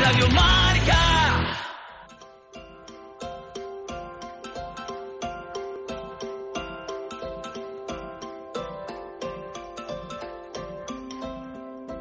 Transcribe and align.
Radio 0.00 0.28
Marca. 0.28 1.56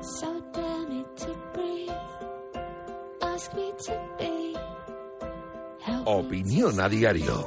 So 0.02 0.42
dare 0.54 0.88
me 0.90 1.06
to 1.18 1.36
breathe. 1.54 1.92
Ask 3.22 3.54
me 3.54 3.74
to 3.86 3.94
be. 4.20 4.54
Help 5.80 6.06
me 6.06 6.12
Opinión 6.12 6.80
a 6.80 6.88
diario. 6.88 7.46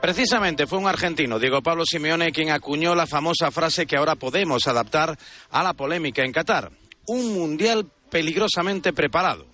Precisamente 0.00 0.66
fue 0.66 0.78
un 0.78 0.86
argentino, 0.86 1.38
Diego 1.38 1.62
Pablo 1.62 1.84
Simeone, 1.84 2.32
quien 2.32 2.50
acuñó 2.50 2.94
la 2.94 3.06
famosa 3.06 3.50
frase 3.50 3.86
que 3.86 3.96
ahora 3.96 4.16
podemos 4.16 4.66
adaptar 4.66 5.16
a 5.50 5.62
la 5.62 5.74
polémica 5.74 6.24
en 6.24 6.32
Qatar. 6.32 6.79
Un 7.10 7.34
mundial 7.34 7.90
peligrosamente 8.08 8.92
preparado. 8.92 9.44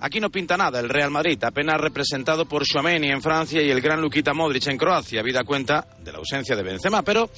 Aquí 0.00 0.20
no 0.20 0.28
pinta 0.28 0.58
nada 0.58 0.78
el 0.78 0.90
Real 0.90 1.10
Madrid, 1.10 1.42
apenas 1.42 1.80
representado 1.80 2.44
por 2.44 2.64
Chouameni 2.64 3.10
en 3.10 3.22
Francia 3.22 3.62
y 3.62 3.70
el 3.70 3.80
gran 3.80 4.02
Lukita 4.02 4.34
Modric 4.34 4.66
en 4.66 4.76
Croacia, 4.76 5.22
vida 5.22 5.42
cuenta 5.42 5.88
de 6.04 6.12
la 6.12 6.18
ausencia 6.18 6.54
de 6.54 6.62
Benzema, 6.62 7.00
pero 7.00 7.30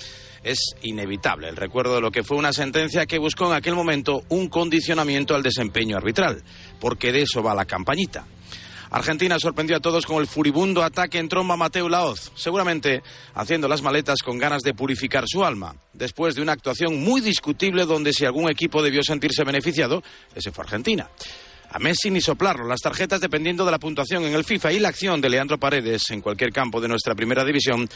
es 0.43 0.75
inevitable 0.83 1.49
el 1.49 1.57
recuerdo 1.57 1.95
de 1.95 2.01
lo 2.01 2.11
que 2.11 2.25
fue 2.25 2.37
una 2.37 2.53
sentencia 2.53 3.07
que 3.07 3.21
buscó 3.21 3.47
en 3.47 3.53
aquel 3.53 3.77
momento 3.77 4.25
un 4.31 4.49
condicionamiento 4.49 5.37
al 5.37 5.45
desempeño 5.45 5.97
arbitral, 5.97 6.43
porque 6.81 7.13
de 7.13 7.23
eso 7.23 7.41
va 7.41 7.55
la 7.55 7.65
campañita. 7.65 8.27
Argentina 8.91 9.39
sorprendió 9.39 9.77
a 9.77 9.81
todos 9.81 10.05
con 10.05 10.19
el 10.19 10.27
furibundo 10.27 10.83
ataque 10.83 11.19
en 11.19 11.29
tromba 11.29 11.57
Mateo 11.57 11.89
Laoz, 11.89 12.33
seguramente 12.35 13.03
haciendo 13.35 13.69
las 13.69 13.83
maletas 13.83 14.19
con 14.23 14.37
ganas 14.37 14.63
de 14.63 14.75
purificar 14.75 15.25
su 15.29 15.45
alma, 15.45 15.77
después 15.93 16.35
de 16.35 16.43
una 16.43 16.53
actuación 16.53 17.01
muy 17.01 17.21
discutible 17.21 17.87
donde 17.87 18.13
si 18.13 18.25
algún 18.25 18.51
equipo 18.51 18.83
debió 18.83 19.03
sentirse 19.05 19.45
beneficiado, 19.45 20.03
ese 20.35 20.51
fue 20.51 20.65
Argentina. 20.65 21.09
A 21.73 21.79
Messi 21.79 22.11
ni 22.11 22.21
soplarlo, 22.21 22.67
las 22.67 22.81
tarjetas 22.81 23.21
dependiendo 23.21 23.65
de 23.65 23.71
la 23.71 23.79
puntuación 23.79 24.25
en 24.25 24.35
el 24.35 24.43
FIFA 24.43 24.73
y 24.73 24.81
la 24.81 24.89
acción 24.89 25.21
de 25.21 25.31
Leandro 25.31 25.59
Paredes 25.59 26.11
en 26.11 26.21
cualquier 26.21 26.53
campo 26.53 26.81
de 26.81 26.89
nuestra 26.89 27.15
primera 27.15 27.45
división 27.45 27.89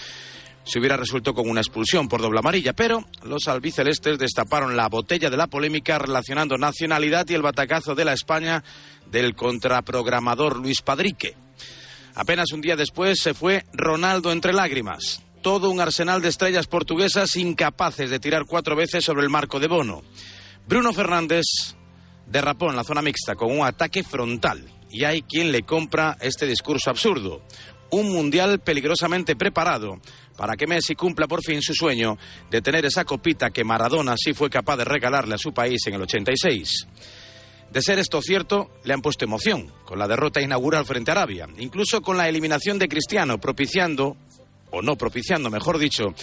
se 0.65 0.79
hubiera 0.79 0.97
resuelto 0.97 1.35
con 1.35 1.49
una 1.49 1.61
expulsión 1.61 2.09
por 2.09 2.23
doble 2.23 2.39
amarilla, 2.39 2.73
pero 2.73 3.05
los 3.23 3.49
albicelestes 3.49 4.19
destaparon 4.19 4.77
la 4.77 4.89
botella 4.89 5.29
de 5.29 5.37
la 5.37 5.47
polémica 5.47 5.99
relacionando 5.99 6.57
nacionalidad 6.57 7.29
y 7.29 7.35
el 7.35 7.43
batacazo 7.43 7.95
de 7.95 8.05
la 8.05 8.15
España 8.15 8.65
del 9.15 9.37
contraprogramador 9.37 10.59
Luis 10.59 10.83
Padrique. 10.83 11.37
Apenas 12.17 12.51
un 12.51 12.61
día 12.61 12.75
después 12.75 13.21
se 13.21 13.33
fue 13.33 13.65
Ronaldo 13.73 14.33
entre 14.33 14.53
lágrimas. 14.53 15.23
Todo 15.41 15.71
un 15.71 15.81
arsenal 15.81 16.21
de 16.21 16.31
estrellas 16.31 16.67
portuguesas 16.67 17.37
incapaces 17.37 18.11
de 18.11 18.19
tirar 18.19 18.45
cuatro 18.45 18.75
veces 18.75 19.05
sobre 19.05 19.23
el 19.23 19.31
marco 19.31 19.61
de 19.61 19.69
Bono. 19.69 20.03
Bruno 20.67 20.93
Fernández 20.93 21.45
derrapó 22.27 22.71
en 22.71 22.77
la 22.77 22.83
zona 22.83 23.03
mixta 23.03 23.37
con 23.37 23.57
un 23.57 23.65
ataque 23.65 24.03
frontal. 24.03 24.69
Y 24.91 25.05
hay 25.05 25.23
quien 25.23 25.53
le 25.53 25.63
compra 25.63 26.17
este 26.21 26.47
discurso 26.47 26.91
absurdo. 26.91 27.43
Un 27.91 28.13
mundial 28.13 28.61
peligrosamente 28.61 29.37
preparado 29.37 30.01
para 30.37 30.57
que 30.57 30.67
Messi 30.67 30.97
cumpla 30.97 31.29
por 31.29 31.41
fin 31.45 31.63
su 31.63 31.73
sueño 31.73 32.19
de 32.51 32.63
tener 32.63 32.85
esa 32.85 33.05
copita 33.05 33.51
que 33.51 33.63
Maradona 33.63 34.17
sí 34.17 34.35
fue 34.35 34.51
capaz 34.51 34.79
de 34.79 34.85
regalarle 34.85 35.37
a 35.37 35.39
su 35.39 35.53
país 35.53 35.87
en 35.87 35.95
el 35.95 36.03
86. 36.03 36.89
De 37.75 37.83
ser 37.83 37.99
esto 37.99 38.23
cierto, 38.23 38.71
le 38.85 38.95
han 38.95 39.03
puesto 39.03 39.25
emoción 39.25 39.67
con 39.85 39.99
la 39.99 40.07
derrota 40.07 40.41
inaugural 40.41 40.87
frente 40.87 41.11
a 41.11 41.15
Arabia, 41.15 41.49
incluso 41.59 42.03
con 42.03 42.17
la 42.17 42.29
eliminación 42.29 42.79
de 42.79 42.87
Cristiano, 42.87 43.41
propiciando, 43.41 44.17
o 44.71 44.81
no 44.81 44.95
propiciando, 44.95 45.51
mejor 45.51 45.79
dicho, 45.79 46.15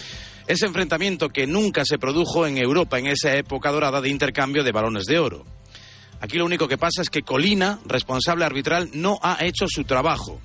ese 0.46 0.64
enfrentamiento 0.64 1.28
que 1.28 1.46
nunca 1.46 1.84
se 1.84 1.98
produjo 1.98 2.46
en 2.46 2.56
Europa 2.56 2.98
en 2.98 3.08
esa 3.08 3.34
época 3.36 3.70
dorada 3.70 4.00
de 4.00 4.08
intercambio 4.08 4.64
de 4.64 4.72
balones 4.72 5.04
de 5.04 5.18
oro. 5.18 5.44
Aquí 6.20 6.38
lo 6.38 6.46
único 6.46 6.68
que 6.68 6.78
pasa 6.78 7.02
es 7.02 7.10
que 7.10 7.20
Colina, 7.20 7.80
responsable 7.84 8.46
arbitral, 8.46 8.88
no 8.94 9.18
ha 9.20 9.44
hecho 9.44 9.66
su 9.68 9.84
trabajo. 9.84 10.40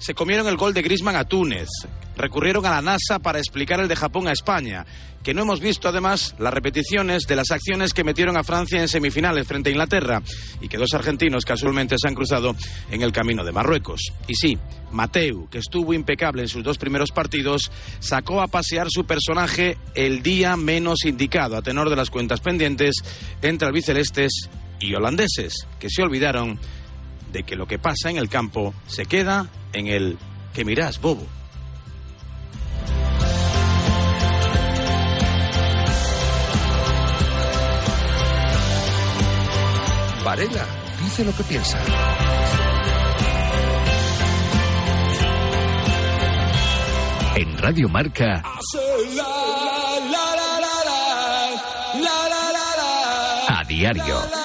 Se 0.00 0.14
comieron 0.14 0.48
el 0.48 0.56
gol 0.56 0.72
de 0.72 0.80
Grisman 0.80 1.14
a 1.14 1.24
Túnez. 1.24 1.68
Recurrieron 2.16 2.64
a 2.64 2.70
la 2.70 2.80
NASA 2.80 3.18
para 3.18 3.38
explicar 3.38 3.80
el 3.80 3.88
de 3.88 3.96
Japón 3.96 4.28
a 4.28 4.32
España. 4.32 4.86
Que 5.22 5.34
no 5.34 5.42
hemos 5.42 5.60
visto 5.60 5.88
además 5.88 6.34
las 6.38 6.54
repeticiones 6.54 7.24
de 7.24 7.36
las 7.36 7.50
acciones 7.50 7.92
que 7.92 8.02
metieron 8.02 8.38
a 8.38 8.42
Francia 8.42 8.80
en 8.80 8.88
semifinales 8.88 9.46
frente 9.46 9.68
a 9.68 9.72
Inglaterra. 9.72 10.22
Y 10.62 10.68
que 10.68 10.78
dos 10.78 10.94
argentinos 10.94 11.44
casualmente 11.44 11.96
se 12.00 12.08
han 12.08 12.14
cruzado 12.14 12.56
en 12.90 13.02
el 13.02 13.12
camino 13.12 13.44
de 13.44 13.52
Marruecos. 13.52 14.00
Y 14.26 14.34
sí, 14.36 14.58
Mateu, 14.90 15.50
que 15.50 15.58
estuvo 15.58 15.92
impecable 15.92 16.40
en 16.40 16.48
sus 16.48 16.64
dos 16.64 16.78
primeros 16.78 17.10
partidos, 17.10 17.70
sacó 17.98 18.40
a 18.40 18.46
pasear 18.46 18.86
su 18.88 19.04
personaje 19.04 19.76
el 19.94 20.22
día 20.22 20.56
menos 20.56 21.04
indicado, 21.04 21.58
a 21.58 21.62
tenor 21.62 21.90
de 21.90 21.96
las 21.96 22.08
cuentas 22.08 22.40
pendientes 22.40 22.94
entre 23.42 23.68
albicelestes 23.68 24.48
y 24.80 24.94
holandeses, 24.94 25.66
que 25.78 25.90
se 25.90 26.02
olvidaron 26.02 26.58
de 27.32 27.42
que 27.44 27.56
lo 27.56 27.66
que 27.66 27.78
pasa 27.78 28.10
en 28.10 28.16
el 28.16 28.28
campo 28.28 28.74
se 28.86 29.06
queda 29.06 29.48
en 29.72 29.86
el 29.86 30.18
que 30.52 30.64
mirás, 30.64 31.00
bobo. 31.00 31.26
Varela 40.24 40.66
dice 41.02 41.24
lo 41.24 41.34
que 41.34 41.42
piensa. 41.44 41.78
En 47.36 47.58
Radio 47.58 47.88
Marca, 47.88 48.42
a 53.48 53.64
diario. 53.66 54.39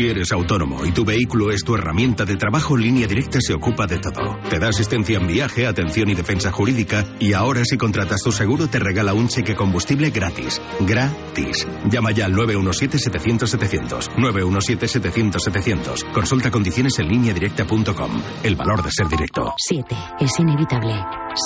Si 0.00 0.08
eres 0.08 0.32
autónomo 0.32 0.86
y 0.86 0.92
tu 0.92 1.04
vehículo 1.04 1.50
es 1.50 1.62
tu 1.62 1.74
herramienta 1.74 2.24
de 2.24 2.36
trabajo, 2.36 2.74
Línea 2.74 3.06
Directa 3.06 3.38
se 3.38 3.52
ocupa 3.52 3.86
de 3.86 3.98
todo. 3.98 4.38
Te 4.48 4.58
da 4.58 4.70
asistencia 4.70 5.18
en 5.18 5.26
viaje, 5.26 5.66
atención 5.66 6.08
y 6.08 6.14
defensa 6.14 6.50
jurídica 6.50 7.04
y 7.18 7.34
ahora 7.34 7.66
si 7.66 7.76
contratas 7.76 8.22
tu 8.22 8.32
seguro 8.32 8.66
te 8.66 8.78
regala 8.78 9.12
un 9.12 9.28
cheque 9.28 9.54
combustible 9.54 10.08
gratis. 10.08 10.58
Gratis. 10.80 11.68
Llama 11.90 12.12
ya 12.12 12.24
al 12.24 12.32
917-700-700. 12.32 14.08
917-700-700. 14.16 16.12
Consulta 16.14 16.50
condiciones 16.50 16.98
en 16.98 17.06
lineadirecta.com. 17.06 18.22
El 18.42 18.56
valor 18.56 18.82
de 18.82 18.90
ser 18.90 19.06
directo. 19.06 19.52
7. 19.58 19.94
Es 20.18 20.30
inevitable. 20.38 20.94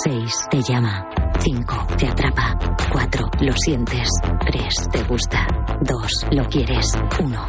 6. 0.05 0.33
Te 0.49 0.61
llama. 0.61 1.05
5. 1.41 1.87
Te 1.97 2.07
atrapa. 2.07 2.57
4. 2.89 3.31
Lo 3.41 3.53
sientes. 3.57 4.07
3. 4.49 4.73
Te 4.93 5.03
gusta. 5.03 5.45
2. 5.81 6.27
Lo 6.31 6.45
quieres. 6.45 6.93
1. 7.19 7.45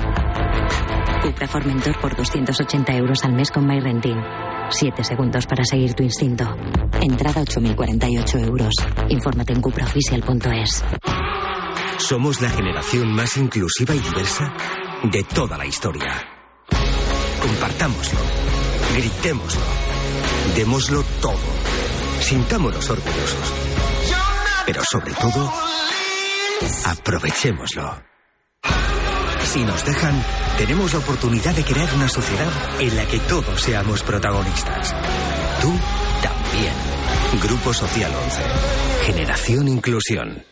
Cupra 1.22 1.48
Formentor 1.48 2.00
por 2.00 2.16
280 2.16 2.92
euros 2.94 3.24
al 3.24 3.32
mes 3.32 3.50
con 3.50 3.66
MyRenting. 3.66 4.16
7 4.70 5.04
segundos 5.04 5.46
para 5.46 5.64
seguir 5.64 5.94
tu 5.94 6.02
instinto. 6.02 6.44
Entrada 7.00 7.42
8.048 7.42 8.46
euros. 8.46 8.74
Infórmate 9.08 9.52
en 9.52 9.60
cupraoficial.es. 9.60 10.84
Somos 11.98 12.40
la 12.40 12.50
generación 12.50 13.12
más 13.12 13.36
inclusiva 13.36 13.94
y 13.94 13.98
diversa 13.98 14.52
de 15.04 15.24
toda 15.24 15.58
la 15.58 15.66
historia. 15.66 16.14
Compartámoslo, 17.40 18.20
gritémoslo, 18.96 19.62
démoslo 20.54 21.02
todo. 21.20 21.38
Sintámonos 22.20 22.88
orgullosos. 22.90 23.52
Pero 24.66 24.82
sobre 24.90 25.12
todo, 25.14 25.52
aprovechémoslo. 26.86 28.05
Si 29.46 29.64
nos 29.64 29.84
dejan, 29.86 30.22
tenemos 30.58 30.92
la 30.92 30.98
oportunidad 30.98 31.54
de 31.54 31.62
crear 31.62 31.88
una 31.94 32.08
sociedad 32.08 32.50
en 32.80 32.96
la 32.96 33.06
que 33.06 33.20
todos 33.20 33.62
seamos 33.62 34.02
protagonistas. 34.02 34.92
Tú 35.62 35.72
también. 36.20 36.74
Grupo 37.42 37.72
Social 37.72 38.10
11. 38.12 38.42
Generación 39.04 39.68
Inclusión. 39.68 40.42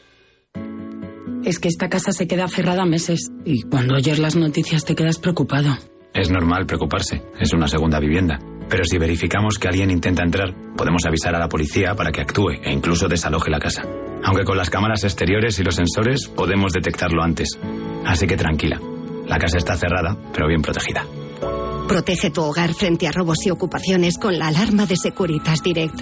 Es 1.44 1.58
que 1.58 1.68
esta 1.68 1.88
casa 1.88 2.12
se 2.12 2.28
queda 2.28 2.46
cerrada 2.48 2.86
meses 2.86 3.30
y 3.44 3.62
cuando 3.62 3.96
oyes 3.96 4.20
las 4.20 4.36
noticias 4.36 4.84
te 4.84 4.94
quedas 4.94 5.18
preocupado. 5.18 5.76
Es 6.14 6.30
normal 6.30 6.64
preocuparse. 6.64 7.20
Es 7.40 7.52
una 7.52 7.66
segunda 7.66 7.98
vivienda. 7.98 8.38
Pero 8.70 8.84
si 8.84 8.96
verificamos 8.96 9.58
que 9.58 9.68
alguien 9.68 9.90
intenta 9.90 10.22
entrar, 10.22 10.54
podemos 10.76 11.04
avisar 11.04 11.34
a 11.34 11.40
la 11.40 11.48
policía 11.48 11.94
para 11.94 12.12
que 12.12 12.22
actúe 12.22 12.52
e 12.62 12.72
incluso 12.72 13.08
desaloje 13.08 13.50
la 13.50 13.58
casa. 13.58 13.82
Aunque 14.22 14.44
con 14.44 14.56
las 14.56 14.70
cámaras 14.70 15.02
exteriores 15.04 15.58
y 15.58 15.64
los 15.64 15.74
sensores 15.74 16.28
podemos 16.28 16.72
detectarlo 16.72 17.22
antes. 17.22 17.58
Así 18.06 18.26
que 18.26 18.36
tranquila. 18.36 18.80
La 19.26 19.38
casa 19.38 19.58
está 19.58 19.76
cerrada, 19.76 20.16
pero 20.32 20.46
bien 20.46 20.62
protegida. 20.62 21.04
Protege 21.88 22.30
tu 22.30 22.42
hogar 22.42 22.72
frente 22.74 23.06
a 23.06 23.12
robos 23.12 23.44
y 23.46 23.50
ocupaciones 23.50 24.18
con 24.18 24.38
la 24.38 24.48
alarma 24.48 24.86
de 24.86 24.96
Securitas 24.96 25.62
Direct. 25.62 26.00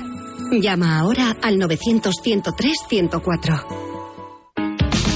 Llama 0.53 0.99
ahora 0.99 1.37
al 1.43 1.57
900-103-104. 1.57 3.83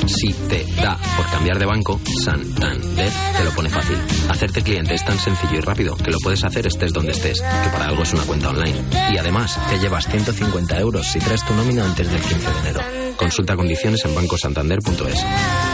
Si 0.06 0.32
te 0.32 0.64
da 0.80 0.96
por 1.16 1.28
cambiar 1.30 1.58
de 1.58 1.66
banco, 1.66 2.00
Santander 2.22 3.12
te 3.36 3.44
lo 3.44 3.50
pone 3.50 3.68
fácil. 3.68 3.98
Hacerte 4.28 4.62
cliente 4.62 4.94
es 4.94 5.04
tan 5.04 5.18
sencillo 5.18 5.58
y 5.58 5.60
rápido 5.60 5.96
que 5.96 6.10
lo 6.10 6.18
puedes 6.20 6.44
hacer 6.44 6.66
estés 6.66 6.92
donde 6.92 7.12
estés, 7.12 7.40
que 7.40 7.70
para 7.70 7.88
algo 7.88 8.02
es 8.02 8.12
una 8.12 8.22
cuenta 8.22 8.50
online. 8.50 8.76
Y 9.12 9.18
además, 9.18 9.58
te 9.68 9.78
llevas 9.78 10.06
150 10.06 10.78
euros 10.78 11.06
si 11.06 11.18
traes 11.18 11.44
tu 11.44 11.54
nómina 11.54 11.84
antes 11.84 12.10
del 12.10 12.22
15 12.22 12.38
de 12.38 12.58
enero. 12.60 13.05
Consulta 13.16 13.56
condiciones 13.56 14.04
en 14.04 14.14
bancosantander.es. 14.14 15.24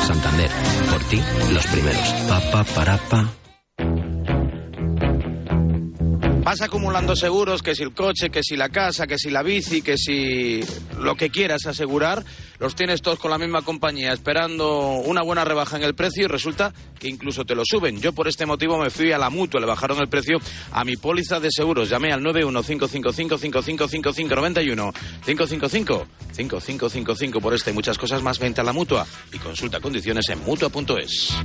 Santander, 0.07 0.51
por 0.91 1.03
ti, 1.05 1.21
los 1.53 1.67
primeros. 1.67 2.09
Pa, 2.29 2.41
pa, 2.51 2.65
para, 2.65 2.97
pa. 2.97 3.42
Vas 6.45 6.61
acumulando 6.61 7.15
seguros, 7.15 7.63
que 7.63 7.77
si 7.77 7.85
el 7.85 7.95
coche, 7.95 8.29
que 8.29 8.43
si 8.43 8.57
la 8.57 8.69
casa, 8.69 9.07
que 9.07 9.17
si 9.17 9.31
la 9.31 9.45
bici, 9.45 9.81
que 9.81 9.97
si 9.97 10.61
lo 10.99 11.15
que 11.15 11.31
quieras 11.31 11.67
asegurar, 11.67 12.25
los 12.59 12.75
tienes 12.75 13.01
todos 13.01 13.21
con 13.21 13.31
la 13.31 13.39
misma 13.39 13.63
compañía, 13.63 14.13
esperando 14.13 14.95
una 15.05 15.23
buena 15.23 15.45
rebaja 15.45 15.77
en 15.77 15.85
el 15.85 15.95
precio 15.95 16.25
y 16.25 16.27
resulta 16.27 16.75
que 16.99 17.07
incluso 17.09 17.45
te 17.45 17.55
lo 17.55 17.63
suben. 17.65 18.01
Yo 18.01 18.13
por 18.13 18.27
este 18.27 18.45
motivo 18.45 18.77
me 18.77 18.91
fui 18.91 19.13
a 19.13 19.19
la 19.19 19.31
mutua, 19.31 19.61
le 19.61 19.67
bajaron 19.67 20.01
el 20.01 20.09
precio 20.09 20.41
a 20.73 20.85
mi 20.85 20.97
póliza 20.97 21.39
de 21.39 21.53
seguros. 21.53 21.89
Llamé 21.89 22.13
al 22.13 22.23
91555555591 22.23 24.93
555 25.25 26.07
5555 26.33 27.41
por 27.41 27.55
este 27.55 27.71
y 27.71 27.75
muchas 27.75 27.97
cosas 27.97 28.21
más. 28.21 28.41
Vente 28.41 28.61
a 28.61 28.65
la 28.65 28.73
mutua 28.73 29.07
y 29.33 29.39
consulta 29.39 29.79
condiciones 29.79 30.29
en 30.29 30.41
mutua.es. 30.41 31.37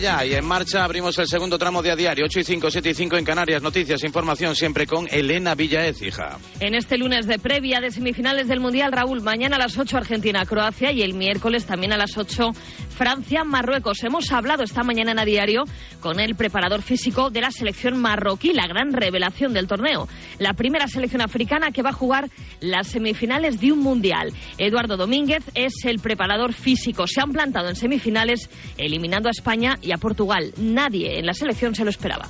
Ya 0.00 0.24
y 0.24 0.34
en 0.34 0.44
marcha 0.44 0.84
abrimos 0.84 1.18
el 1.18 1.26
segundo 1.26 1.58
tramo 1.58 1.82
de 1.82 1.90
a 1.90 1.96
diario, 1.96 2.24
8 2.26 2.40
y 2.40 2.44
5, 2.44 2.70
7 2.70 2.90
y 2.90 2.94
5 2.94 3.16
en 3.16 3.24
Canarias. 3.24 3.62
Noticias, 3.62 4.04
información 4.04 4.54
siempre 4.54 4.86
con 4.86 5.08
Elena 5.10 5.56
Villaez, 5.56 6.02
hija. 6.02 6.38
En 6.60 6.74
este 6.74 6.98
lunes 6.98 7.26
de 7.26 7.38
previa 7.38 7.80
de 7.80 7.90
semifinales 7.90 8.46
del 8.46 8.60
Mundial, 8.60 8.92
Raúl, 8.92 9.22
mañana 9.22 9.56
a 9.56 9.58
las 9.58 9.76
8 9.76 9.96
Argentina-Croacia 9.96 10.92
y 10.92 11.02
el 11.02 11.14
miércoles 11.14 11.66
también 11.66 11.92
a 11.92 11.96
las 11.96 12.16
8 12.16 12.52
Francia-Marruecos. 12.98 14.02
Hemos 14.02 14.32
hablado 14.32 14.64
esta 14.64 14.82
mañana 14.82 15.12
en 15.12 15.20
a 15.20 15.24
diario 15.24 15.62
con 16.00 16.18
el 16.18 16.34
preparador 16.34 16.82
físico 16.82 17.30
de 17.30 17.40
la 17.40 17.52
selección 17.52 17.96
marroquí, 17.96 18.52
la 18.52 18.66
gran 18.66 18.92
revelación 18.92 19.54
del 19.54 19.68
torneo. 19.68 20.08
La 20.40 20.52
primera 20.54 20.88
selección 20.88 21.22
africana 21.22 21.70
que 21.70 21.82
va 21.82 21.90
a 21.90 21.92
jugar 21.92 22.28
las 22.60 22.88
semifinales 22.88 23.60
de 23.60 23.70
un 23.70 23.78
Mundial. 23.78 24.32
Eduardo 24.58 24.96
Domínguez 24.96 25.44
es 25.54 25.84
el 25.84 26.00
preparador 26.00 26.52
físico. 26.52 27.06
Se 27.06 27.20
han 27.20 27.30
plantado 27.30 27.68
en 27.68 27.76
semifinales 27.76 28.50
eliminando 28.76 29.28
a 29.28 29.30
España 29.30 29.78
y 29.80 29.92
a 29.92 29.98
Portugal. 29.98 30.52
Nadie 30.58 31.20
en 31.20 31.26
la 31.26 31.34
selección 31.34 31.76
se 31.76 31.84
lo 31.84 31.90
esperaba. 31.90 32.28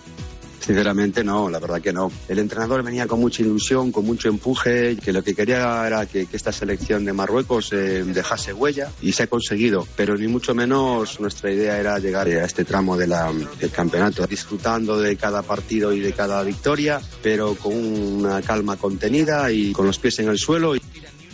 Sinceramente 0.61 1.25
no, 1.25 1.49
la 1.49 1.59
verdad 1.59 1.81
que 1.81 1.93
no. 1.93 2.11
El 2.29 2.39
entrenador 2.39 2.83
venía 2.83 3.07
con 3.07 3.21
mucha 3.21 3.43
ilusión, 3.43 3.93
con 3.93 4.05
mucho 4.05 4.29
empuje, 4.29 4.97
que 4.97 5.13
lo 5.13 5.23
que 5.23 5.35
quería 5.35 5.87
era 5.87 6.07
que, 6.07 6.27
esta 6.33 6.53
selección 6.53 7.05
de 7.05 7.13
Marruecos 7.13 7.73
eh, 7.73 8.05
dejase 8.05 8.53
huella 8.53 8.91
y 9.01 9.13
se 9.13 9.25
ha 9.25 9.27
conseguido, 9.27 9.87
pero 9.97 10.17
ni 10.17 10.29
mucho 10.29 10.55
menos 10.55 11.21
nuestra 11.21 11.53
idea 11.53 11.79
era 11.79 11.99
llegar 11.99 12.29
a 12.29 12.45
este 12.45 12.65
tramo 12.65 12.97
de 12.97 13.07
la, 13.07 13.33
del 13.59 13.71
campeonato, 13.71 14.27
disfrutando 14.27 15.01
de 15.01 15.17
cada 15.17 15.43
partido 15.43 15.93
y 15.93 16.01
de 16.01 16.13
cada 16.13 16.43
victoria, 16.43 17.01
pero 17.23 17.55
con 17.55 17.75
una 17.75 18.43
calma 18.43 18.77
contenida 18.77 19.51
y 19.51 19.73
con 19.73 19.87
los 19.87 19.99
pies 19.99 20.19
en 20.19 20.29
el 20.29 20.39
suelo. 20.39 20.75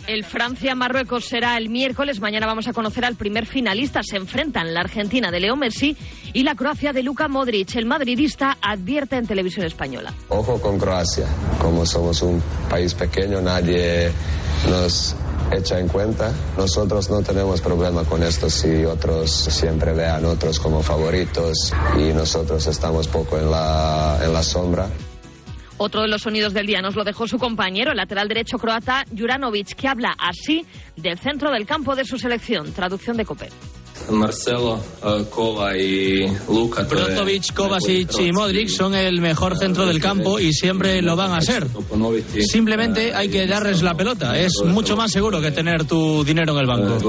El 0.07 0.23
Francia-Marruecos 0.23 1.25
será 1.25 1.57
el 1.57 1.69
miércoles. 1.69 2.19
Mañana 2.19 2.45
vamos 2.45 2.67
a 2.67 2.73
conocer 2.73 3.05
al 3.05 3.15
primer 3.15 3.47
finalista. 3.47 4.01
Se 4.03 4.17
enfrentan 4.17 4.73
la 4.73 4.81
Argentina 4.81 5.31
de 5.31 5.39
Leo 5.39 5.55
Messi 5.55 5.97
y 6.33 6.43
la 6.43 6.55
Croacia 6.55 6.93
de 6.93 7.01
Luka 7.01 7.27
Modric. 7.27 7.75
El 7.75 7.87
madridista 7.87 8.57
advierte 8.61 9.15
en 9.15 9.25
televisión 9.25 9.65
española. 9.65 10.13
Ojo 10.29 10.61
con 10.61 10.77
Croacia. 10.77 11.25
Como 11.59 11.85
somos 11.85 12.21
un 12.21 12.41
país 12.69 12.93
pequeño, 12.93 13.41
nadie 13.41 14.11
nos 14.69 15.15
echa 15.51 15.79
en 15.79 15.87
cuenta. 15.87 16.31
Nosotros 16.55 17.09
no 17.09 17.21
tenemos 17.21 17.61
problema 17.61 18.03
con 18.03 18.21
esto 18.21 18.49
si 18.49 18.85
otros 18.85 19.31
siempre 19.31 19.93
vean 19.93 20.23
otros 20.25 20.59
como 20.59 20.83
favoritos 20.83 21.73
y 21.97 22.13
nosotros 22.13 22.65
estamos 22.67 23.07
poco 23.07 23.39
en 23.39 23.49
la, 23.49 24.19
en 24.23 24.33
la 24.33 24.43
sombra. 24.43 24.87
Otro 25.77 26.01
de 26.01 26.07
los 26.07 26.21
sonidos 26.21 26.53
del 26.53 26.67
día 26.67 26.81
nos 26.81 26.95
lo 26.95 27.03
dejó 27.03 27.27
su 27.27 27.37
compañero, 27.37 27.91
el 27.91 27.97
lateral 27.97 28.27
derecho 28.27 28.57
croata 28.57 29.03
Juranovic, 29.15 29.75
que 29.75 29.87
habla 29.87 30.15
así 30.17 30.65
del 30.95 31.19
centro 31.19 31.51
del 31.51 31.65
campo 31.65 31.95
de 31.95 32.05
su 32.05 32.17
selección. 32.17 32.71
Traducción 32.71 33.17
de 33.17 33.25
Copé. 33.25 33.49
Marcelo, 34.09 34.79
uh, 35.03 35.23
Kova 35.29 35.75
y 35.77 36.27
Luka. 36.47 36.83
Brozovic, 36.83 37.53
Kovacic 37.53 38.19
y 38.19 38.31
Modric 38.31 38.69
son 38.69 38.93
el 38.93 39.19
mejor 39.19 39.57
centro 39.57 39.85
del 39.85 39.99
campo 39.99 40.39
y 40.39 40.53
siempre 40.53 41.01
lo 41.01 41.15
van 41.15 41.33
a 41.33 41.41
ser. 41.41 41.67
Simplemente 42.39 43.13
hay 43.13 43.29
que 43.29 43.47
darles 43.47 43.81
la 43.81 43.95
pelota. 43.95 44.37
Es 44.37 44.53
mucho 44.65 44.95
más 44.95 45.11
seguro 45.11 45.41
que 45.41 45.51
tener 45.51 45.85
tu 45.85 46.23
dinero 46.23 46.53
en 46.53 46.59
el 46.59 46.67
banco. 46.67 46.99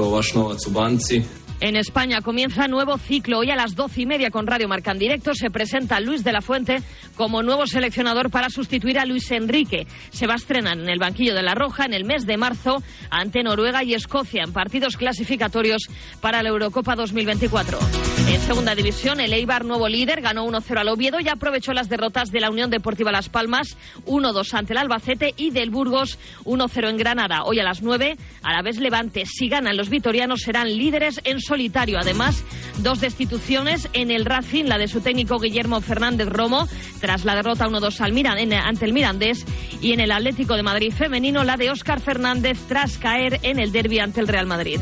En 1.59 1.75
España 1.75 2.21
comienza 2.21 2.67
nuevo 2.67 2.99
ciclo. 2.99 3.39
Hoy 3.39 3.49
a 3.49 3.55
las 3.55 3.73
doce 3.73 4.01
y 4.01 4.05
media 4.05 4.29
con 4.29 4.45
Radio 4.45 4.67
Marca 4.67 4.91
en 4.91 4.99
directo 4.99 5.33
se 5.33 5.49
presenta 5.49 5.99
Luis 5.99 6.23
de 6.23 6.31
la 6.31 6.41
Fuente 6.41 6.83
como 7.15 7.41
nuevo 7.41 7.65
seleccionador 7.65 8.29
para 8.29 8.51
sustituir 8.51 8.99
a 8.99 9.05
Luis 9.05 9.31
Enrique. 9.31 9.87
Se 10.11 10.27
va 10.27 10.33
a 10.33 10.37
estrenar 10.37 10.77
en 10.77 10.87
el 10.87 10.99
banquillo 10.99 11.33
de 11.33 11.41
La 11.41 11.55
Roja 11.55 11.85
en 11.85 11.93
el 11.93 12.05
mes 12.05 12.27
de 12.27 12.37
marzo 12.37 12.83
ante 13.09 13.41
Noruega 13.41 13.83
y 13.83 13.95
Escocia 13.95 14.43
en 14.43 14.53
partidos 14.53 14.97
clasificatorios 14.97 15.81
para 16.21 16.43
la 16.43 16.49
Eurocopa 16.49 16.95
2024. 16.95 17.79
En 18.27 18.41
segunda 18.41 18.75
división, 18.75 19.19
el 19.19 19.33
Eibar, 19.33 19.65
nuevo 19.65 19.87
líder, 19.87 20.21
ganó 20.21 20.45
1-0 20.45 20.77
al 20.77 20.89
Oviedo 20.89 21.19
y 21.19 21.29
aprovechó 21.29 21.73
las 21.73 21.89
derrotas 21.89 22.29
de 22.29 22.41
la 22.41 22.51
Unión 22.51 22.69
Deportiva 22.69 23.11
Las 23.11 23.29
Palmas, 23.29 23.77
1-2 24.05 24.53
ante 24.53 24.73
el 24.73 24.79
Albacete 24.79 25.33
y 25.37 25.51
del 25.51 25.69
Burgos, 25.69 26.19
1-0 26.43 26.89
en 26.89 26.97
Granada. 26.97 27.43
Hoy 27.45 27.59
a 27.59 27.63
las 27.63 27.81
9, 27.81 28.17
a 28.43 28.53
la 28.53 28.61
vez 28.61 28.79
Levante. 28.79 29.25
Si 29.25 29.47
ganan 29.47 29.77
los 29.77 29.89
vitorianos, 29.89 30.41
serán 30.41 30.67
líderes 30.67 31.21
en 31.23 31.39
solitario. 31.47 31.97
Además, 31.99 32.43
dos 32.77 32.99
destituciones 32.99 33.89
en 33.93 34.11
el 34.11 34.25
Racing, 34.25 34.65
la 34.65 34.77
de 34.77 34.87
su 34.87 35.01
técnico 35.01 35.39
Guillermo 35.39 35.81
Fernández 35.81 36.29
Romo, 36.29 36.67
tras 37.01 37.25
la 37.25 37.35
derrota 37.35 37.67
1-2 37.67 38.01
al 38.01 38.13
Miran, 38.13 38.37
en, 38.37 38.53
ante 38.53 38.85
el 38.85 38.93
Mirandés, 38.93 39.45
y 39.81 39.93
en 39.93 39.99
el 39.99 40.11
Atlético 40.11 40.55
de 40.55 40.63
Madrid 40.63 40.93
femenino, 40.93 41.43
la 41.43 41.57
de 41.57 41.71
Óscar 41.71 41.99
Fernández 41.99 42.59
tras 42.67 42.97
caer 42.97 43.39
en 43.43 43.59
el 43.59 43.71
derby 43.71 43.99
ante 43.99 44.19
el 44.19 44.27
Real 44.27 44.45
Madrid. 44.45 44.79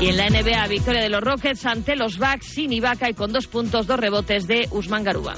Y 0.00 0.08
en 0.08 0.16
la 0.16 0.28
NBA, 0.28 0.66
victoria 0.68 1.02
de 1.02 1.08
los 1.08 1.22
Rockets 1.22 1.64
ante 1.64 1.96
los 1.96 2.18
Bucks 2.18 2.46
sin 2.46 2.72
Ibaka 2.72 3.08
y 3.08 3.14
con 3.14 3.32
dos 3.32 3.46
puntos, 3.46 3.86
dos 3.86 3.98
rebotes 3.98 4.46
de 4.46 4.68
Usman 4.70 5.04
Garuba. 5.04 5.34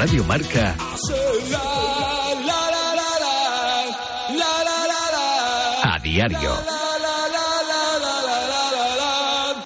Radio 0.00 0.24
Marca. 0.24 0.74
A 5.82 5.98
diario. 5.98 6.79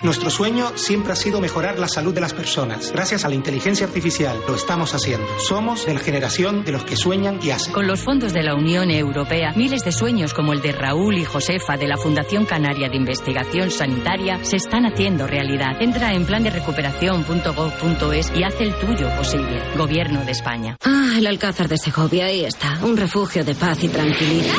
Nuestro 0.04 0.28
sueño 0.28 0.76
siempre 0.76 1.14
ha 1.14 1.16
sido 1.16 1.40
mejorar 1.40 1.78
la 1.78 1.88
salud 1.88 2.12
de 2.12 2.20
las 2.20 2.34
personas. 2.34 2.92
Gracias 2.92 3.24
a 3.24 3.30
la 3.30 3.36
inteligencia 3.36 3.86
artificial 3.86 4.38
lo 4.46 4.54
estamos 4.54 4.92
haciendo. 4.92 5.26
Somos 5.40 5.86
de 5.86 5.94
la 5.94 6.00
generación 6.00 6.62
de 6.62 6.72
los 6.72 6.84
que 6.84 6.94
sueñan 6.94 7.40
y 7.42 7.52
hacen. 7.52 7.72
Con 7.72 7.86
los 7.86 8.04
fondos 8.04 8.34
de 8.34 8.42
la 8.42 8.54
Unión 8.54 8.90
Europea, 8.90 9.54
miles 9.56 9.82
de 9.82 9.92
sueños 9.92 10.34
como 10.34 10.52
el 10.52 10.60
de 10.60 10.72
Raúl 10.72 11.16
y 11.16 11.24
Josefa 11.24 11.78
de 11.78 11.88
la 11.88 11.96
Fundación 11.96 12.44
Canaria 12.44 12.90
de 12.90 12.96
Investigación 12.96 13.70
Sanitaria 13.70 14.44
se 14.44 14.56
están 14.56 14.84
haciendo 14.84 15.26
realidad. 15.26 15.80
Entra 15.80 16.12
en 16.12 16.26
plan 16.26 16.42
de 16.42 16.50
recuperación.gov.es 16.50 18.30
y 18.36 18.44
haz 18.44 18.60
el 18.60 18.74
tuyo 18.74 19.08
posible. 19.16 19.62
Gobierno 19.74 20.22
de 20.22 20.32
España. 20.32 20.76
Ah, 20.84 21.14
el 21.16 21.26
Alcázar 21.26 21.66
de 21.66 21.78
Segovia, 21.78 22.26
ahí 22.26 22.44
está. 22.44 22.78
Un 22.82 22.98
refugio 22.98 23.42
de 23.42 23.54
paz 23.54 23.82
y 23.82 23.88
tranquilidad. 23.88 24.52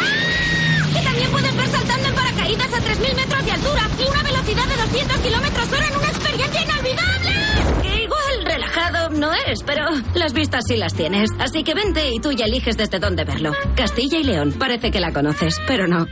Que 0.91 1.01
también 1.03 1.29
puedes 1.29 1.55
ver 1.55 1.67
saltando 1.67 2.09
en 2.09 2.15
paracaídas 2.15 2.73
a 2.73 2.79
3.000 2.79 3.15
metros 3.15 3.34
velocidad 4.45 4.67
de 4.67 4.81
200 4.83 5.17
kilómetros 5.19 5.73
hora 5.73 5.87
en 5.87 5.95
una 5.95 6.07
experiencia 6.07 6.61
inolvidable. 6.61 8.03
Igual 8.03 8.45
relajado 8.45 9.09
no 9.09 9.33
es, 9.33 9.63
pero 9.63 9.85
las 10.13 10.33
vistas 10.33 10.63
sí 10.67 10.77
las 10.77 10.93
tienes. 10.93 11.31
Así 11.39 11.63
que 11.63 11.73
vente 11.73 12.09
y 12.11 12.19
tú 12.19 12.31
ya 12.31 12.45
eliges 12.45 12.77
desde 12.77 12.99
dónde 12.99 13.23
verlo. 13.23 13.53
Castilla 13.75 14.19
y 14.19 14.23
León. 14.23 14.53
Parece 14.57 14.91
que 14.91 14.99
la 14.99 15.11
conoces, 15.11 15.59
pero 15.67 15.87
no. 15.87 16.05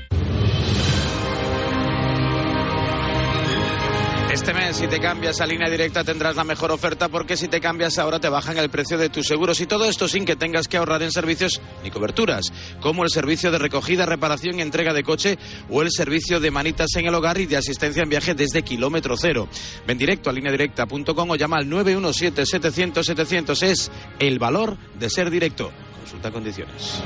Este 4.33 4.51
mes, 4.51 4.77
si 4.77 4.87
te 4.87 4.99
cambias 4.99 5.39
a 5.41 5.45
línea 5.45 5.69
directa, 5.69 6.03
tendrás 6.03 6.35
la 6.35 6.43
mejor 6.43 6.71
oferta 6.71 7.07
porque 7.07 7.37
si 7.37 7.47
te 7.47 7.61
cambias 7.61 7.99
ahora 7.99 8.19
te 8.19 8.29
bajan 8.29 8.57
el 8.57 8.71
precio 8.71 8.97
de 8.97 9.09
tus 9.09 9.27
seguros 9.27 9.61
y 9.61 9.67
todo 9.67 9.85
esto 9.85 10.07
sin 10.07 10.25
que 10.25 10.35
tengas 10.35 10.67
que 10.67 10.77
ahorrar 10.77 11.03
en 11.03 11.11
servicios 11.11 11.61
ni 11.83 11.91
coberturas, 11.91 12.51
como 12.81 13.03
el 13.03 13.11
servicio 13.11 13.51
de 13.51 13.59
recogida, 13.59 14.07
reparación 14.07 14.57
y 14.57 14.63
entrega 14.63 14.91
de 14.91 15.03
coche 15.03 15.37
o 15.69 15.83
el 15.83 15.91
servicio 15.91 16.39
de 16.39 16.49
manitas 16.49 16.95
en 16.95 17.05
el 17.05 17.13
hogar 17.13 17.37
y 17.37 17.45
de 17.45 17.57
asistencia 17.57 18.01
en 18.01 18.09
viaje 18.09 18.33
desde 18.33 18.63
kilómetro 18.63 19.15
cero. 19.17 19.47
Ven 19.85 19.99
directo 19.99 20.31
a 20.31 20.33
lineadirecta.com 20.33 21.29
o 21.29 21.35
llama 21.35 21.57
al 21.57 21.67
917-700-700. 21.69 23.61
Es 23.61 23.91
el 24.17 24.39
valor 24.39 24.77
de 24.97 25.11
ser 25.11 25.29
directo. 25.29 25.71
Consulta 25.99 26.31
condiciones. 26.31 27.03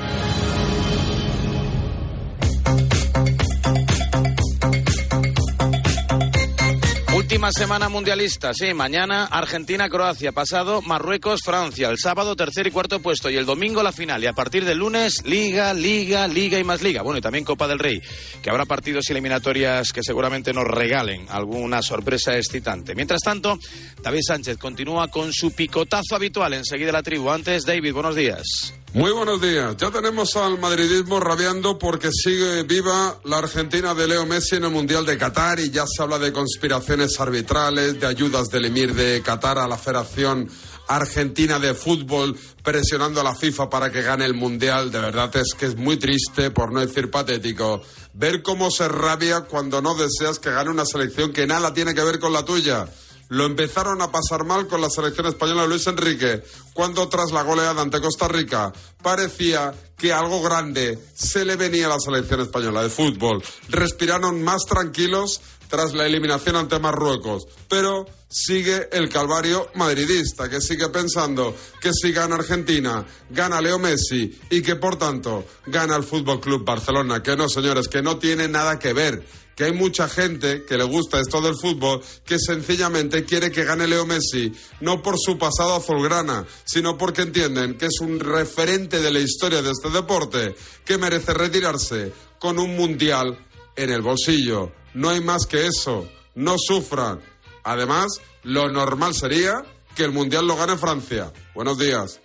Última 7.38 7.52
semana 7.52 7.88
mundialista, 7.88 8.52
sí, 8.52 8.74
mañana 8.74 9.26
Argentina-Croacia, 9.26 10.32
pasado 10.32 10.82
Marruecos-Francia, 10.82 11.88
el 11.88 12.00
sábado 12.00 12.36
tercer 12.36 12.66
y 12.66 12.72
cuarto 12.72 13.00
puesto 13.00 13.30
y 13.30 13.36
el 13.36 13.46
domingo 13.46 13.84
la 13.84 13.92
final 13.92 14.24
y 14.24 14.26
a 14.26 14.34
partir 14.34 14.66
del 14.66 14.80
lunes 14.80 15.24
Liga, 15.24 15.72
Liga, 15.76 16.28
Liga 16.28 16.58
y 16.58 16.64
más 16.64 16.82
Liga, 16.82 17.04
bueno 17.04 17.20
y 17.20 17.22
también 17.22 17.46
Copa 17.46 17.68
del 17.68 17.78
Rey, 17.78 18.02
que 18.42 18.50
habrá 18.50 18.66
partidos 18.66 19.12
eliminatorias 19.12 19.94
que 19.94 20.02
seguramente 20.02 20.52
nos 20.52 20.64
regalen 20.64 21.28
alguna 21.30 21.84
sorpresa 21.84 22.36
excitante. 22.36 22.96
Mientras 22.96 23.22
tanto, 23.22 23.60
David 24.02 24.22
Sánchez 24.26 24.58
continúa 24.58 25.08
con 25.10 25.32
su 25.32 25.52
picotazo 25.52 26.16
habitual, 26.16 26.56
enseguida 26.56 26.92
la 26.92 27.04
tribu. 27.04 27.30
Antes, 27.30 27.66
David, 27.66 27.94
buenos 27.94 28.16
días. 28.16 28.74
Muy 28.98 29.12
buenos 29.12 29.40
días. 29.40 29.78
Ya 29.78 29.92
tenemos 29.92 30.36
al 30.38 30.58
madridismo 30.58 31.20
rabiando 31.20 31.78
porque 31.78 32.10
sigue 32.12 32.64
viva 32.64 33.20
la 33.26 33.38
Argentina 33.38 33.94
de 33.94 34.08
Leo 34.08 34.26
Messi 34.26 34.56
en 34.56 34.64
el 34.64 34.72
Mundial 34.72 35.06
de 35.06 35.20
Qatar 35.20 35.60
y 35.60 35.70
ya 35.70 35.86
se 35.86 36.02
habla 36.02 36.18
de 36.18 36.34
conspiraciones 36.34 37.20
arbitrales, 37.20 38.00
de 38.00 38.08
ayudas 38.08 38.50
del 38.50 38.66
emir 38.66 38.96
de 38.96 39.22
Qatar 39.22 39.60
a 39.60 39.68
la 39.68 39.78
Federación 39.78 40.50
Argentina 40.88 41.60
de 41.60 41.76
Fútbol 41.76 42.36
presionando 42.64 43.22
a 43.22 43.24
la 43.24 43.36
FIFA 43.36 43.70
para 43.70 43.92
que 43.92 44.02
gane 44.02 44.26
el 44.26 44.34
Mundial. 44.34 44.92
De 44.92 45.00
verdad 45.00 45.30
es 45.36 45.54
que 45.54 45.68
es 45.68 45.76
muy 45.76 45.98
triste, 45.98 46.50
por 46.50 46.74
no 46.74 46.80
decir 46.80 47.12
patético, 47.12 47.84
ver 48.16 48.42
cómo 48.42 48.72
se 48.72 48.88
rabia 48.88 49.42
cuando 49.42 49.80
no 49.80 49.94
deseas 49.94 50.40
que 50.40 50.50
gane 50.50 50.72
una 50.72 50.86
selección 50.86 51.34
que 51.34 51.46
nada 51.46 51.72
tiene 51.72 51.94
que 51.94 52.04
ver 52.04 52.18
con 52.18 52.34
la 52.34 52.44
tuya. 52.44 52.88
Lo 53.30 53.46
empezaron 53.46 54.02
a 54.02 54.12
pasar 54.12 54.46
mal 54.46 54.68
con 54.68 54.82
la 54.82 54.90
selección 54.90 55.28
española 55.28 55.64
de 55.64 55.68
Luis 55.68 55.88
Enrique, 55.88 56.44
cuando 56.74 57.10
tras 57.10 57.32
la 57.32 57.44
goleada 57.44 57.82
ante 57.82 58.00
Costa 58.00 58.28
Rica 58.28 58.72
parecía 59.02 59.74
que 59.98 60.14
algo 60.14 60.42
grande 60.42 60.98
se 61.16 61.44
le 61.44 61.56
venía 61.56 61.88
a 61.88 61.90
la 61.90 62.00
selección 62.00 62.42
española 62.42 62.84
de 62.84 62.90
fútbol. 62.90 63.44
Respiraron 63.70 64.44
más 64.44 64.64
tranquilos 64.66 65.42
tras 65.68 65.94
la 65.94 66.06
eliminación 66.06 66.56
ante 66.56 66.80
Marruecos, 66.80 67.48
pero 67.68 68.06
sigue 68.30 68.90
el 68.92 69.10
calvario 69.10 69.70
madridista, 69.76 70.50
que 70.50 70.62
sigue 70.62 70.90
pensando 70.90 71.56
que 71.82 71.92
si 71.94 72.12
gana 72.12 72.36
Argentina, 72.36 73.06
gana 73.30 73.62
Leo 73.62 73.80
Messi 73.80 74.40
y 74.50 74.62
que 74.62 74.76
por 74.76 74.98
tanto 74.98 75.46
gana 75.66 75.96
el 75.96 76.04
Fútbol 76.04 76.40
Club 76.40 76.64
Barcelona. 76.64 77.22
Que 77.22 77.36
no, 77.36 77.50
señores, 77.50 77.88
que 77.88 78.02
no 78.02 78.18
tiene 78.18 78.48
nada 78.48 78.80
que 78.80 78.94
ver 78.94 79.26
que 79.58 79.64
hay 79.64 79.74
mucha 79.74 80.08
gente 80.08 80.64
que 80.66 80.78
le 80.78 80.84
gusta 80.84 81.20
esto 81.20 81.42
del 81.42 81.56
fútbol 81.56 82.00
que 82.24 82.38
sencillamente 82.38 83.26
quiere 83.26 83.52
que 83.52 83.66
gane 83.66 83.88
Leo 83.88 84.06
Messi, 84.06 84.54
no 84.82 85.02
por 85.02 85.16
su 85.18 85.40
pasado 85.40 85.76
azulgrana, 85.76 86.46
sino 86.64 86.96
porque 86.96 87.24
entienden 87.24 87.76
que 87.76 87.88
es 87.88 88.00
un 88.00 88.20
referente 88.20 89.02
de 89.02 89.12
la 89.12 89.20
historia 89.20 89.64
de 89.64 89.72
este 89.72 89.90
deporte 89.90 90.56
que 90.86 91.00
merece 91.00 91.34
retirarse 91.34 92.14
con 92.38 92.60
un 92.60 92.78
mundial 92.78 93.44
en 93.76 93.90
el 93.90 94.04
bolsillo. 94.04 94.72
No 94.94 95.10
hay 95.10 95.22
más 95.22 95.48
que 95.48 95.66
eso. 95.66 96.08
No 96.36 96.56
sufran. 96.60 97.20
Además, 97.64 98.22
lo 98.44 98.70
normal 98.70 99.16
sería 99.16 99.64
que 99.96 100.04
el 100.04 100.12
mundial 100.12 100.46
lo 100.46 100.56
gane 100.56 100.78
Francia. 100.78 101.34
Buenos 101.56 101.80
días. 101.80 102.22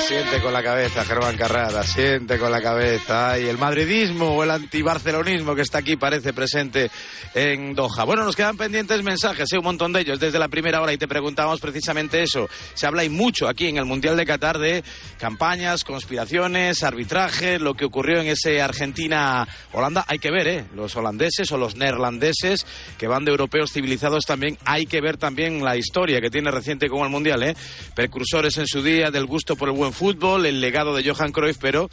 Asiente 0.00 0.40
con 0.40 0.52
la 0.54 0.62
cabeza, 0.62 1.04
Germán 1.04 1.36
Carrara, 1.36 1.80
asiente 1.80 2.38
con 2.38 2.50
la 2.50 2.62
cabeza. 2.62 3.38
Y 3.38 3.46
el 3.46 3.58
madridismo 3.58 4.34
o 4.34 4.42
el 4.42 4.50
antibarcelonismo 4.50 5.54
que 5.54 5.60
está 5.60 5.78
aquí 5.78 5.96
parece 5.96 6.32
presente 6.32 6.90
en 7.34 7.74
Doha. 7.74 8.04
Bueno, 8.04 8.24
nos 8.24 8.34
quedan 8.34 8.56
pendientes 8.56 9.02
mensajes, 9.04 9.52
¿eh? 9.52 9.58
un 9.58 9.64
montón 9.64 9.92
de 9.92 10.00
ellos 10.00 10.18
desde 10.18 10.38
la 10.38 10.48
primera 10.48 10.80
hora 10.80 10.92
y 10.94 10.98
te 10.98 11.06
preguntábamos 11.06 11.60
precisamente 11.60 12.22
eso. 12.22 12.48
Se 12.74 12.86
habla 12.86 13.04
y 13.04 13.10
mucho 13.10 13.46
aquí 13.46 13.68
en 13.68 13.76
el 13.76 13.84
Mundial 13.84 14.16
de 14.16 14.24
Qatar 14.24 14.58
de 14.58 14.82
campañas, 15.18 15.84
conspiraciones, 15.84 16.82
arbitraje, 16.82 17.58
lo 17.58 17.74
que 17.74 17.84
ocurrió 17.84 18.20
en 18.20 18.28
ese 18.28 18.62
Argentina-Holanda. 18.62 20.06
Hay 20.08 20.18
que 20.18 20.30
ver, 20.30 20.48
¿eh? 20.48 20.64
Los 20.74 20.96
holandeses 20.96 21.52
o 21.52 21.58
los 21.58 21.76
neerlandeses 21.76 22.66
que 22.98 23.06
van 23.06 23.24
de 23.26 23.32
europeos 23.32 23.70
civilizados 23.70 24.24
también. 24.24 24.58
Hay 24.64 24.86
que 24.86 25.02
ver 25.02 25.18
también 25.18 25.62
la 25.62 25.76
historia 25.76 26.22
que 26.22 26.30
tiene 26.30 26.50
reciente 26.50 26.88
con 26.88 27.02
el 27.02 27.10
Mundial, 27.10 27.42
¿eh? 27.42 27.54
Precursores 27.94 28.56
en 28.56 28.66
su 28.66 28.82
día 28.82 29.10
del 29.10 29.26
gusto 29.26 29.54
por 29.54 29.68
el 29.68 29.76
buen 29.76 29.90
fútbol, 30.00 30.46
el 30.46 30.62
legado 30.62 30.94
de 30.94 31.06
Johan 31.06 31.30
Cruyff, 31.30 31.58
pero 31.60 31.90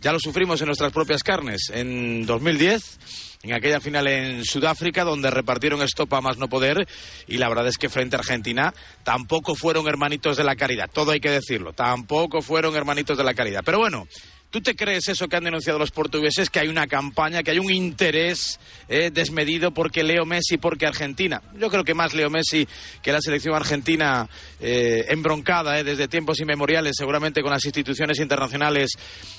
ya 0.00 0.12
lo 0.12 0.20
sufrimos 0.20 0.60
en 0.60 0.66
nuestras 0.66 0.92
propias 0.92 1.24
carnes. 1.24 1.72
En 1.74 2.24
2010, 2.24 3.00
en 3.42 3.52
aquella 3.52 3.80
final 3.80 4.06
en 4.06 4.44
Sudáfrica, 4.44 5.02
donde 5.02 5.28
repartieron 5.28 5.82
estopa 5.82 6.20
más 6.20 6.38
no 6.38 6.48
poder, 6.48 6.86
y 7.26 7.38
la 7.38 7.48
verdad 7.48 7.66
es 7.66 7.76
que 7.76 7.88
frente 7.88 8.14
a 8.14 8.20
Argentina 8.20 8.72
tampoco 9.02 9.56
fueron 9.56 9.88
hermanitos 9.88 10.36
de 10.36 10.44
la 10.44 10.54
caridad, 10.54 10.88
todo 10.92 11.10
hay 11.10 11.18
que 11.18 11.32
decirlo, 11.32 11.72
tampoco 11.72 12.42
fueron 12.42 12.76
hermanitos 12.76 13.18
de 13.18 13.24
la 13.24 13.34
caridad. 13.34 13.62
Pero 13.64 13.78
bueno. 13.78 14.06
¿Tú 14.50 14.62
te 14.62 14.74
crees 14.74 15.06
eso 15.08 15.28
que 15.28 15.36
han 15.36 15.44
denunciado 15.44 15.78
los 15.78 15.90
portugueses, 15.90 16.48
que 16.48 16.58
hay 16.58 16.68
una 16.68 16.86
campaña, 16.86 17.42
que 17.42 17.50
hay 17.50 17.58
un 17.58 17.70
interés 17.70 18.58
eh, 18.88 19.10
desmedido 19.12 19.72
porque 19.72 20.02
Leo 20.02 20.24
Messi, 20.24 20.56
porque 20.56 20.86
Argentina? 20.86 21.42
Yo 21.58 21.68
creo 21.68 21.84
que 21.84 21.92
más 21.92 22.14
Leo 22.14 22.30
Messi 22.30 22.66
que 23.02 23.12
la 23.12 23.20
selección 23.20 23.54
argentina 23.54 24.26
eh, 24.58 25.04
embroncada 25.10 25.78
eh, 25.78 25.84
desde 25.84 26.08
tiempos 26.08 26.40
inmemoriales, 26.40 26.94
seguramente 26.96 27.42
con 27.42 27.50
las 27.50 27.62
instituciones 27.66 28.20
internacionales, 28.20 28.92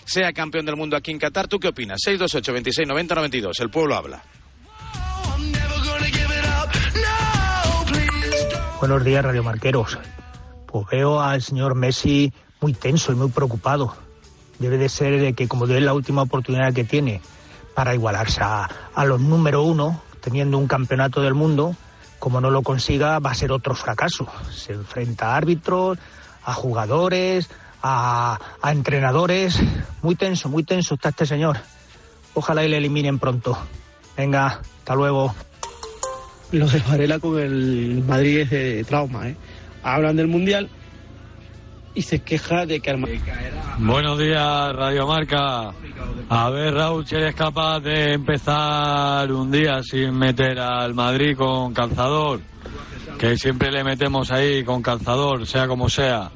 sea 0.06 0.32
campeón 0.32 0.68
del 0.68 0.76
mundo 0.76 0.96
aquí 0.96 1.10
en 1.10 1.18
Qatar. 1.18 1.48
¿Tú 1.48 1.60
qué 1.60 1.70
opinas? 1.70 1.98
628 2.04 2.54
26 2.54 2.88
90 2.88 3.16
92. 3.16 3.60
El 3.62 3.70
pueblo 3.72 3.96
habla. 3.96 4.24
Buenos 8.80 9.04
días, 9.04 9.26
radiomarqueros. 9.26 9.98
Pues 10.68 10.86
veo 10.92 11.20
al 11.20 11.42
señor 11.42 11.74
Messi 11.74 12.32
muy 12.62 12.74
tenso 12.74 13.12
y 13.12 13.16
muy 13.16 13.30
preocupado 13.30 14.09
debe 14.60 14.78
de 14.78 14.90
ser 14.90 15.20
de 15.20 15.34
que 15.34 15.48
como 15.48 15.66
es 15.66 15.82
la 15.82 15.94
última 15.94 16.22
oportunidad 16.22 16.74
que 16.74 16.84
tiene 16.84 17.22
para 17.74 17.94
igualarse 17.94 18.42
a, 18.44 18.70
los 19.06 19.22
número 19.22 19.64
uno, 19.64 20.02
teniendo 20.22 20.58
un 20.58 20.68
campeonato 20.68 21.22
del 21.22 21.34
mundo, 21.34 21.76
como 22.20 22.42
no 22.42 22.52
lo 22.52 22.62
consiga 22.62 23.20
va 23.20 23.32
a 23.32 23.36
ser 23.36 23.52
otro 23.52 23.74
fracaso. 23.74 24.28
Se 24.52 24.74
enfrenta 24.74 25.34
a 25.34 25.38
árbitros, 25.38 25.98
a 26.44 26.54
jugadores, 26.54 27.50
a, 27.82 28.38
a 28.62 28.72
entrenadores. 28.72 29.60
Muy 30.02 30.16
tenso, 30.16 30.50
muy 30.50 30.64
tenso 30.64 30.96
está 30.96 31.10
este 31.10 31.26
señor. 31.26 31.58
Ojalá 32.34 32.66
y 32.66 32.70
le 32.70 32.78
eliminen 32.78 33.18
pronto. 33.18 33.58
Venga, 34.18 34.60
hasta 34.80 34.96
luego. 34.96 35.34
Lo 36.52 36.68
de 36.68 36.80
Varela 36.80 37.20
con 37.20 37.40
el 37.40 38.04
Madrid 38.06 38.40
es 38.40 38.50
de 38.50 38.84
trauma, 38.84 39.30
¿eh? 39.30 39.36
Hablan 39.84 40.18
del 40.18 40.28
Mundial 40.28 40.70
y 41.96 42.02
se 42.02 42.20
queja 42.22 42.66
de 42.66 42.80
que... 42.80 42.94
Buenos 43.80 44.20
días, 44.20 44.76
Radio 44.76 45.08
Marca. 45.08 45.72
A 46.30 46.50
ver, 46.50 46.74
Raúl, 46.74 47.06
si 47.08 47.16
eres 47.16 47.34
capaz 47.36 47.80
de 47.80 48.14
empezar 48.14 49.32
un 49.32 49.50
día 49.52 49.82
sin 49.84 50.18
meter 50.18 50.60
al 50.60 50.94
Madrid 50.94 51.36
con 51.38 51.74
calzador, 51.74 52.42
que 53.18 53.38
siempre 53.38 53.72
le 53.72 53.84
metemos 53.84 54.32
ahí 54.32 54.64
con 54.64 54.82
calzador, 54.82 55.46
sea 55.48 55.68
como 55.68 55.90
sea. 55.90 56.30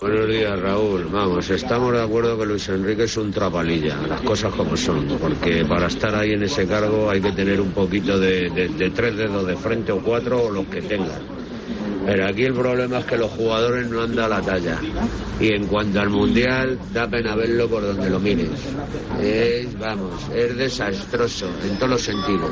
Buenos 0.00 0.28
días, 0.28 0.60
Raúl. 0.60 1.08
Vamos, 1.10 1.50
estamos 1.50 1.92
de 1.92 2.02
acuerdo 2.02 2.38
que 2.38 2.46
Luis 2.46 2.68
Enrique 2.68 3.04
es 3.04 3.16
un 3.16 3.32
trapalilla, 3.32 3.96
las 4.06 4.20
cosas 4.20 4.52
como 4.54 4.76
son, 4.76 5.06
porque 5.20 5.64
para 5.64 5.86
estar 5.88 6.14
ahí 6.14 6.32
en 6.34 6.44
ese 6.44 6.66
cargo 6.68 7.10
hay 7.10 7.20
que 7.20 7.32
tener 7.32 7.60
un 7.60 7.70
poquito 7.72 8.18
de, 8.18 8.48
de- 8.50 8.68
de 8.68 8.90
tres 8.90 9.16
dedos 9.16 9.44
de 9.46 9.56
frente 9.56 9.90
o 9.90 9.98
cuatro 10.00 10.44
o 10.44 10.50
los 10.50 10.66
que 10.66 10.82
tengan. 10.82 11.20
Pero 12.08 12.26
aquí 12.26 12.44
el 12.44 12.54
problema 12.54 13.00
es 13.00 13.04
que 13.04 13.18
los 13.18 13.30
jugadores 13.32 13.86
no 13.90 14.00
han 14.00 14.16
dado 14.16 14.30
la 14.30 14.40
talla. 14.40 14.80
Y 15.38 15.52
en 15.52 15.66
cuanto 15.66 16.00
al 16.00 16.08
Mundial, 16.08 16.78
da 16.90 17.06
pena 17.06 17.36
verlo 17.36 17.68
por 17.68 17.82
donde 17.82 18.08
lo 18.08 18.18
mires. 18.18 18.48
Es, 19.20 19.78
vamos, 19.78 20.14
es 20.34 20.56
desastroso 20.56 21.50
en 21.62 21.76
todos 21.76 21.90
los 21.90 22.00
sentidos. 22.00 22.50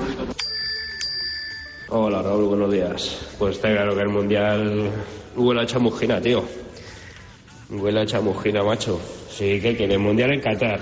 Hola 1.88 2.20
Raúl, 2.20 2.44
buenos 2.48 2.70
días. 2.70 3.18
Pues 3.38 3.56
está 3.56 3.70
claro 3.70 3.94
que 3.94 4.02
el 4.02 4.10
mundial 4.10 4.90
huele 5.34 5.62
a 5.62 5.64
chamujina, 5.64 6.20
tío. 6.20 6.44
Huele 7.70 8.02
a 8.02 8.04
chamujina, 8.04 8.62
macho. 8.62 9.00
Sí, 9.30 9.58
que 9.58 9.74
quiere 9.74 9.96
mundial 9.96 10.34
en 10.34 10.40
Qatar. 10.42 10.80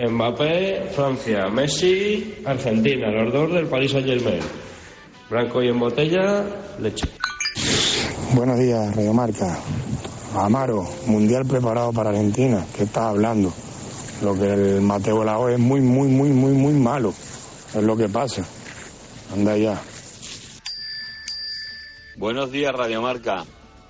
Mbappé, 0.00 0.88
Francia. 0.96 1.46
Messi, 1.46 2.38
Argentina. 2.44 3.08
Los 3.12 3.32
dos 3.32 3.52
del 3.52 3.66
Paris 3.66 3.92
Saint 3.92 4.08
Germain. 4.08 4.40
Blanco 5.30 5.62
y 5.62 5.68
en 5.68 5.78
botella, 5.78 6.44
leche. 6.80 7.21
Buenos 8.34 8.58
días, 8.58 8.96
Radio 8.96 9.12
Marca. 9.12 9.58
Amaro, 10.34 10.88
mundial 11.06 11.44
preparado 11.44 11.92
para 11.92 12.08
Argentina. 12.08 12.64
¿Qué 12.74 12.84
estás 12.84 13.04
hablando? 13.04 13.52
Lo 14.22 14.32
que 14.34 14.54
el 14.54 14.80
Mateo 14.80 15.22
Lago 15.22 15.50
es 15.50 15.58
muy, 15.58 15.82
muy, 15.82 16.08
muy, 16.08 16.30
muy, 16.30 16.52
muy 16.52 16.72
malo. 16.72 17.12
Es 17.74 17.82
lo 17.82 17.94
que 17.94 18.08
pasa. 18.08 18.42
Anda 19.34 19.58
ya. 19.58 19.78
Buenos 22.16 22.50
días, 22.50 22.72
Radiomarca. 22.72 23.44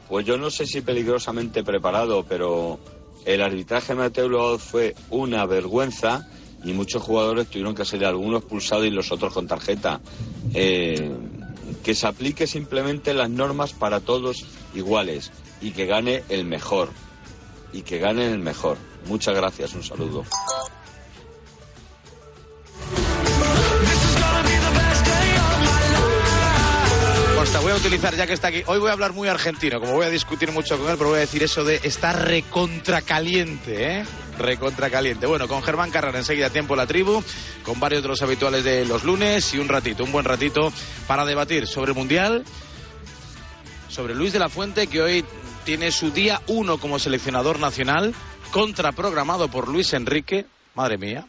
Pues 0.09 0.27
yo 0.27 0.37
no 0.37 0.51
sé 0.51 0.67
si 0.67 0.81
peligrosamente 0.81 1.63
preparado, 1.63 2.25
pero 2.29 2.81
el 3.25 3.43
arbitraje 3.43 3.95
de 3.95 4.01
Mateo 4.01 4.29
Laoz 4.29 4.61
fue 4.61 4.97
una 5.11 5.47
vergüenza 5.47 6.29
y 6.65 6.73
muchos 6.73 7.01
jugadores 7.01 7.47
tuvieron 7.47 7.77
que 7.77 7.85
ser 7.85 8.05
algunos 8.05 8.41
expulsados 8.41 8.87
y 8.87 8.91
los 8.91 9.13
otros 9.13 9.33
con 9.33 9.47
tarjeta. 9.47 10.01
Eh, 10.53 11.13
que 11.83 11.95
se 11.95 12.07
aplique 12.07 12.47
simplemente 12.47 13.15
las 13.15 13.31
normas 13.31 13.73
para 13.73 14.01
todos 14.01 14.47
iguales 14.75 15.31
y 15.61 15.73
que 15.73 15.87
gane 15.87 16.23
el 16.29 16.45
mejor. 16.45 16.89
Y 17.73 17.83
que 17.83 17.99
gane 17.99 18.27
el 18.27 18.39
mejor. 18.39 18.77
Muchas 19.07 19.35
gracias, 19.35 19.75
un 19.75 19.83
saludo. 19.83 20.25
A 27.73 27.77
utilizar 27.77 28.15
ya 28.15 28.27
que 28.27 28.35
está 28.35 28.49
aquí. 28.49 28.63
Hoy 28.67 28.79
voy 28.79 28.91
a 28.91 28.93
hablar 28.93 29.15
muy 29.15 29.29
argentino, 29.29 29.81
como 29.81 29.95
voy 29.95 30.05
a 30.05 30.11
discutir 30.11 30.53
mucho 30.53 30.79
con 30.79 30.91
él, 30.91 30.97
pero 30.99 31.09
voy 31.11 31.19
a 31.19 31.21
decir 31.21 31.43
eso 31.43 31.65
de 31.65 31.81
estar 31.83 32.27
recontracaliente, 32.27 34.01
¿eh? 34.01 34.05
Recontracaliente. 34.39 35.27
Bueno, 35.27 35.49
con 35.49 35.63
Germán 35.63 35.91
Carrera 35.91 36.19
enseguida 36.19 36.51
tiempo 36.51 36.77
la 36.77 36.87
tribu, 36.87 37.25
con 37.65 37.81
varios 37.81 38.03
de 38.03 38.09
los 38.09 38.21
habituales 38.21 38.63
de 38.65 38.85
los 38.85 39.05
lunes 39.05 39.55
y 39.55 39.59
un 39.59 39.69
ratito, 39.69 40.05
un 40.05 40.13
buen 40.13 40.27
ratito 40.27 40.71
para 41.07 41.25
debatir 41.25 41.67
sobre 41.67 41.93
el 41.93 41.97
Mundial, 41.97 42.45
sobre 43.89 44.15
Luis 44.15 44.35
de 44.35 44.39
la 44.39 44.51
Fuente, 44.51 44.87
que 44.87 45.01
hoy 45.01 45.25
tiene 45.65 45.93
su 45.93 46.11
día 46.11 46.43
uno 46.49 46.77
como 46.77 46.99
seleccionador 46.99 47.59
nacional, 47.59 48.15
contraprogramado 48.51 49.49
por 49.49 49.69
Luis 49.69 49.95
Enrique. 49.95 50.45
Madre 50.75 50.99
mía. 50.99 51.27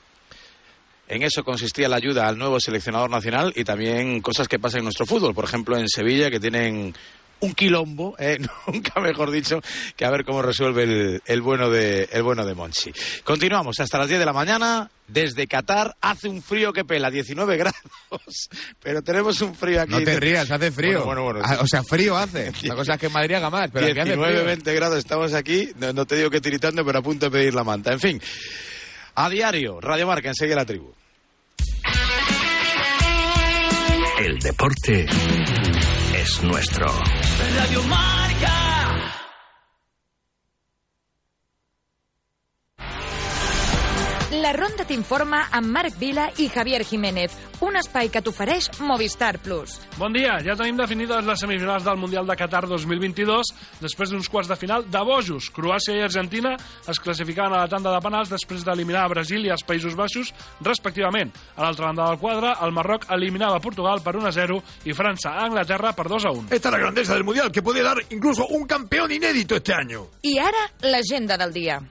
En 1.07 1.22
eso 1.22 1.43
consistía 1.43 1.89
la 1.89 1.98
ayuda 1.98 2.27
al 2.27 2.38
nuevo 2.38 2.60
seleccionador 2.60 3.10
nacional 3.10 3.51
y 3.55 3.63
también 3.63 4.22
cosas 4.22 4.48
que 4.48 4.60
pasan 4.60 4.79
en 4.79 4.86
nuestro 4.86 5.05
fútbol. 5.05 5.33
Por 5.36 5.45
ejemplo, 5.45 5.77
en 5.77 5.88
Sevilla, 5.89 6.31
que 6.31 6.39
tienen 6.39 6.93
un 7.41 7.53
quilombo, 7.53 8.15
eh, 8.19 8.39
nunca 8.67 9.01
mejor 9.01 9.29
dicho, 9.29 9.60
que 9.98 10.05
a 10.05 10.10
ver 10.10 10.24
cómo 10.24 10.41
resuelve 10.41 10.83
el, 10.83 11.22
el 11.25 11.41
bueno 11.41 11.69
de, 11.69 12.07
el 12.12 12.24
bueno 12.24 12.45
de 12.45 12.55
Monchi. 12.55 12.93
Continuamos 13.25 13.79
hasta 13.81 13.98
las 13.98 14.07
10 14.07 14.19
de 14.22 14.25
la 14.25 14.33
mañana. 14.33 14.89
Desde 15.05 15.45
Qatar 15.48 15.98
hace 16.00 16.29
un 16.29 16.41
frío 16.41 16.72
que 16.72 16.86
pela, 16.86 17.12
19 17.12 17.57
grados, 18.10 18.50
pero 18.81 19.01
tenemos 19.01 19.41
un 19.41 19.53
frío 19.53 19.81
aquí. 19.81 19.91
No 19.91 20.01
te 20.01 20.17
rías, 20.17 20.50
hace 20.50 20.72
frío. 20.72 21.03
Bueno, 21.03 21.24
bueno, 21.24 21.39
bueno. 21.41 21.41
Ah, 21.45 21.62
O 21.62 21.67
sea, 21.67 21.83
frío 21.83 22.15
hace. 22.15 22.53
La 22.63 22.75
cosa 22.75 22.93
es 22.93 23.00
que 23.01 23.07
en 23.07 23.12
Madrid 23.12 23.36
haga 23.36 23.50
más, 23.50 23.69
pero 23.72 23.86
aquí 23.88 24.00
hace 24.00 24.12
19, 24.12 24.33
frío. 24.33 24.45
20 24.45 24.74
grados 24.74 24.98
estamos 25.00 25.33
aquí. 25.33 25.69
No, 25.75 25.91
no 25.91 26.05
te 26.05 26.15
digo 26.15 26.29
que 26.29 26.39
tiritando, 26.39 26.86
pero 26.86 27.00
a 27.00 27.01
punto 27.01 27.25
de 27.25 27.31
pedir 27.31 27.53
la 27.53 27.65
manta. 27.65 27.91
En 27.91 28.00
fin, 28.00 28.22
a 29.15 29.29
diario, 29.29 29.79
Radio 29.79 30.08
Marca, 30.08 30.29
enseguida 30.29 30.58
la 30.58 30.65
tribu. 30.65 30.93
El 34.20 34.39
deporte 34.39 35.05
es 36.15 36.43
nuestro. 36.43 36.88
Radio 37.58 37.84
Marca. 37.84 38.62
La 44.33 44.50
Ronda 44.51 44.81
t'informa 44.81 45.43
amb 45.53 45.69
Marc 45.69 46.00
Vila 46.01 46.24
i 46.41 46.48
Javier 46.50 46.79
Jiménez, 46.89 47.35
un 47.61 47.75
espai 47.77 48.07
que 48.09 48.22
t'ofereix 48.25 48.79
Movistar 48.81 49.35
Plus. 49.43 49.75
Bon 50.00 50.15
dia, 50.15 50.39
ja 50.41 50.55
tenim 50.57 50.79
definides 50.79 51.22
les 51.27 51.43
semifinals 51.43 51.85
del 51.85 52.00
Mundial 52.01 52.25
de 52.25 52.33
Qatar 52.39 52.63
2022 52.65 53.51
després 53.83 54.09
d'uns 54.09 54.31
quarts 54.33 54.50
de 54.50 54.57
final 54.57 54.87
de 54.89 55.03
bojos. 55.05 55.51
Croàcia 55.53 56.00
i 56.00 56.01
Argentina 56.01 56.55
es 56.89 56.98
classificaven 57.03 57.53
a 57.53 57.61
la 57.67 57.69
tanda 57.69 57.93
de 57.93 58.01
penals 58.01 58.33
després 58.33 58.65
d'eliminar 58.65 59.05
a 59.05 59.13
Brasil 59.13 59.46
i 59.46 59.53
als 59.53 59.67
Països 59.69 59.93
Baixos, 59.93 60.33
respectivament. 60.65 61.29
A 61.53 61.67
l'altra 61.67 61.91
banda 61.91 62.09
del 62.09 62.22
quadre, 62.24 62.57
el 62.65 62.74
Marroc 62.74 63.05
eliminava 63.13 63.61
Portugal 63.61 64.01
per 64.01 64.17
1 64.17 64.31
a 64.31 64.33
0 64.33 64.61
i 64.89 64.98
França 64.98 65.37
a 65.37 65.46
Anglaterra 65.46 65.93
per 65.93 66.09
2 66.09 66.25
a 66.25 66.33
1. 66.33 66.48
Esta 66.50 66.69
es 66.69 66.74
la 66.74 66.85
grandeza 66.87 67.13
del 67.13 67.24
Mundial, 67.27 67.51
que 67.51 67.61
puede 67.61 67.83
dar 67.83 68.01
incluso 68.09 68.48
un 68.48 68.65
campeón 68.65 69.11
inédito 69.11 69.57
este 69.57 69.75
año. 69.75 70.07
I 70.24 70.39
ara, 70.39 70.72
l'agenda 70.81 71.37
del 71.37 71.53
dia. 71.53 71.83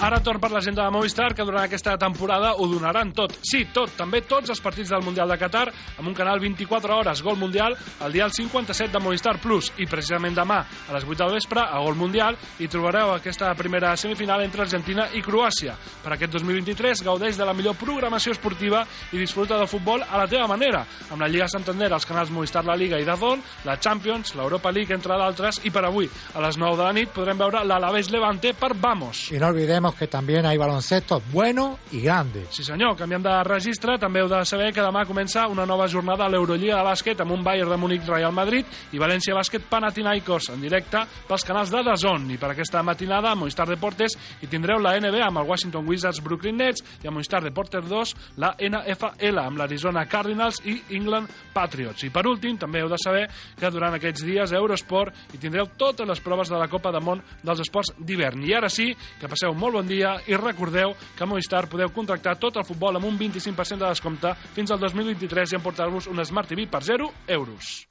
Ara 0.00 0.16
torn 0.24 0.40
per 0.40 0.48
l'agenda 0.48 0.86
de 0.86 0.92
Movistar, 0.94 1.34
que 1.36 1.44
durant 1.44 1.66
aquesta 1.66 1.92
temporada 2.00 2.54
ho 2.56 2.64
donaran 2.70 3.10
tot. 3.12 3.34
Sí, 3.44 3.66
tot, 3.68 3.90
també 3.98 4.22
tots 4.24 4.48
els 4.48 4.60
partits 4.64 4.88
del 4.94 5.02
Mundial 5.04 5.28
de 5.28 5.36
Qatar, 5.36 5.66
amb 6.00 6.08
un 6.08 6.14
canal 6.16 6.40
24 6.40 6.94
hores, 6.96 7.20
Gol 7.20 7.36
Mundial, 7.36 7.76
al 8.00 8.14
dial 8.14 8.32
57 8.32 8.94
de 8.94 9.02
Movistar 9.04 9.34
Plus. 9.42 9.68
I 9.76 9.84
precisament 9.84 10.38
demà, 10.38 10.62
a 10.88 10.94
les 10.96 11.04
8 11.04 11.18
del 11.20 11.34
vespre, 11.36 11.60
a 11.60 11.82
Gol 11.84 11.98
Mundial, 12.00 12.38
hi 12.56 12.68
trobareu 12.72 13.12
aquesta 13.12 13.50
primera 13.58 13.90
semifinal 14.00 14.40
entre 14.40 14.64
Argentina 14.64 15.04
i 15.12 15.20
Croàcia. 15.20 15.76
Per 16.00 16.14
aquest 16.16 16.32
2023, 16.32 17.04
gaudeix 17.04 17.36
de 17.36 17.44
la 17.44 17.52
millor 17.52 17.76
programació 17.76 18.32
esportiva 18.32 18.86
i 19.12 19.20
disfruta 19.20 19.60
del 19.60 19.68
futbol 19.68 20.00
a 20.00 20.16
la 20.16 20.26
teva 20.32 20.48
manera, 20.48 20.80
amb 21.10 21.20
la 21.20 21.28
Lliga 21.28 21.50
Santander, 21.52 21.92
els 21.92 22.08
canals 22.08 22.32
Movistar 22.32 22.64
La 22.64 22.78
Liga 22.78 22.96
i 22.96 23.04
Dazón, 23.04 23.44
la 23.68 23.76
Champions, 23.76 24.32
l'Europa 24.32 24.72
League, 24.72 24.96
entre 24.96 25.20
d'altres, 25.20 25.60
i 25.68 25.70
per 25.76 25.84
avui, 25.84 26.08
a 26.32 26.40
les 26.48 26.56
9 26.56 26.80
de 26.80 26.88
la 26.88 26.96
nit, 26.96 27.12
podrem 27.12 27.44
veure 27.44 27.66
l'Alavés 27.68 28.08
Levante 28.08 28.56
per 28.56 28.72
Vamos. 28.80 29.28
Y 29.30 29.38
no 29.38 29.89
olvidemos 29.90 29.94
que 29.94 30.06
también 30.06 30.46
hay 30.46 30.56
baloncesto 30.56 31.22
bueno 31.32 31.78
y 31.90 32.00
grande. 32.00 32.46
Sí 32.50 32.62
senyor, 32.64 32.96
canviem 32.96 33.22
de 33.22 33.32
registre, 33.44 33.98
també 33.98 34.20
heu 34.20 34.28
de 34.28 34.44
saber 34.44 34.72
que 34.72 34.82
demà 34.82 35.04
comença 35.06 35.46
una 35.48 35.66
nova 35.66 35.88
jornada 35.88 36.26
a 36.26 36.30
l'Eurolliga 36.30 36.78
de 36.78 36.84
bàsquet 36.84 37.20
amb 37.20 37.32
un 37.32 37.44
Bayern 37.44 37.70
de 37.70 37.76
Múnich 37.76 38.06
Real 38.08 38.32
Madrid 38.32 38.66
i 38.92 38.98
València 38.98 39.34
Bàsquet 39.34 39.66
Panathinaikos 39.70 40.50
en 40.54 40.60
directe 40.60 41.02
pels 41.28 41.44
canals 41.44 41.70
de 41.70 41.82
DAZN 41.82 42.30
i 42.30 42.38
per 42.38 42.52
aquesta 42.52 42.82
matinada 42.82 43.30
a 43.30 43.38
Movistar 43.38 43.68
Deportes 43.68 44.16
hi 44.40 44.46
tindreu 44.50 44.80
la 44.80 44.96
NBA 44.98 45.26
amb 45.26 45.42
el 45.42 45.48
Washington 45.48 45.86
Wizards 45.88 46.22
Brooklyn 46.22 46.56
Nets 46.56 46.84
i 47.02 47.08
a 47.08 47.14
Movistar 47.14 47.42
Deportes 47.44 47.86
2 47.88 48.14
la 48.38 48.54
NFL 48.58 49.38
amb 49.42 49.58
l'Arizona 49.58 50.06
Cardinals 50.06 50.60
i 50.64 50.80
England 50.96 51.28
Patriots. 51.54 52.04
I 52.04 52.10
per 52.10 52.26
últim, 52.26 52.58
també 52.58 52.82
heu 52.82 52.90
de 52.90 52.98
saber 53.00 53.26
que 53.58 53.70
durant 53.70 53.94
aquests 53.96 54.24
dies 54.24 54.52
a 54.52 54.60
Eurosport 54.60 55.34
hi 55.34 55.38
tindreu 55.38 55.68
totes 55.76 56.06
les 56.06 56.20
proves 56.20 56.50
de 56.50 56.58
la 56.58 56.68
Copa 56.68 56.92
del 56.92 57.04
Món 57.04 57.22
dels 57.42 57.60
esports 57.60 57.94
d'hivern. 57.98 58.42
I 58.44 58.54
ara 58.54 58.68
sí, 58.68 58.90
que 59.20 59.28
passeu 59.28 59.54
molt 59.54 59.79
bon 59.79 59.79
dia 59.88 60.16
i 60.26 60.36
recordeu 60.36 60.94
que 61.16 61.24
a 61.24 61.28
Movistar 61.30 61.66
podeu 61.70 61.92
contractar 61.94 62.36
tot 62.40 62.56
el 62.56 62.66
futbol 62.68 62.96
amb 62.96 63.08
un 63.08 63.18
25% 63.18 63.80
de 63.84 63.88
descompte 63.88 64.34
fins 64.56 64.72
al 64.72 64.80
2023 64.80 65.54
i 65.54 65.60
emportar-vos 65.60 66.10
un 66.10 66.24
Smart 66.24 66.48
TV 66.50 66.68
per 66.70 66.82
0 66.84 67.12
euros. 67.28 67.90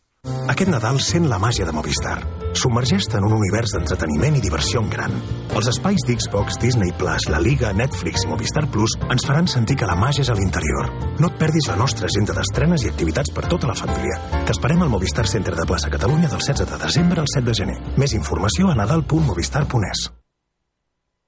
Aquest 0.51 0.67
Nadal 0.67 0.97
sent 0.99 1.29
la 1.31 1.37
màgia 1.39 1.63
de 1.63 1.71
Movistar. 1.71 2.17
Submergeix-te 2.59 3.19
en 3.19 3.27
un 3.29 3.35
univers 3.37 3.71
d'entreteniment 3.71 4.35
i 4.35 4.41
diversió 4.43 4.81
en 4.83 4.89
gran. 4.91 5.15
Els 5.55 5.69
espais 5.71 6.03
d'Xbox, 6.07 6.57
Disney 6.59 6.91
Plus, 6.99 7.29
la 7.31 7.39
Liga, 7.39 7.71
Netflix 7.71 8.25
i 8.25 8.31
Movistar 8.31 8.65
Plus 8.73 8.97
ens 9.07 9.27
faran 9.29 9.47
sentir 9.47 9.77
que 9.79 9.87
la 9.87 9.95
màgia 9.95 10.25
és 10.25 10.33
a 10.33 10.35
l'interior. 10.35 10.91
No 11.23 11.31
et 11.31 11.39
perdis 11.39 11.71
la 11.71 11.79
nostra 11.79 12.11
agenda 12.11 12.35
d'estrenes 12.35 12.83
i 12.83 12.91
activitats 12.91 13.31
per 13.31 13.47
tota 13.47 13.71
la 13.71 13.79
família. 13.79 14.19
T'esperem 14.49 14.83
al 14.83 14.91
Movistar 14.91 15.27
Centre 15.29 15.55
de 15.55 15.67
Plaça 15.69 15.93
Catalunya 15.93 16.27
del 16.27 16.43
16 16.43 16.67
de 16.67 16.83
desembre 16.83 17.23
al 17.23 17.31
7 17.37 17.47
de 17.47 17.59
gener. 17.63 17.81
Més 17.95 18.17
informació 18.19 18.73
a 18.73 18.79
nadal.movistar.es. 18.81 20.09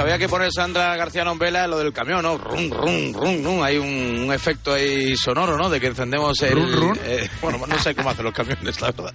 Había 0.00 0.18
que 0.18 0.28
poner 0.28 0.50
Sandra 0.52 0.96
García 0.96 1.24
Nombela 1.24 1.66
lo 1.66 1.78
del 1.78 1.92
camión, 1.92 2.22
¿no? 2.22 2.38
Rum, 2.38 2.70
rum, 2.70 3.12
rum, 3.12 3.44
rum. 3.44 3.62
Hay 3.62 3.76
un, 3.76 4.24
un 4.24 4.32
efecto 4.32 4.72
ahí 4.72 5.16
sonoro, 5.16 5.56
¿no? 5.56 5.68
De 5.68 5.80
que 5.80 5.88
encendemos 5.88 6.40
el... 6.42 6.54
Run, 6.54 6.72
run. 6.72 6.98
eh, 7.04 7.28
bueno, 7.42 7.58
no 7.66 7.78
sé 7.78 7.94
cómo 7.94 8.10
hacen 8.10 8.24
los 8.24 8.34
camiones, 8.34 8.80
la 8.80 8.90
verdad. 8.90 9.12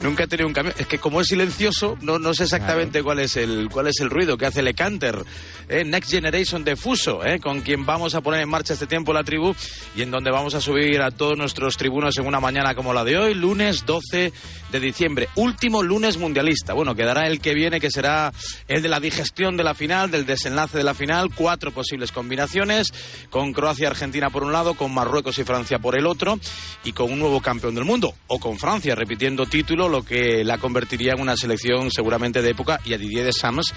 Nunca 0.00 0.24
he 0.24 0.26
tenido 0.26 0.46
un 0.46 0.54
camión. 0.54 0.74
Es 0.78 0.86
que 0.86 0.98
como 0.98 1.20
es 1.20 1.26
silencioso, 1.28 1.96
no, 2.00 2.18
no 2.18 2.32
sé 2.34 2.44
exactamente 2.44 3.02
cuál 3.02 3.18
es 3.20 3.36
el 3.36 3.68
cuál 3.70 3.86
es 3.88 4.00
el 4.00 4.10
ruido 4.10 4.36
que 4.38 4.46
hace 4.46 4.62
Lecanter. 4.62 5.22
¿eh? 5.68 5.84
Next 5.84 6.10
Generation 6.10 6.64
de 6.64 6.76
Fuso, 6.76 7.24
¿eh? 7.24 7.38
con 7.38 7.60
quien 7.60 7.84
vamos 7.84 8.14
a 8.14 8.20
poner 8.20 8.40
en 8.40 8.48
marcha 8.48 8.72
este 8.72 8.86
tiempo 8.86 9.12
la 9.12 9.22
tribu 9.22 9.54
y 9.94 10.02
en 10.02 10.10
donde 10.10 10.30
vamos 10.30 10.54
a 10.54 10.60
subir 10.60 11.02
a 11.02 11.10
todos 11.10 11.36
nuestros 11.36 11.76
tribunos 11.76 12.16
en 12.18 12.26
una 12.26 12.40
mañana 12.40 12.74
como 12.74 12.94
la 12.94 13.04
de 13.04 13.18
hoy, 13.18 13.34
lunes 13.34 13.84
12 13.84 14.32
de 14.72 14.80
diciembre. 14.80 15.28
Último 15.34 15.82
lunes 15.82 16.16
mundialista. 16.16 16.72
Bueno, 16.72 16.94
quedará 16.94 17.26
el 17.26 17.40
que 17.40 17.54
viene, 17.54 17.80
que 17.80 17.90
será 17.90 18.32
el 18.68 18.80
de 18.82 18.88
la 18.88 19.00
digestión 19.00 19.56
de 19.56 19.64
la 19.64 19.74
final, 19.74 19.99
del 20.08 20.24
desenlace 20.24 20.78
de 20.78 20.84
la 20.84 20.94
final. 20.94 21.30
Cuatro 21.34 21.72
posibles 21.72 22.12
combinaciones, 22.12 22.92
con 23.28 23.52
Croacia 23.52 23.84
y 23.84 23.86
Argentina 23.86 24.30
por 24.30 24.44
un 24.44 24.52
lado, 24.52 24.74
con 24.74 24.94
Marruecos 24.94 25.38
y 25.38 25.44
Francia 25.44 25.78
por 25.78 25.98
el 25.98 26.06
otro, 26.06 26.38
y 26.84 26.92
con 26.92 27.12
un 27.12 27.18
nuevo 27.18 27.40
campeón 27.40 27.74
del 27.74 27.84
mundo. 27.84 28.14
O 28.28 28.38
con 28.38 28.58
Francia, 28.58 28.94
repitiendo 28.94 29.46
título, 29.46 29.88
lo 29.88 30.02
que 30.02 30.44
la 30.44 30.58
convertiría 30.58 31.12
en 31.12 31.20
una 31.20 31.36
selección 31.36 31.90
seguramente 31.90 32.40
de 32.40 32.50
época, 32.50 32.80
y 32.84 32.94
a 32.94 32.98
Didier 32.98 33.24
Deschamps, 33.24 33.74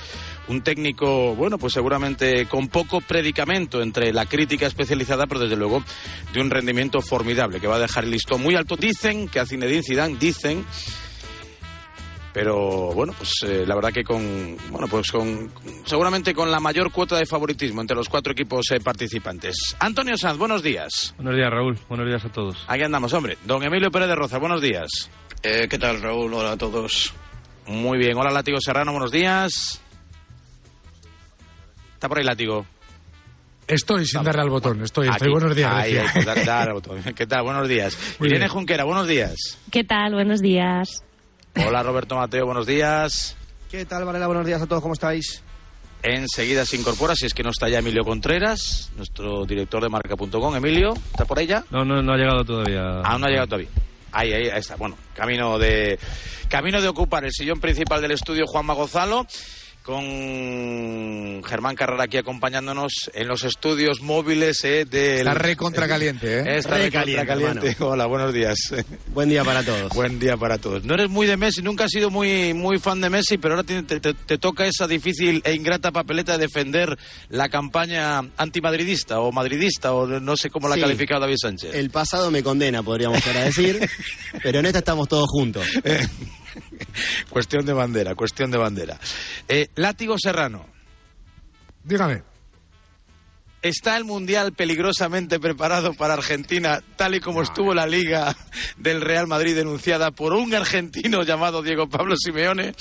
un 0.48 0.62
técnico, 0.62 1.36
bueno, 1.36 1.58
pues 1.58 1.74
seguramente 1.74 2.46
con 2.46 2.68
poco 2.68 3.02
predicamento 3.02 3.82
entre 3.82 4.14
la 4.14 4.26
crítica 4.26 4.68
especializada, 4.68 5.26
pero 5.26 5.42
desde 5.42 5.56
luego 5.56 5.84
de 6.34 6.42
un 6.42 6.50
rendimiento 6.50 7.02
formidable, 7.02 7.60
que 7.60 7.68
va 7.68 7.78
a 7.78 7.80
dejar 7.80 8.04
el 8.04 8.12
listón 8.12 8.42
muy 8.42 8.56
alto. 8.56 8.76
Dicen 8.76 9.28
que 9.28 9.40
a 9.40 9.46
Zinedine 9.46 9.84
Zidane, 9.84 10.18
dicen 10.20 10.66
pero 12.34 12.92
bueno, 12.94 13.14
pues 13.18 13.32
eh, 13.46 13.64
la 13.66 13.76
verdad 13.76 13.92
que 13.94 14.04
con, 14.04 14.58
bueno, 14.72 14.88
pues 14.88 15.12
con, 15.12 15.52
seguramente 15.86 16.34
con 16.34 16.50
la 16.52 16.60
mayor 16.60 16.92
cuota 16.92 17.16
de 17.18 17.26
favoritismo 17.26 17.82
entre 17.82 17.96
los 17.96 18.10
cuatro 18.10 18.34
equipos 18.34 18.66
eh, 18.72 18.80
participantes. 18.80 19.76
Antonio 19.80 20.18
Sanz, 20.18 20.38
buenos 20.38 20.64
días. 20.64 21.14
Buenos 21.18 21.36
días, 21.36 21.50
Raúl. 21.52 21.78
Buenos 21.90 22.08
días 22.08 22.26
a 22.26 22.30
todos. 22.30 22.64
Aquí 22.68 22.84
andamos, 22.84 23.14
hombre. 23.14 23.38
Don 23.46 23.64
Emilio 23.64 23.92
Pérez 23.92 24.08
de 24.10 24.16
Roza, 24.16 24.40
buenos 24.40 24.62
días. 24.62 25.10
Eh, 25.44 25.68
¿Qué 25.70 25.78
tal, 25.78 26.02
Raúl? 26.02 26.34
Hola 26.34 26.54
a 26.54 26.58
todos. 26.58 27.14
Muy 27.68 27.98
bien. 27.98 28.18
Hola, 28.18 28.32
Látigo 28.32 28.60
Serrano, 28.60 28.92
buenos 28.92 29.12
días. 29.12 29.80
Está 31.94 32.10
por 32.10 32.18
ahí, 32.18 32.24
Látigo. 32.26 32.66
Estoy 33.68 34.06
sin 34.06 34.24
darle 34.24 34.42
al 34.42 34.50
botón, 34.50 34.84
estoy, 34.84 35.08
estoy. 35.08 35.32
Buenos 35.32 35.56
días, 35.56 35.72
Ahí, 35.74 35.96
ahí, 35.98 36.24
da- 36.26 36.36
da 36.36 36.62
al 36.64 36.74
botón. 36.74 37.02
¿Qué 37.16 37.26
tal? 37.26 37.44
Buenos 37.44 37.70
días. 37.70 37.98
Muy 38.20 38.28
Irene 38.28 38.46
bien. 38.46 38.52
Junquera, 38.52 38.84
buenos 38.84 39.08
días. 39.08 39.58
¿Qué 39.72 39.86
tal? 39.86 40.14
Buenos 40.14 40.42
días. 40.42 41.02
Hola, 41.56 41.84
Roberto 41.84 42.16
Mateo, 42.16 42.46
buenos 42.46 42.66
días. 42.66 43.36
¿Qué 43.70 43.86
tal, 43.86 44.06
Varela? 44.06 44.28
Buenos 44.28 44.46
días 44.46 44.62
a 44.62 44.68
todos, 44.68 44.82
¿cómo 44.82 44.94
estáis? 44.94 45.44
Enseguida 46.02 46.66
se 46.66 46.76
incorpora, 46.76 47.16
si 47.16 47.26
es 47.28 47.34
que 47.34 47.44
no 47.44 47.52
está 47.52 47.70
ya 47.70 47.80
Emilio 47.80 48.04
Contreras, 48.04 48.92
nuestro 48.98 49.46
director 49.46 49.82
de 49.82 49.90
marca.com. 49.90 50.56
Emilio, 50.56 50.94
¿está 51.12 51.26
por 51.26 51.40
ella? 51.40 51.64
No, 51.70 51.86
no, 51.86 52.02
no 52.02 52.14
ha 52.14 52.18
llegado 52.18 52.44
todavía. 52.44 53.02
Aún 53.02 53.22
no 53.22 53.28
ha 53.28 53.30
llegado 53.30 53.48
todavía. 53.48 53.70
Ahí, 54.12 54.34
ahí, 54.34 54.50
ahí 54.50 54.60
está. 54.60 54.76
Bueno, 54.76 54.98
camino 55.16 55.58
de 55.58 55.98
camino 56.50 56.82
de 56.82 56.88
ocupar 56.88 57.24
el 57.24 57.32
sillón 57.32 57.60
principal 57.60 58.02
del 58.02 58.12
estudio 58.12 58.46
Juanma 58.48 58.74
Gonzalo 58.74 59.26
con 59.84 61.44
Germán 61.44 61.76
Carrera 61.76 62.06
aquí 62.06 62.18
acompañándonos 62.18 63.12
en 63.14 63.28
los 63.28 63.44
estudios 63.44 64.02
móviles 64.02 64.64
eh, 64.64 64.86
del... 64.86 65.20
Está 65.20 65.34
recontra 65.34 65.88
caliente, 65.88 66.40
¿eh? 66.40 66.58
Está 66.58 66.78
Re 66.78 66.90
caliente, 66.90 67.26
caliente. 67.28 67.76
Hola, 67.80 68.06
buenos 68.06 68.34
días. 68.34 68.58
Buen 69.14 69.30
día 69.30 69.44
para 69.44 69.62
todos. 69.64 69.90
Buen 69.94 70.20
día 70.20 70.38
para 70.38 70.58
todos. 70.58 70.84
No 70.86 70.94
eres 70.94 71.10
muy 71.10 71.28
de 71.28 71.36
Messi, 71.38 71.62
nunca 71.62 71.84
has 71.84 71.92
sido 71.92 72.10
muy, 72.10 72.54
muy 72.54 72.80
fan 72.80 73.02
de 73.02 73.10
Messi, 73.10 73.38
pero 73.38 73.56
ahora 73.56 73.66
te, 73.66 73.84
te- 73.84 74.14
te 74.14 74.38
toca 74.38 74.66
esa 74.66 74.88
difícil 74.88 75.42
e 75.46 75.54
ingrata 75.54 75.92
papeleta 75.92 76.34
de 76.38 76.46
defender 76.48 76.98
la 77.30 77.50
campaña 77.50 78.20
antimadridista 78.38 79.20
o 79.20 79.32
madridista, 79.32 79.94
o 79.94 80.08
no 80.08 80.38
sé 80.38 80.50
cómo 80.50 80.68
la 80.70 80.76
ha 80.76 80.78
Sí. 80.78 80.82
calificado 80.82 81.22
David 81.22 81.36
Sánchez. 81.42 81.76
El 81.76 81.90
pasado 81.90 82.32
me 82.32 82.42
condena, 82.42 82.82
podríamos 82.84 83.24
llegar 83.26 83.44
a 83.44 83.46
decir, 83.46 83.80
pero 84.44 84.60
en 84.60 84.66
esta 84.66 84.80
estamos 84.80 85.08
todos 85.10 85.28
juntos. 85.30 85.68
Cuestión 87.30 87.66
de 87.66 87.74
bandera, 87.74 88.16
cuestión 88.16 88.52
de 88.52 88.58
bandera. 88.58 89.00
Eh, 89.48 89.68
Látigo 89.76 90.16
Serrano. 90.18 90.66
Dígame. 91.84 92.24
¿Está 93.64 93.96
el 93.96 94.04
Mundial 94.04 94.52
peligrosamente 94.52 95.40
preparado 95.40 95.94
para 95.94 96.16
Argentina, 96.16 96.84
tal 96.98 97.16
y 97.16 97.22
como 97.22 97.42
estuvo 97.42 97.74
la 97.74 97.88
Liga 97.88 98.36
del 98.78 99.00
Real 99.00 99.26
Madrid 99.26 99.56
denunciada 99.56 100.12
por 100.12 100.34
un 100.34 100.54
argentino 100.54 101.24
llamado 101.24 101.62
Diego 101.62 101.88
Pablo 101.88 102.16
Simeone? 102.18 102.76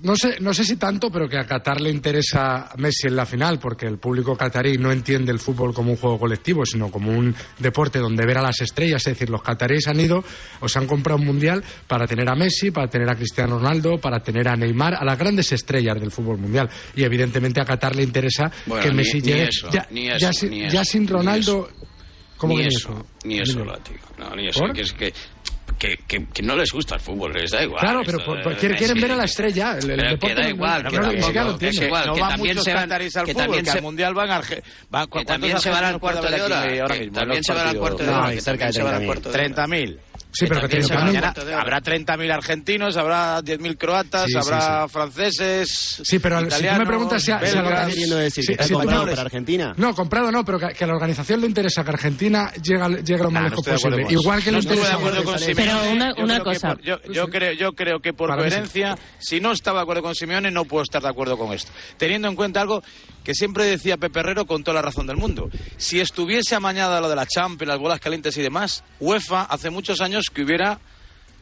No 0.00 0.14
sé, 0.14 0.36
no 0.40 0.54
sé 0.54 0.64
si 0.64 0.76
tanto, 0.76 1.10
pero 1.10 1.28
que 1.28 1.36
a 1.36 1.44
Qatar 1.44 1.80
le 1.80 1.90
interesa 1.90 2.70
Messi 2.76 3.08
en 3.08 3.16
la 3.16 3.26
final, 3.26 3.58
porque 3.58 3.86
el 3.86 3.98
público 3.98 4.36
catarí 4.36 4.78
no 4.78 4.92
entiende 4.92 5.32
el 5.32 5.40
fútbol 5.40 5.74
como 5.74 5.90
un 5.90 5.96
juego 5.96 6.20
colectivo, 6.20 6.64
sino 6.64 6.88
como 6.88 7.10
un 7.10 7.34
deporte 7.58 7.98
donde 7.98 8.24
ver 8.24 8.38
a 8.38 8.42
las 8.42 8.60
estrellas. 8.60 9.04
Es 9.04 9.14
decir, 9.14 9.28
los 9.28 9.42
cataríes 9.42 9.88
han 9.88 9.98
ido 9.98 10.22
o 10.60 10.68
se 10.68 10.78
han 10.78 10.86
comprado 10.86 11.18
un 11.18 11.26
mundial 11.26 11.64
para 11.88 12.06
tener 12.06 12.28
a 12.28 12.36
Messi, 12.36 12.70
para 12.70 12.86
tener 12.88 13.10
a 13.10 13.16
Cristiano 13.16 13.58
Ronaldo, 13.58 13.98
para 13.98 14.20
tener 14.20 14.46
a 14.46 14.54
Neymar, 14.54 14.94
a 14.94 15.04
las 15.04 15.18
grandes 15.18 15.50
estrellas 15.50 15.98
del 16.00 16.12
fútbol 16.12 16.38
mundial. 16.38 16.70
Y 16.94 17.02
evidentemente 17.02 17.60
a 17.60 17.64
Qatar 17.64 17.96
le 17.96 18.04
interesa 18.04 18.52
Bueno, 18.66 18.84
que 18.84 18.90
ni- 18.90 18.96
Messi 18.98 19.16
ni 19.20 19.22
llegue. 19.26 19.48
eso, 19.48 19.68
ya, 19.72 19.84
ni 19.90 20.08
eso, 20.10 20.18
ya 20.18 20.32
sin, 20.32 20.50
ni 20.50 20.60
ya 20.70 20.82
eso, 20.82 20.92
sin 20.92 21.02
ni 21.02 21.08
Ronaldo. 21.08 21.68
¿Cómo 22.36 22.52
ni 22.54 22.60
que 22.60 22.68
ni 22.68 22.74
eso, 22.76 22.88
eso? 22.90 23.06
ni 23.24 23.38
eso. 23.40 23.64
No, 24.16 24.36
ni 24.36 24.46
eso. 24.46 24.64
Que 24.72 24.82
es 24.82 24.92
que, 24.92 25.12
que, 25.78 25.96
que, 26.06 26.26
que 26.26 26.42
no 26.42 26.56
les 26.56 26.70
gusta 26.72 26.96
el 26.96 27.00
fútbol, 27.00 27.32
les 27.32 27.50
da 27.50 27.62
igual. 27.62 27.80
Claro, 27.80 28.00
pero 28.04 28.18
por- 28.24 28.56
quieren, 28.56 29.00
ver 29.00 29.12
a 29.12 29.16
la 29.16 29.24
estrella. 29.24 29.78
El, 29.78 29.90
el 29.90 29.96
Pero 29.96 30.02
que 30.02 30.08
deporte 30.08 30.34
da 30.34 30.42
no- 30.42 30.48
igual, 30.48 30.82
no, 30.84 30.90
que 30.90 30.96
no, 30.96 31.02
tampoco- 31.02 31.58
que 31.58 31.68
es 31.68 31.80
igual, 31.80 32.12
que 32.14 32.20
también 32.20 32.48
muchos 32.56 32.64
se 32.64 32.74
van- 32.74 32.92
al 32.92 32.98
que 33.00 33.10
fútbol, 33.10 33.34
también 33.36 33.64
que 33.64 33.70
se- 33.70 33.78
al 33.78 33.82
Mundial 33.84 34.14
van, 34.14 34.28
Arge- 34.30 34.62
van 34.90 35.06
Que 35.08 35.24
también 35.24 35.58
se 35.60 35.70
van 35.70 35.84
al 35.84 36.00
cuarto 36.00 36.22
de 36.28 36.42
hora. 36.42 36.94
También 37.12 37.44
se 37.44 37.52
van 37.52 37.60
al 37.60 37.64
partidos. 37.64 37.78
cuarto 37.80 38.02
de 38.04 38.10
No, 38.10 38.18
hora. 38.18 38.32
y 38.32 38.34
que 38.34 38.40
cerca 38.40 38.64
también 38.64 38.68
de 38.68 38.72
se 38.72 38.82
van 38.82 38.94
al 38.94 39.00
30.000. 39.00 39.06
cuarto 39.06 39.22
de 39.22 39.34
hora. 39.34 39.38
30.000. 39.38 39.98
Sí, 40.30 40.46
pero 40.46 40.68
que 40.68 40.80
también- 40.80 41.20
mañana 41.22 41.34
habrá 41.58 41.80
30.000 41.80 42.30
argentinos, 42.30 42.96
habrá 42.96 43.40
10.000 43.42 43.76
croatas, 43.78 44.26
Sí, 44.26 44.32
sí, 44.32 44.38
habrá 44.38 44.86
franceses. 44.88 46.00
Sí, 46.04 46.18
pero 46.18 46.38
si 46.50 46.62
tú 46.66 46.74
me 46.78 46.86
preguntas 46.86 47.22
si, 47.22 47.32
a- 47.32 47.40
si 47.40 47.56
a 47.56 47.62
la 47.62 47.90
si- 47.90 48.42
tú 48.68 48.78
me- 48.78 49.12
Argentina? 49.12 49.74
No, 49.76 49.94
comprado 49.94 50.30
no, 50.30 50.44
pero 50.44 50.58
que, 50.58 50.68
que 50.68 50.84
a 50.84 50.86
la 50.86 50.94
organización 50.94 51.40
le 51.40 51.46
interesa 51.46 51.82
que 51.82 51.90
Argentina 51.90 52.52
llegue, 52.62 53.02
llegue 53.02 53.22
lo 53.22 53.30
más 53.30 53.42
no 53.44 53.48
lejos 53.50 53.66
estoy 53.66 53.90
posible. 53.90 54.12
Igual 54.12 54.42
que 54.42 54.52
no 54.52 54.58
interesa. 54.58 54.88
de 54.88 54.94
acuerdo 54.94 55.24
con 55.24 55.38
Simeone. 55.38 55.62
Pero 55.64 55.92
una- 55.92 56.14
Yo 56.16 56.24
una 56.24 56.36
que 56.38 56.44
cosa. 56.44 56.68
por- 56.74 56.82
yo, 56.82 57.02
yo 57.12 57.28
creo, 57.28 57.52
yo 57.54 57.72
creo 57.72 58.00
que 58.00 58.12
por 58.12 58.28
Para 58.28 58.42
sí. 58.44 58.48
coherencia, 58.50 58.98
si 59.18 59.40
no 59.40 59.52
estaba 59.52 59.78
de 59.80 59.82
acuerdo 59.82 60.02
con 60.02 60.14
Simeone, 60.14 60.50
no 60.50 60.64
puedo 60.66 60.82
estar 60.82 61.02
de 61.02 61.08
acuerdo 61.08 61.36
con 61.38 61.52
esto. 61.52 61.72
Teniendo 61.96 62.28
en 62.28 62.36
cuenta 62.36 62.60
algo 62.60 62.82
que 63.28 63.34
siempre 63.34 63.66
decía 63.66 63.98
Pepe 63.98 64.20
Herrero 64.20 64.46
con 64.46 64.64
toda 64.64 64.76
la 64.76 64.80
razón 64.80 65.06
del 65.06 65.18
mundo. 65.18 65.50
Si 65.76 66.00
estuviese 66.00 66.54
amañada 66.54 66.98
lo 66.98 67.10
de 67.10 67.14
la 67.14 67.26
Champions, 67.26 67.68
las 67.68 67.78
bolas 67.78 68.00
calientes 68.00 68.34
y 68.38 68.40
demás, 68.40 68.82
UEFA 69.00 69.42
hace 69.42 69.68
muchos 69.68 70.00
años 70.00 70.30
que 70.32 70.44
hubiera 70.44 70.80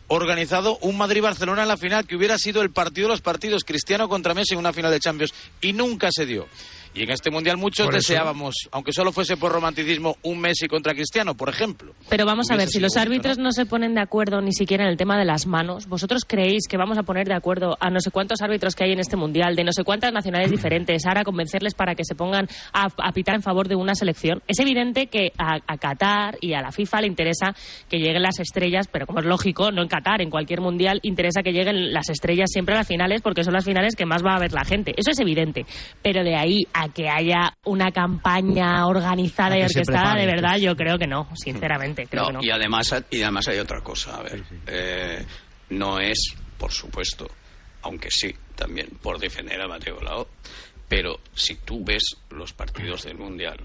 organizado 0.08 0.78
un 0.78 0.98
Madrid-Barcelona 0.98 1.62
en 1.62 1.68
la 1.68 1.76
final, 1.76 2.04
que 2.04 2.16
hubiera 2.16 2.38
sido 2.38 2.60
el 2.62 2.72
partido 2.72 3.06
de 3.06 3.12
los 3.12 3.20
partidos, 3.20 3.62
Cristiano 3.62 4.08
contra 4.08 4.34
Messi 4.34 4.54
en 4.54 4.58
una 4.58 4.72
final 4.72 4.90
de 4.90 4.98
Champions, 4.98 5.32
y 5.60 5.74
nunca 5.74 6.08
se 6.10 6.26
dio. 6.26 6.48
Y 6.96 7.02
en 7.02 7.10
este 7.10 7.30
Mundial 7.30 7.58
muchos 7.58 7.90
deseábamos, 7.90 8.54
aunque 8.72 8.90
solo 8.92 9.12
fuese 9.12 9.36
por 9.36 9.52
romanticismo, 9.52 10.16
un 10.22 10.40
Messi 10.40 10.66
contra 10.66 10.94
Cristiano, 10.94 11.36
por 11.36 11.50
ejemplo. 11.50 11.92
Pero 12.08 12.24
vamos 12.24 12.50
a 12.50 12.56
ver, 12.56 12.68
si 12.68 12.80
los 12.80 12.96
árbitros 12.96 13.36
¿no? 13.36 13.52
se 13.52 13.66
ponen 13.66 13.94
de 13.94 14.00
acuerdo 14.00 14.40
ni 14.40 14.52
siquiera 14.52 14.84
en 14.84 14.90
el 14.90 14.96
tema 14.96 15.18
de 15.18 15.26
las 15.26 15.46
manos, 15.46 15.88
¿vosotros 15.88 16.24
creéis 16.26 16.66
que 16.66 16.78
vamos 16.78 16.96
a 16.96 17.02
poner 17.02 17.28
de 17.28 17.34
acuerdo 17.34 17.76
a 17.80 17.90
no 17.90 18.00
sé 18.00 18.10
cuántos 18.10 18.40
árbitros 18.40 18.74
que 18.74 18.84
hay 18.84 18.92
en 18.92 19.00
este 19.00 19.16
mundial, 19.16 19.56
de 19.56 19.64
no 19.64 19.72
sé 19.72 19.84
cuántas 19.84 20.12
nacionalidades 20.12 20.52
diferentes, 20.56 21.04
ahora 21.04 21.22
convencerles 21.22 21.74
para 21.74 21.94
que 21.94 22.04
se 22.04 22.14
pongan 22.14 22.48
a, 22.72 22.88
a 22.96 23.12
pitar 23.12 23.34
en 23.34 23.42
favor 23.42 23.68
de 23.68 23.74
una 23.74 23.94
selección? 23.94 24.42
Es 24.48 24.58
evidente 24.58 25.08
que 25.08 25.32
a, 25.36 25.58
a 25.66 25.76
Qatar 25.76 26.38
y 26.40 26.54
a 26.54 26.62
la 26.62 26.72
FIFA 26.72 27.02
le 27.02 27.08
interesa 27.08 27.54
que 27.90 27.98
lleguen 27.98 28.22
las 28.22 28.38
estrellas, 28.40 28.88
pero 28.90 29.06
como 29.06 29.20
es 29.20 29.26
lógico, 29.26 29.70
no 29.70 29.82
en 29.82 29.88
Qatar, 29.88 30.22
en 30.22 30.30
cualquier 30.30 30.62
mundial 30.62 31.00
interesa 31.02 31.42
que 31.42 31.52
lleguen 31.52 31.92
las 31.92 32.08
estrellas 32.08 32.48
siempre 32.50 32.74
a 32.74 32.78
las 32.78 32.88
finales 32.88 33.20
porque 33.20 33.44
son 33.44 33.52
las 33.52 33.66
finales 33.66 33.96
que 33.96 34.06
más 34.06 34.24
va 34.24 34.34
a 34.34 34.38
ver 34.38 34.52
la 34.52 34.64
gente. 34.64 34.94
Eso 34.96 35.10
es 35.10 35.18
evidente. 35.18 35.66
Pero 36.02 36.24
de 36.24 36.36
ahí 36.36 36.62
a 36.72 36.85
que 36.94 37.08
haya 37.08 37.52
una 37.64 37.90
campaña 37.92 38.86
organizada 38.86 39.54
A 39.54 39.58
y 39.58 39.62
orquestada, 39.62 40.14
de 40.14 40.26
verdad, 40.26 40.56
yo 40.58 40.74
creo 40.76 40.98
que 40.98 41.06
no, 41.06 41.28
sinceramente. 41.34 42.06
Creo 42.06 42.22
No, 42.22 42.28
que 42.28 42.32
no. 42.34 42.42
y 42.42 42.50
además 42.50 42.94
y 43.10 43.22
además 43.22 43.48
hay 43.48 43.58
otra 43.58 43.80
cosa 43.82 44.16
a 44.18 44.22
ver 44.22 44.42
eh, 44.66 45.24
no 45.70 45.98
es 46.00 46.34
por 46.58 46.72
supuesto 46.72 47.28
aunque 47.82 48.10
sí 48.10 48.34
también 48.54 48.88
por 49.02 49.18
defender 49.18 49.60
a 49.60 49.68
Mateo 49.68 50.00
Lao 50.00 50.28
pero 50.88 51.18
si 51.34 51.56
tú 51.56 51.84
ves 51.84 52.16
los 52.30 52.52
partidos 52.52 53.04
del 53.04 53.18
mundial 53.18 53.58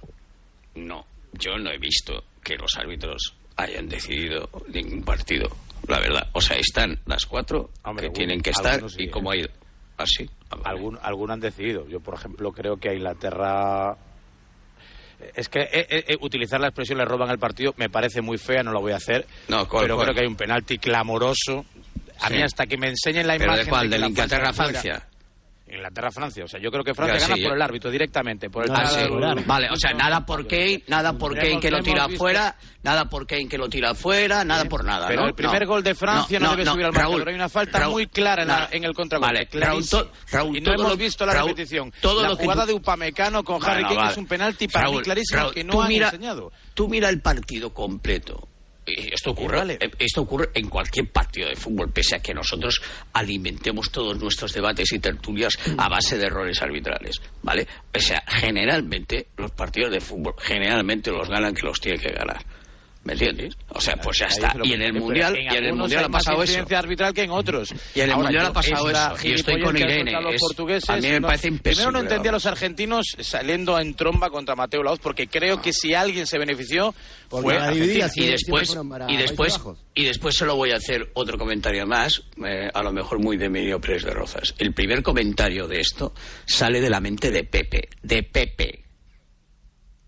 no 0.75 1.05
yo 1.33 1.57
no 1.57 1.69
he 1.71 1.77
visto 1.77 2.23
que 2.43 2.55
los 2.57 2.75
árbitros 2.77 3.35
hayan 3.57 3.87
decidido 3.87 4.49
ningún 4.73 5.03
partido 5.03 5.47
la 5.87 5.99
verdad 5.99 6.27
o 6.33 6.41
sea 6.41 6.57
están 6.57 6.99
las 7.05 7.25
cuatro 7.25 7.69
Hombre, 7.83 8.07
que 8.07 8.13
tienen 8.13 8.41
que 8.41 8.49
estar 8.51 8.89
sí, 8.89 9.03
y 9.03 9.05
¿eh? 9.05 9.09
cómo 9.11 9.31
ha 9.31 9.37
ido 9.37 9.49
así 10.01 10.29
Algún, 10.63 10.99
algún 11.01 11.31
han 11.31 11.39
decidido. 11.39 11.87
Yo, 11.87 11.99
por 12.01 12.13
ejemplo, 12.15 12.51
creo 12.51 12.77
que 12.77 12.89
a 12.89 12.93
Inglaterra. 12.93 13.95
Es 15.35 15.47
que 15.49 15.59
eh, 15.61 15.69
eh, 15.89 16.03
eh, 16.09 16.17
utilizar 16.19 16.59
la 16.59 16.67
expresión 16.67 16.97
le 16.97 17.05
roban 17.05 17.29
el 17.29 17.37
partido 17.39 17.73
me 17.77 17.89
parece 17.89 18.21
muy 18.21 18.37
fea, 18.37 18.63
no 18.63 18.71
lo 18.71 18.81
voy 18.81 18.91
a 18.91 18.97
hacer. 18.97 19.25
No, 19.47 19.67
¿cuál, 19.67 19.83
pero 19.83 19.95
cuál? 19.95 20.07
creo 20.07 20.15
que 20.15 20.21
hay 20.21 20.27
un 20.27 20.35
penalti 20.35 20.77
clamoroso. 20.77 21.65
A 22.19 22.27
Sí. 22.27 22.33
mí, 22.35 22.41
hasta 22.41 22.65
que 22.65 22.77
me 22.77 22.89
enseñen 22.89 23.25
la 23.27 23.33
¿Pero 23.33 23.45
imagen. 23.45 23.65
de 23.65 23.69
cuál? 23.69 23.89
¿Del 23.89 24.01
la 24.01 24.07
Inglaterra-Francia? 24.07 25.07
Inglaterra-Francia. 25.73 26.43
O 26.43 26.47
sea, 26.47 26.59
yo 26.59 26.69
creo 26.71 26.83
que 26.83 26.93
Francia 26.93 27.19
gana 27.19 27.35
sí, 27.35 27.43
por 27.43 27.53
el 27.55 27.61
árbitro 27.61 27.89
directamente. 27.91 28.49
Por 28.49 28.65
el 28.65 28.71
Ah, 28.75 28.85
sí. 28.85 28.99
Vale, 29.45 29.69
o 29.71 29.75
sea, 29.75 29.93
nada 29.93 30.25
por 30.25 30.47
Kane, 30.47 30.83
nada 30.87 31.13
por 31.17 31.35
Kane 31.35 31.59
que 31.59 31.69
lo 31.71 31.79
tira 31.81 31.97
hemos 31.99 32.09
visto. 32.09 32.23
fuera, 32.23 32.55
nada 32.83 33.05
por 33.05 33.25
Kane 33.27 33.47
que 33.47 33.57
lo 33.57 33.69
tira 33.69 33.93
fuera, 33.95 34.43
nada 34.45 34.65
por 34.65 34.83
nada, 34.83 35.07
Pero 35.07 35.21
¿no? 35.21 35.27
el 35.27 35.33
primer 35.33 35.61
No. 35.63 35.67
gol 35.67 35.83
de 35.83 35.95
Francia 35.95 36.39
no, 36.39 36.51
debe 36.51 36.65
subir 36.65 36.85
al 36.85 36.91
marcador. 36.93 37.17
Raúl, 37.19 37.27
Hay 37.29 37.35
una 37.35 37.49
falta 37.49 37.79
Raúl, 37.79 37.93
muy 37.93 38.07
clara 38.07 38.41
en, 38.43 38.47
la- 38.47 38.69
en 38.71 38.83
el 38.83 38.93
contragolpe. 38.93 39.47
Vale, 39.51 39.65
Raúl, 39.65 39.87
to- 39.89 40.11
Raúl, 40.31 40.57
y 40.57 40.61
no 40.61 40.73
hemos 40.73 40.89
lo- 40.89 40.97
visto 40.97 41.25
la 41.25 41.33
repetición. 41.33 41.91
todo 42.01 42.21
la 42.21 42.35
jugada 42.35 42.63
tú- 42.63 42.67
de 42.69 42.73
Upamecano 42.73 43.43
con 43.43 43.63
Harry 43.63 43.83
Kane 43.83 43.95
vale. 43.95 44.11
es 44.11 44.17
un 44.17 44.27
penalti 44.27 44.67
para 44.67 44.89
mí 44.89 45.01
clarísimo 45.01 45.51
que 45.51 45.63
no 45.63 45.81
han 45.81 45.87
mira- 45.87 46.07
enseñado. 46.07 46.51
Tú 46.73 46.87
mira 46.87 47.09
el 47.09 47.21
partido 47.21 47.73
completo. 47.73 48.47
Y 48.85 49.13
esto 49.13 49.31
ocurre, 49.31 49.77
eh, 49.79 49.91
esto 49.99 50.21
ocurre 50.21 50.49
en 50.55 50.67
cualquier 50.67 51.11
partido 51.11 51.47
de 51.47 51.55
fútbol, 51.55 51.91
pese 51.91 52.15
a 52.15 52.19
que 52.19 52.33
nosotros 52.33 52.81
alimentemos 53.13 53.91
todos 53.91 54.17
nuestros 54.17 54.53
debates 54.53 54.91
y 54.91 54.99
tertulias 54.99 55.53
a 55.77 55.87
base 55.87 56.17
de 56.17 56.25
errores 56.25 56.61
arbitrales, 56.61 57.21
¿vale? 57.43 57.67
O 57.95 57.99
sea, 57.99 58.23
generalmente 58.25 59.27
los 59.37 59.51
partidos 59.51 59.91
de 59.91 60.01
fútbol, 60.01 60.33
generalmente 60.39 61.11
los 61.11 61.29
ganan 61.29 61.53
que 61.53 61.67
los 61.67 61.79
tiene 61.79 61.99
que 61.99 62.11
ganar. 62.11 62.43
¿Me 63.03 63.13
entiendes? 63.13 63.55
O 63.69 63.81
sea, 63.81 63.95
pues 63.95 64.19
ya 64.19 64.27
está. 64.27 64.51
se 64.51 64.59
lo 64.59 64.65
Y 64.65 64.73
en 64.73 64.81
el 64.83 64.93
mundial, 64.93 65.35
en 65.35 65.51
y 65.51 65.57
en 65.57 65.65
el 65.65 65.73
mundial 65.73 66.05
ha 66.05 66.09
pasado 66.09 66.43
eso. 66.43 66.63
arbitral 66.75 67.13
que 67.15 67.23
en 67.23 67.31
otros. 67.31 67.73
Y 67.95 67.99
en 67.99 68.05
el 68.05 68.11
Ahora, 68.11 68.23
Mundial 68.25 68.45
ha 68.45 68.53
pasado 68.53 68.89
eso. 68.91 69.15
Y 69.27 69.31
estoy 69.33 69.61
con 69.63 69.75
Irene, 69.75 70.13
a 70.15 70.95
mí 70.97 71.01
me 71.09 71.19
no- 71.19 71.27
parece 71.27 71.51
Primero 71.51 71.91
no 71.91 71.99
entendía 71.99 72.29
a 72.29 72.33
los 72.33 72.45
argentinos 72.45 73.05
saliendo 73.19 73.79
en 73.79 73.95
tromba 73.95 74.29
contra 74.29 74.55
Mateo 74.55 74.83
Laoz, 74.83 74.99
porque 74.99 75.27
creo 75.27 75.61
que 75.61 75.73
si 75.73 75.93
alguien 75.95 76.27
se 76.27 76.37
benefició 76.37 76.93
Porque 77.27 77.57
fue 77.59 77.73
y 77.75 78.27
después 78.27 78.77
y 79.07 79.17
después 79.17 79.59
y 79.95 80.05
después 80.05 80.35
solo 80.35 80.55
voy 80.55 80.71
a 80.71 80.75
hacer 80.75 81.09
otro 81.13 81.37
comentario 81.37 81.85
más 81.87 82.21
eh, 82.45 82.69
a 82.73 82.83
lo 82.83 82.91
mejor 82.91 83.19
muy 83.19 83.37
de 83.37 83.49
mediocres 83.49 84.03
de 84.03 84.11
rozas 84.11 84.53
el 84.59 84.73
primer 84.73 85.01
comentario 85.03 85.67
de 85.67 85.79
esto 85.79 86.13
sale 86.45 86.79
de 86.81 86.89
la 86.89 86.99
mente 86.99 87.31
de 87.31 87.43
Pepe 87.43 87.89
de 88.01 88.23
Pepe 88.23 88.80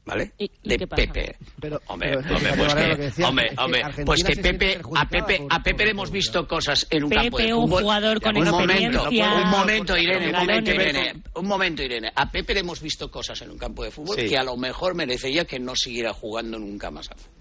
¿Vale? 0.06 0.34
¿Y- 0.38 0.52
y 0.64 0.70
de 0.70 0.78
qué 0.78 0.88
pasa? 0.88 1.02
Pepe. 1.04 1.36
Pero- 1.62 1.82
hombre, 1.88 2.18
pero 2.22 2.36
hombre, 2.36 2.52
pues 2.58 2.74
Varela, 2.74 2.90
que, 2.92 2.96
que 2.98 3.02
decía, 3.04 3.30
hombre, 3.30 3.50
hombre, 3.58 3.82
pues 4.06 4.24
que 4.24 4.36
Pepe, 4.36 4.82
a 4.96 5.08
Pepe, 5.08 5.38
por- 5.38 5.48
a 5.54 5.64
Pepe 5.64 5.86
le 5.86 5.92
hemos 5.92 6.12
visto 6.12 6.46
cosas 6.46 6.86
en 6.90 7.06
un 7.06 7.10
campo 7.10 7.38
de 7.38 7.44
Pepe, 7.46 7.54
un 7.54 7.68
fútbol. 7.70 7.82
jugador 7.84 8.22
con 8.22 8.38
un 8.38 8.50
momento, 8.50 8.98
experiencia. 9.00 9.34
un 9.44 9.50
momento, 9.50 9.98
Irene, 9.98 10.26
un 10.28 10.34
momento. 10.36 10.72
Irene, 10.72 11.14
un 11.36 11.48
momento, 11.48 11.84
Irene. 11.84 12.12
A 12.16 12.30
Pepe 12.30 12.54
le 12.54 12.60
hemos 12.60 12.82
visto 12.82 13.10
cosas 13.10 13.42
en 13.44 13.52
un 13.52 13.58
campo 13.58 13.82
de 13.84 13.92
fútbol 13.92 14.18
Sí. 14.18 14.28
que 14.28 14.38
a 14.38 14.44
lo 14.44 14.58
mejor 14.58 14.94
merecería 14.94 15.46
que 15.46 15.58
no 15.60 15.74
siguiera 15.76 16.12
jugando 16.12 16.60
nunca 16.60 16.92
más 16.92 17.10
a 17.10 17.16
fútbol. 17.16 17.33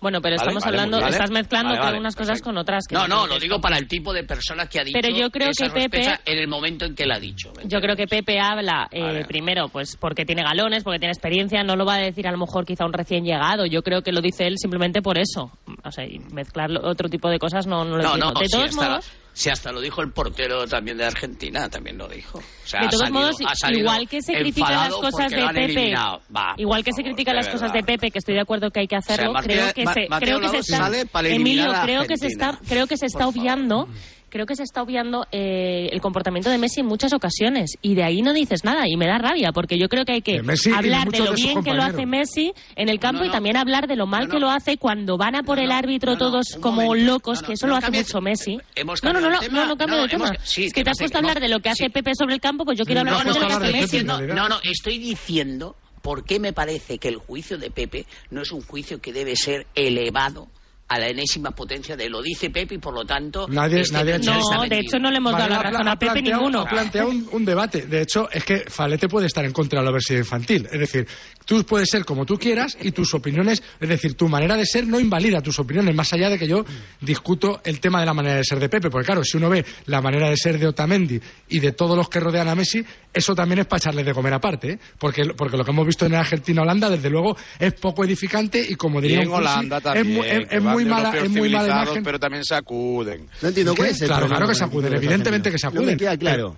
Bueno, 0.00 0.20
pero 0.20 0.36
estamos 0.36 0.62
vale, 0.62 0.76
hablando, 0.76 1.00
vale. 1.00 1.10
estás 1.12 1.30
mezclando 1.30 1.68
Vale, 1.70 1.78
creo, 1.78 1.86
vale, 1.86 1.98
unas 2.00 2.14
cosas 2.16 2.42
con 2.42 2.56
otras. 2.58 2.84
que 2.88 2.94
No, 2.94 3.08
no, 3.08 3.26
lo 3.26 3.38
digo 3.38 3.60
para 3.60 3.78
el 3.78 3.88
tipo 3.88 4.12
de 4.12 4.24
persona 4.24 4.66
que 4.66 4.80
ha 4.80 4.84
dicho 4.84 4.98
Pero 5.00 5.16
yo 5.16 5.30
creo 5.30 5.48
esa 5.50 5.72
que 5.72 5.88
Pepe- 5.88 6.20
en 6.24 6.38
el 6.38 6.48
momento 6.48 6.84
en 6.84 6.94
que 6.94 7.06
la 7.06 7.16
ha 7.16 7.20
dicho. 7.20 7.52
¿me 7.56 7.68
Yo 7.68 7.80
creo 7.80 7.96
que 7.96 8.06
Pepe 8.06 8.38
habla 8.38 8.88
eh, 8.90 9.24
primero, 9.26 9.68
pues 9.68 9.96
porque 9.96 10.24
tiene 10.24 10.42
galones, 10.42 10.84
porque 10.84 10.98
tiene 10.98 11.12
experiencia, 11.12 11.62
no 11.62 11.76
lo 11.76 11.84
va 11.84 11.94
a 11.94 11.98
decir 11.98 12.26
a 12.28 12.32
lo 12.32 12.38
mejor 12.38 12.66
quizá 12.66 12.84
un 12.84 12.92
recién 12.92 13.24
llegado. 13.24 13.66
Yo 13.66 13.82
creo 13.82 14.02
que 14.02 14.12
lo 14.12 14.20
dice 14.20 14.46
él 14.46 14.54
simplemente 14.58 15.02
por 15.02 15.18
eso. 15.18 15.50
O 15.84 15.90
sea, 15.90 16.04
y 16.04 16.18
mezclar 16.32 16.70
otro 16.82 17.08
tipo 17.08 17.28
de 17.28 17.38
cosas 17.38 17.66
no, 17.66 17.84
no 17.84 17.96
lo 17.96 18.02
No, 18.02 18.16
no, 18.16 18.32
de 18.32 18.46
si 18.46 18.52
todos 18.52 18.70
hasta, 18.70 18.88
modos, 18.90 19.10
si 19.38 19.50
hasta 19.50 19.70
lo 19.70 19.82
dijo 19.82 20.00
el 20.00 20.12
portero 20.12 20.66
también 20.66 20.96
de 20.96 21.04
Argentina, 21.04 21.68
también 21.68 21.98
lo 21.98 22.08
dijo. 22.08 22.38
O 22.38 22.66
sea, 22.66 22.80
de 22.80 22.86
todos 22.88 23.00
salido- 23.00 23.20
modos, 23.20 23.36
igual 23.80 24.08
que 24.08 24.22
se 24.22 24.32
critican 24.32 24.72
las 24.72 24.94
cosas 24.94 25.30
de 25.30 25.36
Pepe. 25.52 25.94
Va, 26.34 26.54
igual 26.56 26.82
que 26.82 26.92
se 26.94 27.02
critican 27.02 27.36
las 27.36 27.48
cosas 27.48 27.70
de 27.72 27.82
Pepe, 27.82 28.10
que 28.10 28.18
estoy 28.18 28.34
de 28.34 28.40
acuerdo 28.40 28.70
que 28.70 28.80
hay 28.80 28.88
que 28.88 28.96
hacerlo, 28.96 29.34
Mateo- 29.34 29.56
creo 29.60 29.74
que 29.74 29.84
Ma- 29.84 29.92
se, 29.92 30.08
Mateo 30.08 30.38
creo 30.38 30.40
que 30.40 30.48
se 30.62 30.72
está, 30.72 30.88
Emilio, 31.36 31.64
creo 31.84 32.06
que 32.06 32.16
se 32.16 32.26
está, 32.28 32.58
creo 32.66 32.86
que 32.86 32.96
se 32.96 33.06
está 33.06 33.28
obviando. 33.28 33.88
Creo 34.28 34.44
que 34.44 34.56
se 34.56 34.64
está 34.64 34.82
obviando 34.82 35.24
eh, 35.30 35.88
el 35.92 36.00
comportamiento 36.00 36.50
de 36.50 36.58
Messi 36.58 36.80
en 36.80 36.86
muchas 36.86 37.12
ocasiones 37.12 37.70
y 37.80 37.94
de 37.94 38.02
ahí 38.02 38.22
no 38.22 38.32
dices 38.32 38.64
nada 38.64 38.88
y 38.88 38.96
me 38.96 39.06
da 39.06 39.18
rabia 39.18 39.52
porque 39.52 39.78
yo 39.78 39.88
creo 39.88 40.04
que 40.04 40.12
hay 40.14 40.20
que 40.22 40.42
De 40.42 40.74
hablar 40.74 41.08
de 41.10 41.20
lo 41.20 41.30
de 41.30 41.36
bien 41.36 41.62
que 41.62 41.72
lo 41.72 41.82
hace. 41.82 42.06
Messi 42.06 42.52
en 42.74 42.88
el 42.88 42.98
campo 42.98 43.20
No, 43.22 43.26
y 43.28 43.30
también 43.30 43.56
hablar 43.56 43.86
de 43.86 43.94
lo 43.94 44.06
mal 44.06 44.28
que 44.28 44.40
lo 44.40 44.50
hace 44.50 44.78
cuando 44.78 45.16
van 45.16 45.36
a 45.36 45.42
por 45.44 45.60
el 45.60 45.70
árbitro 45.70 46.18
todos 46.18 46.58
como 46.60 46.82
momento. 46.82 47.06
locos, 47.12 47.38
No, 47.38 47.42
no, 47.42 47.46
que 47.46 47.52
eso 47.54 47.66
lo 47.68 47.76
hace 47.76 47.90
mucho 47.92 48.20
Messi. 48.20 48.58
hemos 48.74 49.02
No, 49.04 49.12
no, 49.12 49.20
no, 49.20 49.30
no, 49.30 49.40
no, 49.48 49.66
no 49.66 49.76
cambio 49.76 49.96
No, 49.96 50.02
de 50.02 50.08
tema. 50.08 50.26
hemos- 50.28 50.38
sí, 50.42 50.64
es 50.64 50.72
que 50.72 50.82
te 50.82 50.90
has 50.90 50.98
puesto 50.98 51.18
a 51.18 51.20
hablar 51.20 51.40
de 51.40 51.48
lo 51.48 51.60
que 51.60 51.68
hace 51.70 51.84
sí. 51.84 51.90
Pepe 51.90 52.10
sobre 52.18 52.34
el 52.34 52.40
campo, 52.40 52.64
pues 52.64 52.76
yo 52.78 52.84
quiero 52.84 53.00
hablar 53.02 53.14
no, 53.14 53.32
de 53.32 53.38
lo 53.40 53.40
no, 53.40 53.46
que 53.48 53.64
hace 53.64 53.72
Messi. 53.72 54.04
no, 54.04 54.48
no, 54.48 54.56
estoy 54.64 54.98
diciendo 54.98 55.76
por 56.02 56.24
qué 56.24 56.40
me 56.40 56.52
parece 56.52 56.98
que 56.98 57.08
el 57.08 57.16
juicio 57.16 57.58
de 57.58 57.70
Pepe 57.70 58.06
no 58.30 58.42
es 58.42 58.50
un 58.52 58.60
juicio 58.62 59.00
que 59.00 59.12
debe 59.12 59.34
ser 59.36 59.66
elevado 59.74 60.48
a 60.88 60.98
la 61.00 61.08
enésima 61.08 61.50
potencia 61.50 61.96
de 61.96 62.08
lo 62.08 62.22
dice 62.22 62.50
Pepe 62.50 62.76
y 62.76 62.78
por 62.78 62.94
lo 62.94 63.04
tanto 63.04 63.48
Nadie- 63.48 63.80
este 63.80 63.92
nadie 63.94 64.12
ha 64.12 64.16
hecho 64.16 64.30
Pepe 64.30 64.38
eso. 64.38 64.50
está 64.52 64.56
No, 64.62 64.68
de 64.68 64.78
hecho 64.78 64.98
no 65.00 65.10
le 65.10 65.16
hemos 65.16 65.32
dado 65.32 65.42
Varela 65.44 65.62
la 65.62 65.70
razón 65.70 65.88
a 65.88 65.98
Pepe 65.98 66.12
planteado- 66.12 66.40
ninguno. 66.40 66.60
Ha 66.60 66.68
planteado 66.68 67.08
un, 67.08 67.28
un 67.32 67.44
debate. 67.44 67.86
De 67.86 68.02
hecho, 68.02 68.30
es 68.30 68.44
que 68.44 68.58
Falete 68.68 69.08
puede 69.08 69.26
estar 69.26 69.44
en 69.44 69.52
contra 69.52 69.80
de 69.80 69.84
la 69.84 69.90
obesidad 69.90 70.18
infantil. 70.20 70.68
Es 70.70 70.78
decir, 70.78 71.06
tú 71.44 71.64
puedes 71.64 71.90
ser 71.90 72.04
como 72.04 72.24
tú 72.24 72.36
quieras 72.38 72.76
y 72.80 72.92
tus 72.92 73.12
opiniones, 73.14 73.62
es 73.80 73.88
decir, 73.88 74.14
tu 74.14 74.28
manera 74.28 74.56
de 74.56 74.64
ser 74.64 74.86
no 74.86 75.00
invalida 75.00 75.40
tus 75.42 75.58
opiniones, 75.58 75.94
más 75.94 76.12
allá 76.12 76.30
de 76.30 76.38
que 76.38 76.46
yo 76.46 76.64
discuto 77.00 77.60
el 77.64 77.80
tema 77.80 78.00
de 78.00 78.06
la 78.06 78.14
manera 78.14 78.36
de 78.36 78.44
ser 78.44 78.58
de 78.60 78.68
Pepe. 78.68 78.88
Porque 78.90 79.06
claro, 79.06 79.24
si 79.24 79.36
uno 79.36 79.48
ve 79.50 79.64
la 79.86 80.00
manera 80.00 80.28
de 80.30 80.36
ser 80.36 80.58
de 80.58 80.66
Otamendi 80.68 81.20
y 81.48 81.58
de 81.58 81.72
todos 81.72 81.96
los 81.96 82.08
que 82.08 82.20
rodean 82.20 82.48
a 82.48 82.54
Messi, 82.54 82.84
eso 83.16 83.34
también 83.34 83.60
es 83.60 83.66
para 83.66 83.78
echarles 83.78 84.04
de 84.06 84.12
comer 84.14 84.32
aparte. 84.34 84.72
¿eh? 84.72 84.78
Porque, 84.98 85.24
porque 85.36 85.56
lo 85.56 85.64
que 85.64 85.70
hemos 85.70 85.86
visto 85.86 86.06
en 86.06 86.14
Argentina-Holanda, 86.14 86.90
desde 86.90 87.10
luego, 87.10 87.36
es 87.58 87.72
poco 87.74 88.04
edificante 88.04 88.64
y 88.68 88.74
como 88.76 88.98
Y 89.00 89.02
diría 89.02 89.22
en 89.22 89.30
Holanda 89.30 89.78
es 89.78 89.82
también. 89.82 90.14
muy, 90.14 90.26
es- 90.26 90.62
muy 90.62 90.84
mala, 90.84 91.10
es 91.16 91.30
muy 91.30 91.48
mala 91.50 91.68
imagen. 91.68 92.02
Pero 92.04 92.18
también 92.20 92.44
sacuden. 92.44 93.28
No 93.42 93.48
entiendo 93.48 93.74
cuál 93.74 93.88
es 93.90 94.00
el 94.02 94.08
Claro, 94.08 94.26
claro 94.26 94.42
que 94.42 94.46
con 94.46 94.54
se 94.54 94.64
el 94.64 94.68
acuden, 94.68 94.84
tipo 94.88 94.90
de 95.00 95.06
evidentemente 95.06 95.48
Argentina. 95.48 95.52
que 95.52 95.58
se 95.58 95.66
No 95.66 95.70
acuden. 95.70 95.94
me 95.94 95.96
queda 95.96 96.16
claro. 96.16 96.56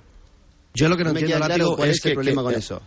Yo 0.74 0.88
lo 0.88 0.96
que 0.96 1.04
no, 1.04 1.10
entiendo, 1.10 1.36
claro 1.36 1.48
Látigo, 1.48 1.76
cuál 1.76 1.88
es 1.90 1.96
es 1.96 2.04
el 2.04 2.10
que, 2.10 2.14
problema 2.14 2.42
que- 2.42 2.44
con 2.44 2.54
eso. 2.54 2.82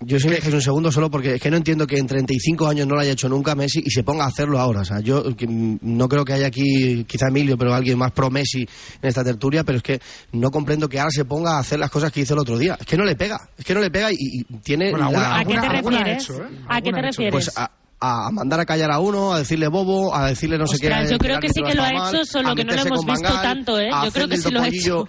Yo 0.00 0.20
sí 0.20 0.28
me 0.28 0.36
dejáis 0.36 0.54
un 0.54 0.62
segundo 0.62 0.92
solo 0.92 1.10
porque 1.10 1.34
es 1.34 1.40
que 1.40 1.50
no 1.50 1.56
entiendo 1.56 1.84
que 1.86 1.98
en 1.98 2.06
35 2.06 2.68
años 2.68 2.86
no 2.86 2.94
lo 2.94 3.00
haya 3.00 3.12
hecho 3.12 3.28
nunca 3.28 3.56
Messi 3.56 3.82
y 3.84 3.90
se 3.90 4.04
ponga 4.04 4.24
a 4.24 4.28
hacerlo 4.28 4.60
ahora. 4.60 4.82
O 4.82 4.84
sea, 4.84 5.00
yo 5.00 5.36
que, 5.36 5.46
mm, 5.46 5.78
no 5.82 6.08
creo 6.08 6.24
que 6.24 6.34
haya 6.34 6.46
aquí, 6.46 7.04
quizá 7.04 7.26
Emilio, 7.28 7.58
pero 7.58 7.74
alguien 7.74 7.98
más 7.98 8.12
pro 8.12 8.30
Messi 8.30 8.60
en 8.60 9.08
esta 9.08 9.24
tertulia, 9.24 9.64
pero 9.64 9.78
es 9.78 9.82
que 9.82 10.00
no 10.32 10.50
comprendo 10.52 10.88
que 10.88 11.00
ahora 11.00 11.10
se 11.10 11.24
ponga 11.24 11.56
a 11.56 11.58
hacer 11.58 11.80
las 11.80 11.90
cosas 11.90 12.12
que 12.12 12.20
hizo 12.20 12.34
el 12.34 12.40
otro 12.40 12.56
día. 12.56 12.76
Es 12.80 12.86
que 12.86 12.96
no 12.96 13.04
le 13.04 13.16
pega, 13.16 13.40
es 13.58 13.64
que 13.64 13.74
no 13.74 13.80
le 13.80 13.90
pega 13.90 14.12
y, 14.12 14.16
y 14.20 14.44
tiene 14.62 14.90
Bueno, 14.92 15.06
alguna- 15.06 15.28
la- 15.30 15.38
¿A 15.40 15.44
qué 15.44 15.54
te 15.58 15.68
refieres? 15.68 16.22
hecho, 16.22 16.34
¿eh? 16.44 16.48
¿A 16.68 16.80
qué 16.80 16.92
te 16.92 17.02
refieres? 17.02 17.32
Pues 17.32 17.50
a, 17.58 17.70
a 18.00 18.30
mandar 18.30 18.60
a 18.60 18.66
callar 18.66 18.92
a 18.92 19.00
uno, 19.00 19.32
a 19.32 19.40
decirle 19.40 19.66
bobo, 19.66 20.14
a 20.14 20.28
decirle 20.28 20.58
no 20.58 20.68
sé 20.68 20.78
qué. 20.78 20.86
Ostras, 20.86 21.10
yo 21.10 21.18
creo 21.18 21.40
que 21.40 21.48
sí 21.48 21.60
que 21.60 21.74
lo 21.74 21.82
ha 21.82 21.90
hecho, 22.10 22.24
solo 22.24 22.54
que 22.54 22.64
no 22.64 22.72
lo 22.74 22.82
hemos 22.82 23.04
visto 23.04 23.32
tanto, 23.42 23.80
¿eh? 23.80 23.90
Yo 24.04 24.12
creo 24.12 24.28
que 24.28 24.36
sí 24.36 24.50
lo 24.52 24.60
ha 24.62 24.68
hecho. 24.68 25.08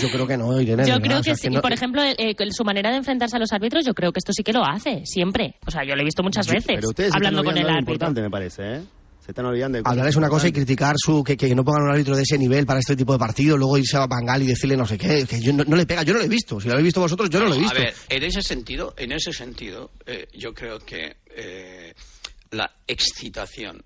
Yo 0.00 0.10
creo 0.10 0.26
que 0.26 0.36
no, 0.36 0.60
Irene. 0.60 0.82
de 0.84 0.88
Yo 0.90 1.00
creo 1.00 1.18
o 1.20 1.22
sea, 1.22 1.34
que 1.34 1.38
sí. 1.38 1.48
no- 1.50 1.60
Por 1.60 1.72
ejemplo, 1.72 2.02
eh, 2.02 2.34
su 2.50 2.64
manera 2.64 2.90
de 2.90 2.96
enfrentarse 2.96 3.36
a 3.36 3.38
los 3.38 3.52
árbitros, 3.52 3.84
yo 3.84 3.94
creo 3.94 4.12
que 4.12 4.18
esto 4.18 4.32
sí 4.32 4.42
que 4.42 4.52
lo 4.52 4.64
hace, 4.64 5.02
siempre. 5.04 5.54
O 5.66 5.70
sea, 5.70 5.84
yo 5.84 5.94
lo 5.94 6.02
he 6.02 6.04
visto 6.04 6.22
muchas 6.22 6.46
veces, 6.46 6.64
Pero 6.74 6.88
ustedes 6.88 7.10
se 7.12 7.16
hablando 7.16 7.42
con 7.44 7.56
el 7.56 7.64
árbitro. 7.64 7.80
importante, 7.80 8.20
me 8.22 8.30
parece, 8.30 8.62
¿eh? 8.76 8.80
Se 9.24 9.30
están 9.30 9.46
olvidando 9.46 9.78
de 9.78 9.82
cosas 9.82 9.92
Hablar 9.92 10.08
es 10.08 10.16
una 10.16 10.28
cosa 10.28 10.48
y 10.48 10.52
criticar 10.52 10.96
su 10.98 11.24
que, 11.24 11.34
que 11.34 11.54
no 11.54 11.64
pongan 11.64 11.84
un 11.84 11.90
árbitro 11.92 12.14
de 12.14 12.22
ese 12.24 12.36
nivel 12.36 12.66
para 12.66 12.80
este 12.80 12.94
tipo 12.94 13.14
de 13.14 13.18
partido, 13.18 13.56
luego 13.56 13.78
irse 13.78 13.96
a 13.96 14.06
Bangal 14.06 14.42
y 14.42 14.46
decirle 14.48 14.76
no 14.76 14.84
sé 14.86 14.98
qué, 14.98 15.24
que 15.26 15.40
yo 15.40 15.50
no, 15.54 15.64
no 15.64 15.76
le 15.76 15.86
pega, 15.86 16.02
yo 16.02 16.12
no 16.12 16.18
lo 16.18 16.26
he 16.26 16.28
visto. 16.28 16.60
Si 16.60 16.66
lo 16.68 16.74
habéis 16.74 16.84
visto 16.84 17.00
vosotros, 17.00 17.30
yo 17.30 17.38
no 17.40 17.46
lo 17.46 17.54
he 17.54 17.58
visto. 17.58 17.74
A 17.74 17.80
ver, 17.80 17.94
en 18.10 18.22
ese 18.22 18.42
sentido, 18.42 18.92
en 18.98 19.12
ese 19.12 19.32
sentido, 19.32 19.92
eh, 20.04 20.26
yo 20.36 20.52
creo 20.52 20.78
que 20.80 21.16
eh, 21.34 21.94
la 22.50 22.70
excitación, 22.86 23.82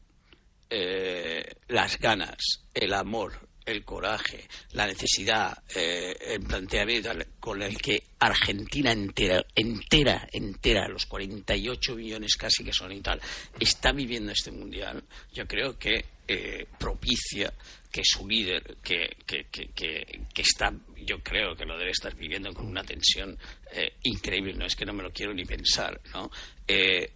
eh, 0.71 1.45
las 1.69 1.99
ganas, 2.01 2.37
el 2.75 2.93
amor, 2.93 3.48
el 3.69 3.85
coraje, 3.85 4.47
la 4.73 4.87
necesidad, 4.87 5.63
eh, 5.75 6.17
el 6.21 6.41
planteamiento 6.41 7.11
con 7.39 7.63
el 7.63 7.77
que 7.79 8.03
Argentina 8.19 8.93
entera, 8.93 9.45
entera, 9.55 10.29
entera, 10.33 10.89
los 10.89 11.07
48 11.07 11.95
millones 11.95 12.37
casi 12.37 12.65
que 12.65 12.73
son 12.73 12.93
y 12.93 13.01
tal, 13.01 13.21
está 13.59 13.93
viviendo 13.93 14.33
este 14.33 14.51
mundial, 14.51 15.03
yo 15.33 15.47
creo 15.47 15.79
que 15.79 16.05
eh, 16.27 16.67
propicia 16.79 17.53
que 17.91 18.03
su 18.05 18.29
líder, 18.29 18.77
que, 18.83 19.17
que, 19.27 19.47
que, 19.51 19.71
que, 19.73 20.43
está, 20.43 20.73
yo 20.97 21.21
creo 21.23 21.57
que 21.57 21.65
lo 21.65 21.79
debe 21.79 21.91
estar 21.91 22.15
viviendo 22.15 22.53
con 22.53 22.67
una 22.67 22.85
tensión 22.85 23.39
eh, 23.73 23.95
increíble, 24.03 24.53
no 24.53 24.67
es 24.67 24.77
que 24.77 24.85
no 24.85 24.93
me 24.93 25.03
lo 25.03 25.11
quiero 25.11 25.33
ni 25.33 25.45
pensar, 25.45 26.01
¿no? 26.13 26.31
Eh, 26.67 27.13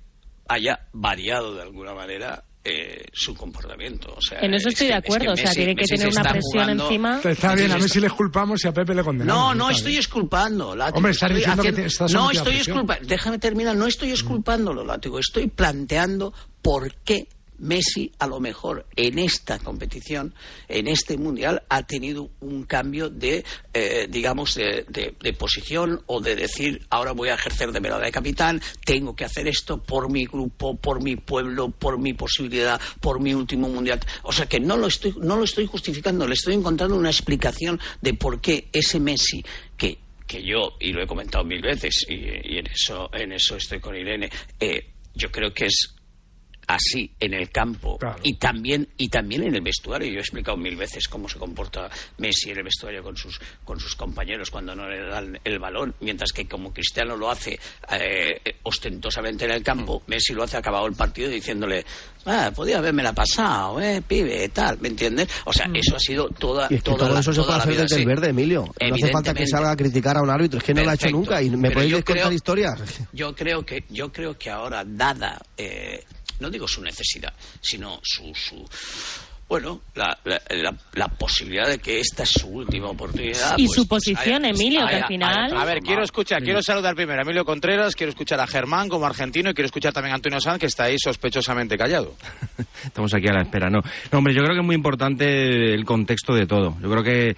haya 0.48 0.88
variado 0.92 1.54
de 1.54 1.62
alguna 1.62 1.94
manera 1.94 2.44
eh, 2.64 3.04
su 3.12 3.34
comportamiento. 3.34 4.14
O 4.16 4.20
sea, 4.20 4.38
En 4.40 4.54
eso 4.54 4.68
es 4.68 4.74
estoy 4.74 4.86
que- 4.86 4.92
de 4.92 4.98
es 4.98 5.04
acuerdo, 5.04 5.32
o 5.32 5.36
sea, 5.36 5.50
Messi- 5.50 5.54
tiene 5.54 5.74
que 5.74 5.80
Messi 5.82 5.94
tener 5.96 6.12
se 6.12 6.12
una 6.12 6.20
está 6.20 6.30
presión 6.32 6.62
jugando- 6.62 6.84
encima. 6.84 7.20
Está 7.24 7.54
bien, 7.54 7.70
a 7.70 7.74
Messi 7.74 7.82
Messi 7.84 8.00
le 8.00 8.10
culpamos 8.10 8.64
y 8.64 8.68
a 8.68 8.72
Pepe 8.72 8.94
le 8.94 9.02
condenamos. 9.02 9.42
no, 9.42 9.54
no 9.54 9.70
estoy 9.70 9.96
Látigo. 10.76 10.96
Hombre, 10.98 11.12
estás 11.12 11.30
diciendo 11.34 11.62
que 11.62 11.68
haciendo- 11.68 11.80
te- 11.82 11.86
estás 11.88 12.12
No 12.12 12.30
estoy 12.30 12.52
presión. 12.54 12.76
esculpando. 12.76 13.08
Déjame 13.08 13.38
terminar. 13.38 13.76
No 13.76 13.86
estoy 13.86 14.10
esculpándolo, 14.12 14.84
Látigo. 14.84 15.18
Estoy 15.18 15.48
planteando 15.48 16.32
por 16.62 16.94
qué 17.04 17.26
Messi, 17.62 18.10
a 18.18 18.26
lo 18.26 18.40
mejor 18.40 18.86
en 18.96 19.20
esta 19.20 19.58
competición, 19.60 20.34
en 20.68 20.88
este 20.88 21.16
mundial, 21.16 21.62
ha 21.68 21.86
tenido 21.86 22.30
un 22.40 22.64
cambio 22.64 23.08
de, 23.08 23.44
eh, 23.72 24.08
digamos, 24.10 24.56
de, 24.56 24.84
posición 25.38 26.02
o 26.06 26.20
de 26.20 26.36
decir, 26.36 26.84
ahora 26.90 27.12
voy 27.12 27.28
a 27.28 27.34
ejercer 27.34 27.70
de 27.72 27.80
verdad 27.80 28.02
de 28.02 28.10
capitán, 28.10 28.60
tengo 28.84 29.14
que 29.14 29.24
hacer 29.24 29.46
esto 29.46 29.80
por 29.80 30.10
mi 30.10 30.26
grupo, 30.26 30.76
por 30.76 31.02
mi 31.02 31.16
pueblo, 31.16 31.70
por 31.70 31.98
mi 31.98 32.12
posibilidad, 32.14 32.80
por 33.00 33.20
mi 33.20 33.32
último 33.32 33.68
mundial. 33.68 34.00
O 34.24 34.32
sea 34.32 34.46
que 34.46 34.58
no 34.58 34.76
lo 34.76 34.88
estoy, 34.88 35.14
no 35.20 35.36
lo 35.36 35.44
estoy 35.44 35.66
justificando, 35.66 36.26
le 36.26 36.34
estoy 36.34 36.54
encontrando 36.54 36.96
una 36.96 37.10
explicación 37.10 37.80
de 38.00 38.14
por 38.14 38.40
qué 38.40 38.68
ese 38.72 38.98
Messi 38.98 39.44
que 39.76 39.98
que 40.26 40.42
yo 40.42 40.76
y 40.80 40.92
lo 40.92 41.02
he 41.02 41.06
comentado 41.06 41.44
mil 41.44 41.60
veces 41.60 42.06
y, 42.08 42.14
y 42.14 42.58
en 42.58 42.66
eso 42.68 43.10
en 43.12 43.32
eso 43.32 43.56
estoy 43.56 43.80
con 43.80 43.94
Irene 43.94 44.30
eh, 44.58 44.92
yo 45.14 45.30
creo 45.30 45.52
que 45.52 45.66
es 45.66 45.94
así 46.66 47.10
en 47.18 47.34
el 47.34 47.50
campo 47.50 47.98
y 48.22 48.36
también 48.36 48.88
y 48.96 49.08
también 49.08 49.44
en 49.44 49.54
el 49.54 49.62
vestuario. 49.62 50.08
Yo 50.10 50.18
he 50.18 50.20
explicado 50.20 50.56
mil 50.56 50.76
veces 50.76 51.08
cómo 51.08 51.28
se 51.28 51.38
comporta 51.38 51.90
Messi 52.18 52.50
en 52.50 52.58
el 52.58 52.64
vestuario 52.64 53.02
con 53.02 53.16
sus 53.16 53.40
con 53.64 53.78
sus 53.78 53.96
compañeros 53.96 54.50
cuando 54.50 54.74
no 54.74 54.88
le 54.88 55.06
dan 55.06 55.38
el 55.44 55.58
balón 55.58 55.94
mientras 56.00 56.32
que 56.32 56.46
como 56.46 56.72
Cristiano 56.72 57.16
lo 57.16 57.30
hace 57.30 57.58
eh, 57.90 58.40
ostentosamente 58.62 59.44
en 59.44 59.52
el 59.52 59.62
campo 59.62 60.02
Messi 60.06 60.34
lo 60.34 60.44
hace 60.44 60.56
acabado 60.56 60.86
el 60.86 60.94
partido 60.94 61.30
diciéndole 61.30 61.84
ah, 62.26 62.50
podía 62.54 62.78
haberme 62.78 63.02
la 63.02 63.12
pasado 63.12 63.80
eh 63.80 64.02
pibe 64.06 64.48
tal 64.50 64.78
me 64.80 64.88
entiendes 64.88 65.28
o 65.44 65.52
sea 65.52 65.68
eso 65.74 65.96
ha 65.96 66.00
sido 66.00 66.28
toda 66.28 66.68
Y 66.70 66.74
es 66.76 66.82
que 66.82 66.90
toda 66.90 66.98
todo 66.98 67.14
la, 67.14 67.20
eso 67.20 67.32
se 67.32 67.42
puede 67.42 67.58
hacer 67.58 67.76
desde 67.76 67.96
el 67.96 68.06
verde, 68.06 68.28
Emilio. 68.30 68.64
No 68.80 68.94
hace 68.94 69.12
falta 69.12 69.34
que 69.34 69.46
salga 69.46 69.70
a 69.70 69.76
criticar 69.76 70.16
a 70.16 70.22
un 70.22 70.30
árbitro, 70.30 70.58
es 70.58 70.64
que 70.64 70.74
no 70.74 70.82
lo 70.82 70.90
ha 70.90 70.94
hecho 70.94 71.10
nunca. 71.10 71.42
¿Y 71.42 71.50
me 71.50 71.70
podéis 71.70 72.04
contar 72.04 72.32
historias? 72.32 72.80
Yo 73.12 73.34
creo 73.34 73.64
que 73.64 73.84
yo 73.90 74.12
creo 74.12 74.36
que 74.36 74.50
ahora 74.50 74.84
dada 74.84 75.40
eh, 75.56 76.04
no 76.42 76.50
digo 76.50 76.68
su 76.68 76.82
necesidad, 76.82 77.32
sino 77.60 78.00
su, 78.02 78.34
su 78.34 78.68
bueno, 79.48 79.82
la, 79.96 80.16
la, 80.24 80.40
la- 80.48 80.74
la 80.94 81.08
posibilidad 81.08 81.68
de 81.68 81.78
que 81.78 82.00
esta 82.00 82.22
es 82.22 82.30
su 82.30 82.46
última 82.48 82.88
oportunidad. 82.88 83.58
Y 83.58 83.66
pues, 83.66 83.76
su 83.76 83.86
pues 83.86 84.02
posición, 84.06 84.44
haya- 84.46 84.54
Emilio, 84.54 84.86
que 84.86 84.94
al 84.94 85.06
final- 85.06 85.54
A 85.54 85.64
ver, 85.66 85.80
quiero 85.80 86.02
escuchar, 86.02 86.38
Sí. 86.40 86.46
quiero 86.46 86.62
saludar 86.62 86.94
primero 86.94 87.18
a 87.18 87.22
Emilio 87.22 87.44
Contreras, 87.44 87.94
quiero 87.94 88.10
escuchar 88.10 88.40
a 88.40 88.46
Germán 88.46 88.88
como 88.88 89.04
argentino 89.04 89.50
y 89.50 89.54
quiero 89.54 89.66
escuchar 89.66 89.92
también 89.92 90.12
a 90.12 90.14
Antonio 90.16 90.40
Sanz, 90.40 90.58
que 90.58 90.64
está 90.66 90.84
ahí 90.84 90.96
sospechosamente 90.98 91.76
callado. 91.76 92.16
Estamos 92.86 93.12
aquí 93.12 93.28
a 93.28 93.34
la 93.34 93.42
espera, 93.42 93.68
no. 93.68 93.82
No, 94.10 94.18
hombre, 94.18 94.32
yo 94.32 94.40
creo 94.42 94.54
que 94.54 94.60
es 94.60 94.66
muy 94.66 94.74
importante 94.74 95.74
el 95.74 95.84
contexto 95.84 96.32
de 96.34 96.46
todo. 96.46 96.78
Yo 96.80 96.90
creo 96.90 97.02
que 97.02 97.36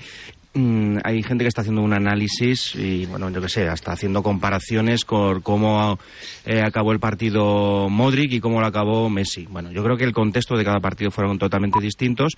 mm, 0.55 0.99
hay 1.05 1.23
gente 1.23 1.45
que 1.45 1.49
está 1.49 1.61
haciendo 1.61 1.83
un 1.83 1.93
análisis 1.93 2.75
y, 2.75 3.07
bueno, 3.07 3.31
yo 3.31 3.41
qué 3.41 3.49
sé, 3.49 3.69
hasta 3.69 3.93
haciendo 3.93 4.23
comparaciones 4.23 5.05
con 5.05 5.41
cómo 5.43 5.99
eh, 6.47 6.63
acabó 6.63 6.93
el 6.93 7.01
partido 7.01 7.89
Modric 7.89 8.33
y 8.33 8.41
cómo 8.41 8.61
lo 8.61 8.67
acabó 8.67 9.09
Messi. 9.11 9.47
Bueno, 9.47 9.71
yo 9.73 9.83
creo 9.85 9.97
que 9.97 10.05
el 10.05 10.13
contexto 10.13 10.57
de 10.57 10.65
cada 10.65 10.81
partido 10.81 11.11
fueron 11.11 11.39
totalmente 11.39 11.81
distintos 11.81 12.33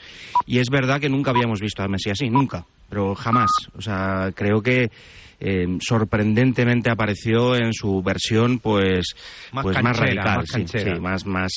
y 0.46 0.58
es 0.58 0.68
verdad 0.70 1.00
que 1.00 1.08
nunca 1.08 1.30
habíamos 1.30 1.60
visto 1.60 1.82
a 1.82 1.88
Messi 1.88 2.10
así, 2.10 2.28
nunca, 2.30 2.66
pero 2.88 3.14
jamás. 3.14 3.50
O 3.76 3.80
sea, 3.80 4.32
creo 4.34 4.62
que 4.62 4.90
eh, 5.38 5.66
sorprendentemente 5.80 6.90
apareció 6.90 7.56
en 7.56 7.74
su 7.74 8.02
versión 8.02 8.58
pues 8.58 9.14
Más 9.52 9.64
pues 9.64 9.82
más 9.82 9.98
radical 9.98 10.38
más 10.38 10.48
sí, 10.48 10.64
sí, 10.66 10.90
más 10.98 11.26
más 11.26 11.52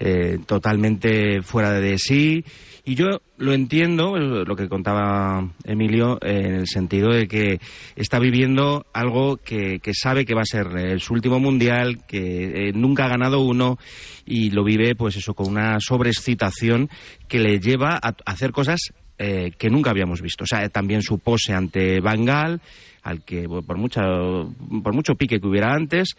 eh, 0.00 0.38
totalmente 0.46 1.40
fuera 1.42 1.72
de 1.72 1.96
sí 1.96 2.44
y 2.90 2.96
yo 2.96 3.20
lo 3.38 3.52
entiendo 3.52 4.16
lo 4.16 4.56
que 4.56 4.68
contaba 4.68 5.48
Emilio 5.62 6.18
eh, 6.22 6.42
en 6.44 6.54
el 6.54 6.66
sentido 6.66 7.10
de 7.10 7.28
que 7.28 7.60
está 7.94 8.18
viviendo 8.18 8.84
algo 8.92 9.36
que, 9.36 9.78
que 9.78 9.92
sabe 9.94 10.26
que 10.26 10.34
va 10.34 10.40
a 10.40 10.44
ser 10.44 10.98
su 10.98 11.14
último 11.14 11.38
mundial 11.38 12.04
que 12.08 12.70
eh, 12.70 12.72
nunca 12.74 13.04
ha 13.04 13.10
ganado 13.10 13.42
uno 13.42 13.78
y 14.26 14.50
lo 14.50 14.64
vive 14.64 14.96
pues 14.96 15.14
eso 15.14 15.34
con 15.34 15.46
una 15.46 15.78
sobreexcitación 15.78 16.90
que 17.28 17.38
le 17.38 17.60
lleva 17.60 17.94
a, 17.94 18.12
hacer 18.26 18.50
cosas 18.50 18.80
eh, 19.18 19.52
que 19.56 19.70
nunca 19.70 19.90
habíamos 19.90 20.20
visto. 20.20 20.42
O 20.42 20.48
sea, 20.48 20.68
también 20.68 21.02
su 21.02 21.20
pose 21.20 21.52
ante 21.52 22.00
Bangal, 22.00 22.60
al 23.04 23.22
que 23.24 23.48
por, 23.48 23.78
mucha, 23.78 24.02
por 24.82 24.94
mucho 24.94 25.14
pique 25.14 25.38
que 25.38 25.46
hubiera 25.46 25.72
antes, 25.72 26.16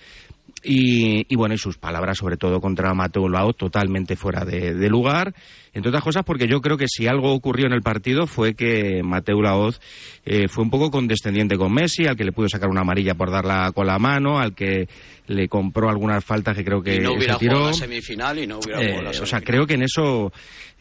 y, 0.63 1.35
bueno, 1.35 1.55
y 1.55 1.57
sus 1.57 1.77
palabras 1.77 2.19
sobre 2.19 2.37
todo 2.37 2.61
contra 2.61 2.93
Mateo 2.93 3.27
Lao 3.27 3.51
totalmente 3.53 4.15
fuera 4.15 4.45
de 4.45 4.89
lugar, 4.89 5.33
entre 5.73 5.89
otras 5.89 6.03
cosas 6.03 6.23
porque 6.25 6.47
yo 6.47 6.59
creo 6.61 6.77
que 6.77 6.87
si 6.87 7.07
algo 7.07 7.33
ocurrió 7.33 7.65
en 7.67 7.73
el 7.73 7.81
partido 7.81 8.27
fue 8.27 8.53
que 8.55 9.01
Mateo 9.03 9.41
Laoz 9.41 9.79
eh, 10.25 10.47
fue 10.47 10.63
un 10.63 10.69
poco 10.69 10.91
condescendiente 10.91 11.57
con 11.57 11.73
Messi, 11.73 12.05
al 12.07 12.15
que 12.15 12.23
le 12.25 12.31
pudo 12.31 12.49
sacar 12.49 12.69
una 12.69 12.81
amarilla 12.81 13.15
por 13.15 13.31
darla 13.31 13.71
con 13.73 13.87
la 13.87 13.97
mano, 13.99 14.39
al 14.39 14.53
que 14.53 14.87
le 15.27 15.47
compró 15.47 15.89
algunas 15.89 16.23
faltas 16.25 16.57
que 16.57 16.65
creo 16.65 16.81
que 16.83 16.95
y 16.95 16.99
no 16.99 17.13
hubiera 17.13 17.33
se 17.35 17.39
tiró. 17.39 17.51
jugado 17.53 17.71
la 17.71 17.77
semifinal 17.77 18.39
y 18.39 18.47
no 18.47 18.59
hubiera 18.59 18.81
Eh, 18.81 18.87
jugado 18.97 19.03
la 19.13 19.21
o 19.21 19.25
sea, 19.25 19.41
creo 19.41 19.65
que 19.65 19.75
en 19.75 19.83
eso 19.83 20.31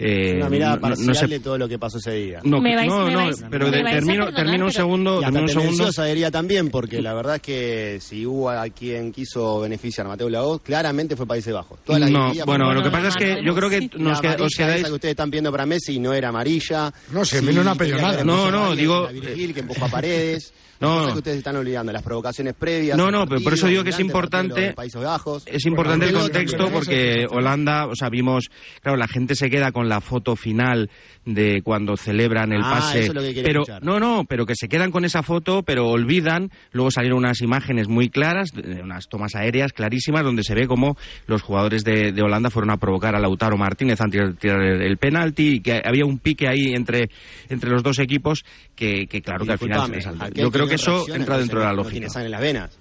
eh, 0.02 0.36
Una 0.38 0.48
mirada 0.48 0.76
no- 0.76 0.96
no 0.96 1.12
de 1.28 1.40
todo 1.40 1.58
lo 1.58 1.68
que 1.68 1.78
pasó 1.78 1.98
ese 1.98 2.12
día. 2.12 2.40
no, 2.42 2.58
Me 2.60 2.74
vais- 2.74 2.88
no, 2.88 3.04
me 3.04 3.12
no, 3.12 3.18
vais- 3.26 3.46
pero 3.50 3.66
de- 3.70 3.82
termino, 3.82 4.24
perdonar, 4.24 4.34
termino 4.34 4.64
un 4.64 4.72
segundo, 4.72 5.10
Y 5.20 5.24
hasta 5.24 5.24
termino 5.26 5.42
un 5.42 5.48
segundo. 5.76 6.30
también, 6.32 6.70
porque 6.70 7.02
la 7.02 7.12
verdad 7.12 7.36
es 7.36 7.42
que 7.42 7.98
si 8.00 8.24
hubo 8.24 8.48
a 8.48 8.66
quien 8.70 9.12
quiso 9.12 9.60
beneficiar 9.60 10.06
a 10.06 10.10
Mateo 10.10 10.30
Lagoz, 10.30 10.62
claramente 10.62 11.16
fue 11.16 11.26
Países 11.26 11.52
Bajos. 11.52 11.78
Toda 11.84 11.98
la 11.98 12.08
No, 12.08 12.32
bueno, 12.46 12.72
lo 12.72 12.82
que 12.82 12.90
pasa 12.90 13.08
es 13.08 13.16
que 13.16 13.44
yo 13.44 13.54
creo 13.54 13.68
que 13.68 13.90
nos 13.98 14.16
La 14.16 14.20
que- 14.22 14.26
amarilla 14.28 14.46
os 14.46 14.52
esa 14.54 14.79
que 14.88 14.94
ustedes 14.94 15.12
están 15.12 15.30
pidiendo 15.30 15.50
para 15.52 15.66
Messi 15.66 15.98
no 15.98 16.12
era 16.12 16.28
amarilla. 16.28 16.92
No, 17.12 17.24
si 17.24 17.36
Emilio 17.38 17.62
no 17.64 17.70
ha 17.70 17.74
pedido 17.74 17.98
nada. 17.98 18.24
No, 18.24 18.34
puesto 18.42 18.50
no, 18.50 18.74
digo- 18.76 19.08
Virgil, 19.08 19.54
que 19.54 19.60
empujó 19.60 19.84
a 19.84 19.88
Paredes. 19.88 20.52
No. 20.80 20.94
Cosas 21.00 21.12
que 21.12 21.18
ustedes 21.18 21.36
están 21.36 21.56
olvidando, 21.56 21.92
las 21.92 22.02
provocaciones 22.02 22.54
previas. 22.54 22.96
No, 22.96 23.10
no, 23.10 23.26
pero 23.26 23.42
por 23.42 23.52
eso 23.52 23.66
digo 23.66 23.84
que 23.84 23.90
es 23.90 24.00
importante- 24.00 24.72
Países 24.72 25.02
Bajos. 25.02 25.42
Es 25.44 25.66
importante 25.66 26.06
el 26.06 26.14
contexto 26.14 26.70
porque 26.70 27.26
Holanda, 27.30 27.84
o 27.86 27.94
sea, 27.94 28.08
vimos, 28.08 28.46
claro, 28.80 28.96
la 28.96 29.06
gente 29.06 29.34
se 29.34 29.50
queda 29.50 29.72
con 29.72 29.90
la 29.90 30.00
foto 30.00 30.36
final 30.36 30.88
de 31.26 31.60
cuando 31.62 31.98
celebran 31.98 32.52
el 32.54 32.62
Ah, 32.64 32.76
pase, 32.78 33.00
eso 33.00 33.08
es 33.08 33.14
lo 33.14 33.20
que 33.20 33.34
quiere 33.34 33.46
pero 33.46 33.60
escuchar. 33.60 33.84
no, 33.84 34.00
no, 34.00 34.24
pero 34.26 34.46
que 34.46 34.54
se 34.56 34.70
quedan 34.70 34.90
con 34.90 35.04
esa 35.04 35.22
foto, 35.22 35.62
pero 35.64 35.86
olvidan, 35.86 36.50
luego 36.72 36.90
salieron 36.90 37.18
unas 37.18 37.42
imágenes 37.42 37.86
muy 37.86 38.08
claras, 38.08 38.48
unas 38.82 39.06
tomas 39.06 39.34
aéreas 39.34 39.74
clarísimas 39.74 40.24
donde 40.24 40.42
se 40.44 40.54
ve 40.54 40.66
cómo 40.66 40.96
los 41.26 41.42
jugadores 41.42 41.84
de, 41.84 42.12
de 42.12 42.22
Holanda 42.22 42.48
fueron 42.48 42.70
a 42.70 42.78
provocar 42.78 43.14
a 43.14 43.20
Lautaro 43.20 43.58
Martínez 43.58 44.00
antes 44.00 44.18
de 44.28 44.32
tirar 44.32 44.62
el 44.70 44.96
penalti, 44.96 45.60
que 45.60 45.82
había 45.84 46.04
un 46.04 46.18
pique 46.18 46.48
ahí 46.48 46.74
entre, 46.74 47.10
entre 47.48 47.70
los 47.70 47.82
dos 47.82 47.98
equipos 47.98 48.44
que, 48.74 49.06
claro 49.22 49.44
que 49.44 49.52
al 49.52 49.58
final... 49.58 50.32
Yo 50.34 50.50
creo 50.50 50.66
que 50.66 50.76
eso 50.76 51.06
entra 51.14 51.38
dentro 51.38 51.60
de 51.60 51.66
la 51.66 51.72
lógica. 51.72 52.06
No 52.14 52.20
en 52.20 52.30
las 52.30 52.40
venas. 52.40 52.78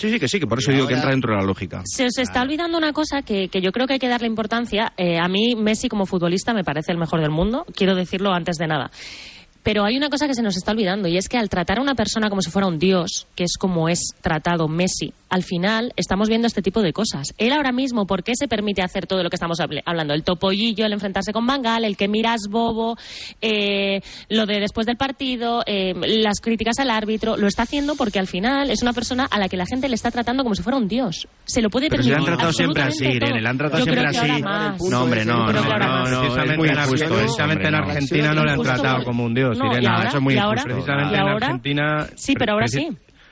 Sí, 0.00 0.10
sí, 0.10 0.18
que 0.18 0.28
sí, 0.28 0.40
que 0.40 0.46
por 0.46 0.58
eso 0.58 0.72
digo 0.72 0.86
que 0.86 0.94
entra 0.94 1.10
dentro 1.10 1.34
de 1.34 1.40
la 1.40 1.44
lógica. 1.44 1.82
Se 1.84 2.06
os 2.06 2.16
está 2.16 2.40
olvidando 2.40 2.78
una 2.78 2.94
cosa 2.94 3.20
que, 3.20 3.48
que 3.48 3.60
yo 3.60 3.70
creo 3.70 3.86
que 3.86 3.94
hay 3.94 3.98
que 3.98 4.08
darle 4.08 4.28
importancia. 4.28 4.94
Eh, 4.96 5.18
a 5.18 5.28
mí 5.28 5.54
Messi 5.56 5.90
como 5.90 6.06
futbolista 6.06 6.54
me 6.54 6.64
parece 6.64 6.92
el 6.92 6.96
mejor 6.96 7.20
del 7.20 7.30
mundo, 7.30 7.66
quiero 7.74 7.94
decirlo 7.94 8.32
antes 8.32 8.56
de 8.56 8.66
nada. 8.66 8.90
Pero 9.62 9.84
hay 9.84 9.98
una 9.98 10.08
cosa 10.08 10.26
que 10.26 10.32
se 10.32 10.42
nos 10.42 10.56
está 10.56 10.72
olvidando 10.72 11.06
y 11.06 11.18
es 11.18 11.28
que 11.28 11.36
al 11.36 11.50
tratar 11.50 11.78
a 11.78 11.82
una 11.82 11.94
persona 11.94 12.30
como 12.30 12.40
si 12.40 12.50
fuera 12.50 12.66
un 12.66 12.78
dios, 12.78 13.26
que 13.34 13.44
es 13.44 13.58
como 13.58 13.90
es 13.90 14.00
tratado 14.22 14.68
Messi, 14.68 15.12
al 15.30 15.44
final 15.44 15.92
estamos 15.96 16.28
viendo 16.28 16.46
este 16.46 16.60
tipo 16.60 16.82
de 16.82 16.92
cosas. 16.92 17.32
Él 17.38 17.52
ahora 17.52 17.72
mismo, 17.72 18.06
¿por 18.06 18.22
qué 18.22 18.32
se 18.34 18.48
permite 18.48 18.82
hacer 18.82 19.06
todo 19.06 19.22
lo 19.22 19.30
que 19.30 19.36
estamos 19.36 19.58
hablando? 19.60 20.12
El 20.12 20.24
topollillo, 20.24 20.84
el 20.84 20.92
enfrentarse 20.92 21.32
con 21.32 21.46
Bangal, 21.46 21.84
el 21.84 21.96
que 21.96 22.08
miras 22.08 22.42
bobo, 22.50 22.96
eh, 23.40 24.00
lo 24.28 24.46
de 24.46 24.60
después 24.60 24.86
del 24.86 24.96
partido, 24.96 25.62
eh, 25.66 25.94
las 25.94 26.40
críticas 26.40 26.78
al 26.80 26.90
árbitro, 26.90 27.36
lo 27.36 27.46
está 27.46 27.62
haciendo 27.62 27.94
porque 27.94 28.18
al 28.18 28.26
final 28.26 28.70
es 28.70 28.82
una 28.82 28.92
persona 28.92 29.26
a 29.30 29.38
la 29.38 29.48
que 29.48 29.56
la 29.56 29.66
gente 29.66 29.88
le 29.88 29.94
está 29.94 30.10
tratando 30.10 30.42
como 30.42 30.54
si 30.54 30.62
fuera 30.62 30.76
un 30.76 30.88
dios. 30.88 31.28
Se 31.44 31.62
lo 31.62 31.70
puede 31.70 31.88
permitir. 31.88 32.12
Pero 32.14 32.24
se 32.24 32.30
han 32.30 32.36
tratado 32.36 32.52
siempre 32.52 32.82
así, 32.82 33.06
Irene, 33.06 33.40
le 33.40 33.48
han 33.48 33.58
tratado 33.58 33.84
siempre 33.84 34.06
así. 34.06 34.42
No, 34.90 35.02
hombre, 35.04 35.24
no, 35.24 35.46
no, 35.46 35.62
no, 35.62 36.42
es 36.42 36.56
muy 36.56 36.68
injusto. 36.68 37.14
Precisamente 37.14 37.68
en 37.68 37.74
Argentina 37.74 38.34
no 38.34 38.44
le 38.44 38.52
han 38.52 38.62
tratado 38.62 39.04
como 39.04 39.24
un 39.24 39.34
dios, 39.34 39.56
Irene. 39.56 39.86
Eso 40.08 40.16
es 40.16 40.22
muy 40.22 40.34
injusto. 40.34 40.64
Precisamente 40.64 41.16
en 41.16 41.28
Argentina. 41.28 42.06
Sí, 42.16 42.34
pero 42.36 42.54
ahora 42.54 42.66
sí. 42.66 42.88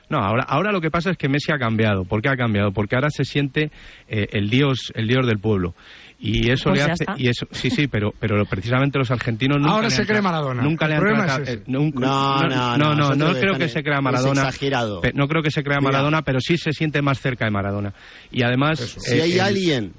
No, 0.08 0.18
ahora, 0.18 0.44
ahora 0.44 0.72
lo 0.72 0.80
que 0.80 0.90
pasa 0.90 1.10
es 1.10 1.16
que 1.16 1.28
Messi 1.28 1.52
ha 1.52 1.58
cambiado. 1.58 2.04
¿Por 2.04 2.22
qué 2.22 2.28
ha 2.28 2.36
cambiado? 2.36 2.72
Porque 2.72 2.96
ahora 2.96 3.10
se 3.10 3.24
siente 3.24 3.70
eh, 4.08 4.28
el 4.32 4.50
dios, 4.50 4.92
el 4.94 5.06
dios 5.06 5.26
del 5.26 5.38
pueblo. 5.38 5.74
Y 6.20 6.50
eso 6.50 6.70
pues 6.70 6.84
le 6.84 6.90
hace, 6.90 7.04
y 7.16 7.28
eso, 7.28 7.46
sí, 7.52 7.70
sí, 7.70 7.86
pero, 7.86 8.12
pero 8.18 8.44
precisamente 8.44 8.98
los 8.98 9.08
argentinos 9.12 9.58
ahora 9.64 9.88
se 9.88 10.04
cree 10.04 10.20
Maradona. 10.20 10.62
Nunca 10.62 10.88
le 10.88 10.96
han 10.96 11.00
tratado, 11.00 11.44
eh, 11.44 11.62
no, 11.68 11.90
no, 11.94 12.76
no, 12.76 12.94
no, 12.94 13.14
no 13.14 13.32
creo 13.34 13.54
que 13.56 13.68
se 13.68 13.84
crea 13.84 14.00
Maradona. 14.00 14.50
Pe, 15.00 15.12
no 15.14 15.28
creo 15.28 15.42
que 15.42 15.52
se 15.52 15.62
crea 15.62 15.78
Maradona, 15.80 16.22
pero 16.22 16.40
sí 16.40 16.58
se 16.58 16.72
siente 16.72 17.02
más 17.02 17.20
cerca 17.20 17.44
de 17.44 17.52
Maradona. 17.52 17.94
Y 18.32 18.42
además, 18.42 18.80
si 18.80 19.16
eh, 19.16 19.22
hay 19.22 19.38
alguien 19.38 19.92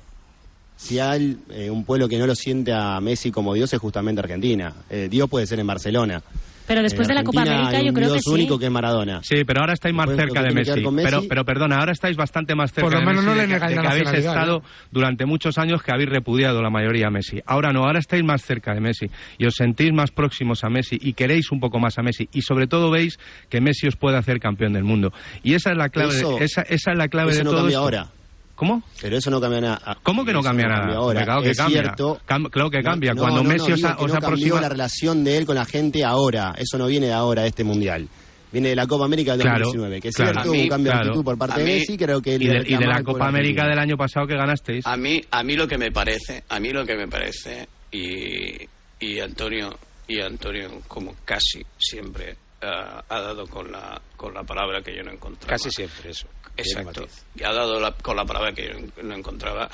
si 0.79 0.97
hay 0.97 1.37
eh, 1.49 1.69
un 1.69 1.83
pueblo 1.83 2.07
que 2.07 2.17
no 2.17 2.25
lo 2.25 2.33
siente 2.35 2.71
a 2.71 3.01
Messi 3.01 3.31
como 3.31 3.53
Dios 3.53 3.73
es 3.73 3.79
justamente 3.79 4.21
Argentina. 4.21 4.73
Eh, 4.89 5.09
dios 5.11 5.29
puede 5.29 5.45
ser 5.45 5.59
en 5.59 5.67
Barcelona. 5.67 6.23
Pero 6.69 6.83
después 6.83 7.07
de 7.07 7.15
la 7.15 7.23
Copa 7.23 7.41
América, 7.41 7.81
yo 7.81 7.91
creo 7.93 8.13
que 8.13 8.19
sí. 8.19 8.29
único 8.29 8.59
que 8.59 8.69
Maradona. 8.69 9.23
Sí, 9.23 9.43
pero 9.43 9.61
ahora 9.61 9.73
estáis 9.73 9.95
más 9.95 10.07
cerca 10.15 10.43
de 10.43 10.53
Messi. 10.53 10.83
Pero, 11.03 11.23
pero 11.27 11.43
perdona, 11.43 11.77
ahora 11.77 11.93
estáis 11.93 12.15
bastante 12.15 12.53
más 12.53 12.71
cerca 12.71 12.87
Por 12.87 12.99
lo 12.99 13.03
menos 13.03 13.25
de 13.25 13.31
Messi 13.31 13.41
no 13.41 13.47
le 13.47 13.47
de, 13.47 13.75
de 13.75 13.81
que 13.81 13.87
habéis 13.87 14.13
estado 14.13 14.61
durante 14.91 15.25
muchos 15.25 15.57
años 15.57 15.81
que 15.81 15.91
habéis 15.91 16.09
repudiado 16.09 16.61
la 16.61 16.69
mayoría 16.69 17.07
a 17.07 17.09
Messi. 17.09 17.41
Ahora 17.47 17.73
no, 17.73 17.85
ahora 17.85 17.97
estáis 17.97 18.23
más 18.23 18.43
cerca 18.43 18.75
de 18.75 18.81
Messi 18.81 19.07
y 19.39 19.47
os 19.47 19.55
sentís 19.55 19.91
más 19.93 20.11
próximos 20.11 20.63
a 20.63 20.69
Messi 20.69 20.99
y 21.01 21.13
queréis 21.13 21.51
un 21.51 21.59
poco 21.59 21.79
más 21.79 21.97
a 21.97 22.03
Messi 22.03 22.29
y 22.33 22.43
sobre 22.43 22.67
todo 22.67 22.91
veis 22.91 23.17
que 23.49 23.61
Messi 23.61 23.87
os 23.87 23.95
puede 23.95 24.17
hacer 24.17 24.39
campeón 24.39 24.73
del 24.73 24.83
mundo. 24.83 25.11
Y 25.41 25.55
esa 25.55 25.71
es 25.71 25.77
la 25.77 25.89
clave, 25.89 26.09
eso, 26.09 26.37
de, 26.37 26.45
esa, 26.45 26.61
esa 26.61 26.91
es 26.91 26.97
la 26.99 27.07
clave 27.07 27.33
de 27.33 27.45
no 27.45 27.49
todo 27.49 27.67
esto. 27.67 27.79
ahora. 27.79 28.11
¿Cómo? 28.59 28.83
Pero 29.01 29.15
eso 29.15 29.31
no 29.31 29.39
cambia 29.39 29.61
nada. 29.61 29.97
¿Cómo 30.03 30.25
que 30.25 30.33
no 30.33 30.41
cambia 30.41 30.67
nada? 30.67 30.97
Ahora. 30.97 31.23
Claro 31.23 31.41
que 31.41 31.51
es 31.51 31.57
cambia. 31.57 31.81
Cierto, 31.81 32.19
Cam 32.25 32.43
claro 32.49 32.69
que 32.69 32.83
cambia. 32.83 33.13
No, 33.13 33.21
Cuando 33.21 33.41
no, 33.41 33.47
Messi 33.47 33.69
no, 33.69 33.75
os, 33.75 33.83
os 33.97 34.13
aproxima... 34.13 34.59
la 34.59 34.67
relación 34.67 35.23
de 35.23 35.37
él 35.37 35.45
con 35.45 35.55
la 35.55 35.63
gente 35.63 36.03
ahora. 36.03 36.53
Eso 36.57 36.77
no 36.77 36.87
viene 36.87 37.05
de 37.05 37.13
ahora, 37.13 37.45
este 37.45 37.63
Mundial 37.63 38.09
viene 38.51 38.69
de 38.69 38.75
la 38.75 38.85
Copa 38.85 39.05
América 39.05 39.37
del 39.37 39.43
claro, 39.43 39.65
2019, 39.65 40.01
que 40.01 40.07
es 40.07 40.15
claro, 40.15 40.33
cierto, 40.33 40.51
mí, 40.51 40.63
un 40.63 40.67
cambio 40.69 40.91
de 40.91 40.97
actitud 40.97 41.23
por 41.23 41.37
parte 41.37 41.61
de 41.61 41.65
Messi, 41.67 41.97
creo 41.97 42.19
que... 42.19 42.33
Y 42.33 42.47
de, 42.47 42.63
y 42.65 42.77
de 42.77 42.87
la 42.87 43.03
Copa 43.03 43.27
América 43.27 43.67
del 43.67 43.77
año 43.77 43.95
pasado 43.95 44.25
que 44.25 44.35
ganasteis. 44.35 44.87
A 44.87 44.97
mí, 44.97 45.21
a 45.29 45.43
mí 45.43 45.55
lo 45.55 45.67
que 45.67 45.77
me 45.77 45.91
parece, 45.91 46.43
a 46.49 46.59
mí 46.59 46.71
lo 46.71 46.83
que 46.83 46.95
me 46.95 47.07
parece, 47.07 47.67
y 47.91 49.19
Antonio, 49.19 49.69
y 50.07 50.19
Antonio 50.19 50.81
como 50.87 51.13
casi 51.23 51.61
siempre 51.77 52.35
eh, 52.61 53.01
ha 53.07 53.21
dado 53.21 53.47
con 53.47 53.71
la, 53.71 54.01
con 54.17 54.33
la 54.33 54.43
palabra 54.43 54.81
que 54.81 54.95
yo 54.95 55.03
no 55.03 55.11
encontraba. 55.11 55.51
Casi 55.51 55.71
siempre 55.71 56.11
eso. 56.11 56.27
Exacto. 56.57 57.07
Y 57.35 57.43
ha 57.43 57.53
dado 57.53 57.79
la, 57.79 57.93
con 57.93 58.17
la 58.17 58.25
palabra 58.25 58.51
que 58.51 58.67
yo 58.67 59.03
no 59.03 59.15
encontraba. 59.15 59.69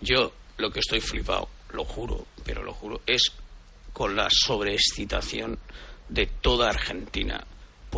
Yo 0.00 0.32
lo 0.56 0.70
que 0.70 0.80
estoy 0.80 1.00
flipado, 1.00 1.48
lo 1.72 1.84
juro, 1.84 2.26
pero 2.44 2.62
lo 2.62 2.72
juro, 2.72 3.00
es 3.06 3.32
con 3.92 4.14
la 4.14 4.28
sobreexcitación 4.30 5.58
de 6.08 6.26
toda 6.26 6.68
Argentina 6.68 7.44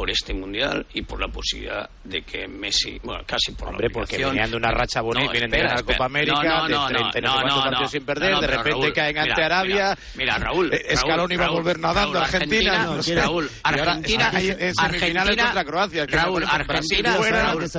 por 0.01 0.11
este 0.11 0.33
mundial 0.33 0.87
y 0.95 1.03
por 1.03 1.21
la 1.21 1.29
posibilidad 1.29 1.87
de 2.05 2.23
que 2.23 2.49
Messi, 2.49 2.99
bueno, 3.03 3.23
casi 3.27 3.53
por 3.53 3.69
Hombre, 3.69 3.91
porque 3.91 4.17
venían 4.17 4.51
de 4.51 4.57
una 4.57 4.71
racha 4.71 5.03
bonita, 5.03 5.27
no, 5.27 5.33
vienen 5.33 5.51
de 5.51 5.63
la 5.63 5.83
Copa 5.83 6.07
América, 6.07 6.43
no, 6.43 6.69
no, 6.69 6.89
de 6.89 6.95
30, 6.95 7.21
no, 7.21 7.43
no, 7.43 7.63
partidos 7.65 7.91
sin 7.91 8.05
perder, 8.07 8.35
de 8.39 8.47
repente 8.47 8.71
Raúl, 8.71 8.93
caen 8.95 9.13
mira, 9.13 9.23
ante 9.25 9.45
Arabia. 9.45 9.99
Mira, 10.15 10.39
Raúl, 10.39 10.73
Escalón 10.73 11.31
iba 11.33 11.45
a 11.45 11.51
volver 11.51 11.79
nadando 11.79 12.19
a 12.19 12.23
Argentina. 12.23 12.97
Raúl, 13.15 13.51
Argentina, 13.63 14.31
semifinales 14.31 15.37
contra 15.37 15.65
Croacia. 15.67 16.07
Raúl, 16.07 16.45
Argentina, 16.49 17.19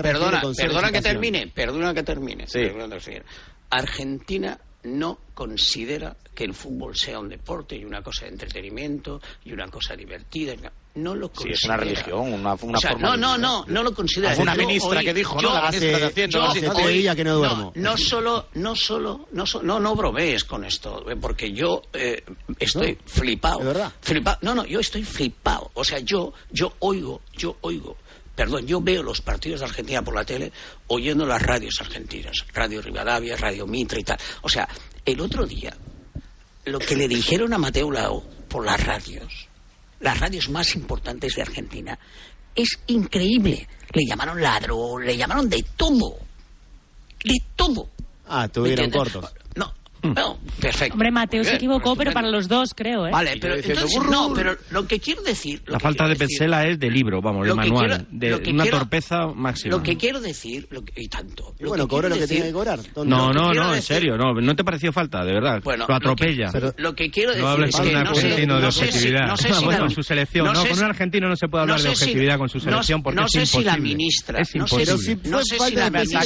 perdona, 0.04 0.42
perdona 0.56 0.92
que 0.92 1.02
termine, 1.02 1.48
perdona 1.48 1.92
que 1.92 2.04
termine. 2.04 2.46
Argentina 3.72 4.60
no 4.84 5.18
considera 5.34 6.16
que 6.36 6.44
el 6.44 6.54
fútbol 6.54 6.96
sea 6.96 7.20
un 7.20 7.30
deporte 7.30 7.76
y 7.76 7.84
una 7.84 8.04
cosa 8.04 8.26
de 8.26 8.32
entretenimiento 8.34 9.20
y 9.44 9.54
una 9.54 9.68
cosa 9.70 9.96
divertida 9.96 10.54
no 10.96 11.16
lo 11.16 11.30
considera. 11.30 11.58
Sí, 11.58 11.64
es 11.64 11.66
una 11.66 11.78
religión, 11.78 12.34
una, 12.34 12.54
una 12.54 12.78
o 12.78 12.82
sea, 12.82 12.92
forma 12.92 13.16
No, 13.16 13.18
no, 13.18 13.38
no, 13.38 13.66
no 13.68 13.84
lo 13.84 13.94
considera. 13.94 14.36
Una 14.38 14.56
ministra 14.56 15.02
que 15.02 15.14
dijo, 15.14 15.40
yo, 15.40 15.50
¿no? 15.50 15.56
La 15.56 15.72
ministra 15.72 16.00
de 16.00 16.06
Hacienda, 16.06 16.40
yo, 16.40 16.44
hace 16.46 17.16
que 17.16 17.24
no 17.24 17.36
duermo. 17.38 17.72
No, 17.76 17.92
no, 17.92 17.98
solo, 17.98 18.48
no 18.56 18.76
solo, 18.76 19.28
no, 19.32 19.46
so, 19.46 19.64
no, 19.64 19.80
no 19.80 19.96
bromees 19.96 20.44
con 20.44 20.66
esto, 20.66 21.10
eh, 21.10 21.16
porque 21.16 21.52
yo 21.52 21.84
eh, 21.94 22.24
estoy 22.60 22.94
no, 22.94 22.98
flipado. 23.06 23.60
¿De 23.60 23.66
verdad? 23.66 23.92
Flipado. 24.02 24.38
No, 24.42 24.56
no, 24.56 24.66
yo 24.66 24.80
estoy 24.80 25.04
flipado. 25.04 25.72
O 25.74 25.84
sea, 25.84 26.00
yo, 26.00 26.34
yo 26.52 26.74
oigo, 26.80 27.22
yo 27.34 27.58
oigo 27.62 27.98
perdón, 28.36 28.66
yo 28.66 28.82
veo 28.82 29.04
los 29.04 29.22
partidos 29.22 29.60
de 29.60 29.68
Argentina 29.68 30.02
por 30.02 30.16
la 30.16 30.26
tele 30.26 30.52
oyendo 30.88 31.28
las 31.28 31.42
radios 31.42 31.80
argentinas, 31.80 32.46
Radio 32.54 32.82
Rivadavia, 32.82 33.36
Radio 33.38 33.68
Mitre 33.68 34.00
y 34.00 34.04
tal. 34.04 34.18
O 34.42 34.50
sea, 34.50 34.68
el 35.06 35.22
otro 35.22 35.46
día, 35.46 35.76
lo 36.66 36.80
que 36.80 36.96
le 36.96 37.08
dijeron 37.08 37.54
a 37.54 37.60
Mateo 37.60 37.92
Lao 37.92 38.24
por 38.48 38.66
las 38.66 38.84
radios, 38.84 39.48
las 40.02 40.20
radios 40.20 40.50
más 40.50 40.76
importantes 40.76 41.36
de 41.36 41.42
Argentina. 41.42 41.98
Es 42.54 42.80
increíble. 42.88 43.68
Le 43.94 44.06
llamaron 44.08 44.42
ladrón, 44.42 45.06
le 45.06 45.16
llamaron 45.16 45.50
de 45.50 45.64
todo. 45.76 46.18
De 47.24 47.38
todo. 47.56 47.90
Ah, 48.28 48.48
tuvieron 48.48 48.90
cortos. 48.90 49.34
No, 49.56 49.74
Mm. 50.04 50.14
No, 50.14 50.40
perfecto. 50.60 50.94
Hombre, 50.94 51.12
Mateo 51.12 51.42
bien, 51.42 51.52
se 51.52 51.56
equivocó, 51.58 51.96
pues 51.96 52.00
pero 52.00 52.14
para 52.14 52.30
los 52.30 52.48
dos, 52.48 52.74
creo, 52.76 53.06
¿eh? 53.06 53.12
Vale, 53.12 53.38
pero 53.40 53.56
entonces, 53.56 54.00
no, 54.10 54.34
pero 54.34 54.58
lo 54.72 54.88
que 54.88 55.00
quiero 55.00 55.22
decir... 55.22 55.62
La 55.68 55.80
falta 55.80 56.08
de 56.08 56.16
pensela 56.16 56.66
es 56.66 56.80
de 56.80 56.90
libro, 56.90 57.22
vamos, 57.22 57.46
de 57.46 57.54
manual, 57.54 58.08
quiero, 58.10 58.40
de 58.40 58.52
una 58.52 58.64
quiero, 58.64 58.80
torpeza 58.80 59.28
máxima. 59.28 59.76
Lo 59.76 59.84
que 59.84 59.98
quiero 59.98 60.20
decir, 60.20 60.68
lo 60.72 60.84
que, 60.84 60.94
y 61.02 61.08
tanto... 61.08 61.54
Lo 61.60 61.70
bueno, 61.70 61.86
que 61.86 61.90
cobra 61.90 62.10
lo 62.10 62.18
que 62.18 62.28
tiene 62.28 62.48
que 62.48 62.52
cobrar. 62.52 62.80
No, 63.06 63.32
no, 63.32 63.54
no, 63.54 63.76
en 63.76 63.82
serio, 63.82 64.18
no, 64.18 64.34
no 64.34 64.56
te 64.56 64.64
pareció 64.64 64.92
falta, 64.92 65.24
de 65.24 65.34
verdad, 65.34 65.62
bueno, 65.64 65.86
lo 65.88 65.96
atropella. 65.96 66.48
Lo 66.48 66.52
que, 66.52 66.60
pero, 66.60 66.74
lo 66.78 66.96
que 66.96 67.12
quiero 67.12 67.30
decir 67.32 67.44
no 67.44 67.50
hables 67.50 67.76
es 67.76 67.82
que 67.82 67.94
no 67.94 68.16
sé, 68.16 68.48
no 68.48 68.60
de 68.60 68.68
objetividad. 68.68 69.30
Ah, 69.30 69.38
si, 69.38 69.50
no 69.50 69.72
sé 69.72 69.78
con 69.78 69.92
su 69.92 70.04
selección, 70.04 70.52
no, 70.52 70.66
con 70.66 70.78
un 70.78 70.84
argentino 70.84 71.30
no 71.30 71.36
se 71.36 71.48
puede 71.48 71.62
hablar 71.62 71.80
de 71.80 71.90
objetividad 71.90 72.38
con 72.40 72.50
su 72.50 72.60
selección 72.60 73.04
porque 73.04 73.22
es 73.22 73.36
imposible. 73.36 73.42
No 73.42 73.46
sé 73.46 73.58
si 73.58 73.64
la 73.64 73.78
ministra... 73.78 74.40
Es 74.40 74.56
imposible. 74.56 75.30
No 75.30 75.44
sé 75.44 75.60
si 75.60 75.76
la 75.76 75.90
ministra... 75.92 76.22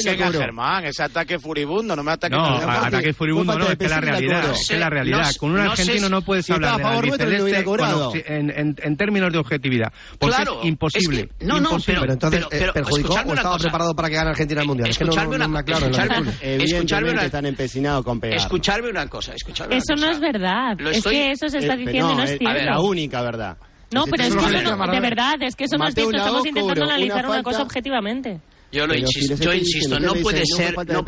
Ese 0.86 1.04
ataque 1.04 1.40
furibundo, 1.40 1.96
no 1.96 2.04
me 2.04 2.14
ataque... 2.14 2.36
No, 2.36 2.46
ataque 2.46 3.14
furibundo 3.14 3.58
no 3.58 3.64
no, 3.66 3.72
es 3.72 3.78
que 3.78 3.88
la 3.88 4.01
realidad, 4.01 4.51
es 4.51 4.68
que 4.68 4.78
la 4.78 4.89
realidad. 4.89 5.32
Con 5.39 5.51
un 5.51 5.59
argentino 5.59 6.09
no 6.09 6.22
puedes 6.22 6.49
hablar 6.49 6.78
de 6.78 6.84
la 6.84 6.91
albiceleste 6.91 8.26
en 8.28 8.97
términos 8.97 9.32
de 9.32 9.39
objetividad. 9.39 9.91
Porque 10.20 10.36
claro, 10.36 10.59
es 10.61 10.68
imposible. 10.68 11.22
Es 11.22 11.38
que, 11.39 11.45
no, 11.45 11.59
no. 11.59 11.78
Pero, 11.86 12.01
pero, 12.01 12.13
entonces 12.13 12.45
pero, 12.49 12.55
eh, 12.55 12.59
pero, 12.59 12.74
perjudicó 12.74 13.13
o 13.13 13.18
estaba 13.18 13.51
cosa, 13.51 13.63
preparado 13.63 13.95
para 13.95 14.09
que 14.09 14.16
gane 14.16 14.30
Argentina 14.30 14.61
el 14.61 14.68
mundial. 14.68 14.89
Es 14.89 14.97
que 14.97 15.05
no, 15.05 15.16
no, 15.16 15.30
una, 15.30 15.47
no 15.47 15.57
aclaro, 15.57 15.86
escucharme, 15.88 16.32
escucharme 16.41 17.11
una, 17.11 17.26
están 17.26 17.45
empecinados 17.45 18.03
con 18.03 18.20
pegar. 18.20 18.38
Escucharme 18.38 18.89
una 18.89 19.07
cosa, 19.07 19.34
escucharme 19.34 19.78
Eso 19.78 19.93
una 19.93 20.07
cosa. 20.07 20.07
no 20.07 20.13
es 20.13 20.34
verdad. 20.34 20.76
Lo 20.80 20.89
estoy... 20.89 21.16
Es 21.16 21.22
que 21.22 21.32
eso 21.32 21.49
se 21.49 21.57
eh, 21.57 21.61
está 21.61 21.76
diciendo 21.76 22.09
no, 22.09 22.16
no 22.16 22.24
es 22.24 22.32
eh, 22.32 22.38
cierto. 22.38 22.63
La 22.63 22.80
única 22.80 23.22
verdad. 23.22 23.57
No, 23.91 24.03
pero 24.05 24.24
es 24.24 24.36
que 24.36 24.45
eso 24.45 24.76
no, 24.76 24.91
de 24.91 24.99
verdad, 24.99 25.36
es 25.41 25.55
que 25.55 25.66
eso 25.66 25.78
más 25.78 25.93
visto, 25.93 26.11
estamos 26.11 26.45
intentando 26.45 26.84
analizar 26.86 27.26
una 27.26 27.43
cosa 27.43 27.61
objetivamente. 27.61 28.41
Yo, 28.76 28.88
lo 28.88 28.96
insisto, 28.96 29.36
yo 29.36 29.54
insisto, 29.54 30.00
no 30.00 30.14
puede 30.16 30.44
ser. 30.46 30.76
No 30.76 31.04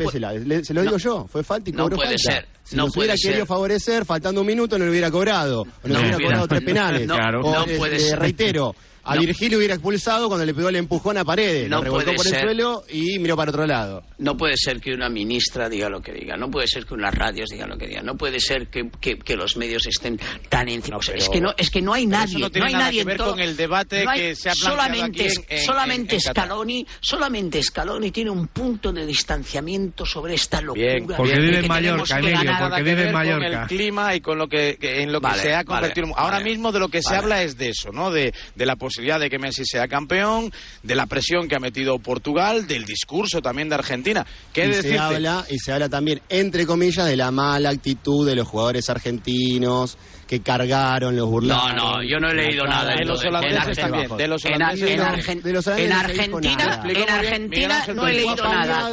se 0.64 0.74
lo 0.74 0.82
digo 0.82 0.96
yo, 0.96 1.26
fue 1.28 1.44
falta 1.44 1.68
y 1.68 1.72
No 1.72 1.88
puede 1.90 2.18
ser. 2.18 2.46
Si 2.64 2.76
no 2.76 2.86
puede 2.86 2.98
hubiera 3.08 3.16
ser. 3.16 3.30
querido 3.30 3.46
favorecer, 3.46 4.04
faltando 4.04 4.40
un 4.40 4.46
minuto, 4.46 4.78
no 4.78 4.84
lo 4.86 4.90
hubiera 4.90 5.10
cobrado. 5.10 5.62
O 5.62 5.66
nos 5.88 5.98
hubiera, 5.98 6.16
hubiera 6.16 6.16
cobrado 6.16 6.48
tres 6.48 6.62
penales. 6.64 7.06
Claro. 7.06 7.42
No, 7.42 7.64
puede 7.76 7.96
eh, 7.96 8.00
ser. 8.00 8.18
Reitero, 8.18 8.74
a 9.08 9.14
no. 9.14 9.22
Virgilio 9.22 9.56
hubiera 9.56 9.74
expulsado 9.74 10.28
cuando 10.28 10.44
le 10.44 10.52
pegó 10.52 10.68
el 10.68 10.76
empujón 10.76 11.16
a 11.16 11.24
Paredes. 11.24 11.68
No 11.68 11.78
lo 11.78 11.84
revolcó 11.84 12.12
por 12.14 12.26
el 12.26 12.40
suelo 12.40 12.84
y 12.90 13.18
miró 13.18 13.36
para 13.36 13.50
otro 13.50 13.66
lado. 13.66 14.02
No 14.18 14.36
puede 14.36 14.56
ser 14.58 14.80
que 14.80 14.92
una 14.92 15.08
ministra 15.08 15.68
diga 15.70 15.88
lo 15.88 16.02
que 16.02 16.12
diga. 16.12 16.36
No 16.36 16.50
puede 16.50 16.66
ser 16.66 16.84
que 16.84 16.92
unas 16.92 17.14
radios 17.14 17.48
digan 17.48 17.70
lo 17.70 17.78
que 17.78 17.86
digan. 17.86 18.04
No 18.04 18.16
puede 18.16 18.38
ser 18.38 18.68
que, 18.68 19.36
los 19.36 19.56
medios 19.56 19.86
estén 19.86 20.20
tan 20.50 20.68
encima. 20.68 20.98
Es, 21.14 21.28
que 21.30 21.40
no, 21.40 21.54
es 21.56 21.70
que 21.70 21.80
no 21.80 21.94
hay 21.94 22.06
nadie. 22.06 22.38
No, 22.38 22.50
tiene 22.50 22.66
hay 22.66 22.72
nada 22.74 22.84
nadie 22.86 23.00
que 23.00 23.04
ver 23.06 23.16
con 23.16 23.40
el 23.40 23.56
debate 23.56 24.04
que 24.14 24.34
se 24.34 24.50
ha 24.50 24.54
Solamente, 24.54 25.30
solamente 25.64 26.20
Scaloni, 26.20 26.86
solamente 27.00 27.62
Scaloni 27.62 28.10
tiene 28.10 28.30
un 28.30 28.48
punto 28.48 28.92
de 28.92 29.06
distanciamiento 29.06 30.04
sobre 30.04 30.34
esta 30.34 30.60
locura. 30.60 31.16
Porque 31.16 31.34
vive 31.38 31.56
en 31.56 31.62
que 31.62 31.68
Mallorca, 31.68 32.20
porque 32.68 32.82
vive 32.82 33.06
en 33.06 33.12
Mallorca. 33.12 33.48
Con 33.48 33.60
el 33.62 33.66
clima 33.68 34.14
y 34.14 34.20
con 34.20 34.36
lo 34.36 34.48
que, 34.48 34.76
en 34.80 35.12
lo 35.12 35.20
que 35.20 35.28
vale, 35.28 35.42
se 35.42 35.54
ha 35.54 35.64
convertido. 35.64 36.08
Vale, 36.08 36.16
Ahora 36.18 36.40
mismo 36.40 36.72
de 36.72 36.80
lo 36.80 36.88
que 36.88 37.02
se 37.02 37.14
habla 37.14 37.42
es 37.42 37.56
de 37.56 37.70
eso, 37.70 37.90
¿no? 37.90 38.10
De, 38.10 38.34
de 38.54 38.66
la 38.66 38.76
posibilidad 38.76 38.97
de 38.98 39.30
que 39.30 39.38
Messi 39.38 39.64
sea 39.64 39.86
campeón, 39.86 40.52
de 40.82 40.94
la 40.94 41.06
presión 41.06 41.48
que 41.48 41.54
ha 41.54 41.60
metido 41.60 41.98
Portugal, 41.98 42.66
del 42.66 42.84
discurso 42.84 43.40
también 43.40 43.68
de 43.68 43.76
Argentina. 43.76 44.26
¿Qué 44.52 44.64
y 44.64 44.68
decirte? 44.68 44.88
se 44.88 44.98
habla 44.98 45.46
y 45.48 45.58
se 45.58 45.72
habla 45.72 45.88
también 45.88 46.20
entre 46.28 46.66
comillas 46.66 47.06
de 47.06 47.16
la 47.16 47.30
mala 47.30 47.70
actitud 47.70 48.26
de 48.26 48.34
los 48.34 48.48
jugadores 48.48 48.90
argentinos 48.90 49.96
que 50.28 50.40
cargaron 50.42 51.16
los 51.16 51.24
No, 51.26 51.30
burlaron 51.32 51.76
no, 51.76 52.02
yo 52.02 52.18
no 52.20 52.28
he 52.30 52.34
leído 52.34 52.64
nada 52.66 52.94
de 52.94 53.04
los 53.04 53.24
holandeses 53.24 53.78
también, 53.78 54.16
de 54.16 54.28
los 54.28 54.44
holandeses 54.44 54.90
en 54.90 54.96
no. 54.98 55.04
No 55.04 55.10
Argentina, 55.10 56.82
en 56.86 57.10
Argentina 57.10 57.84
no 57.94 58.06
he 58.06 58.12
leído 58.12 58.36
nada. 58.36 58.90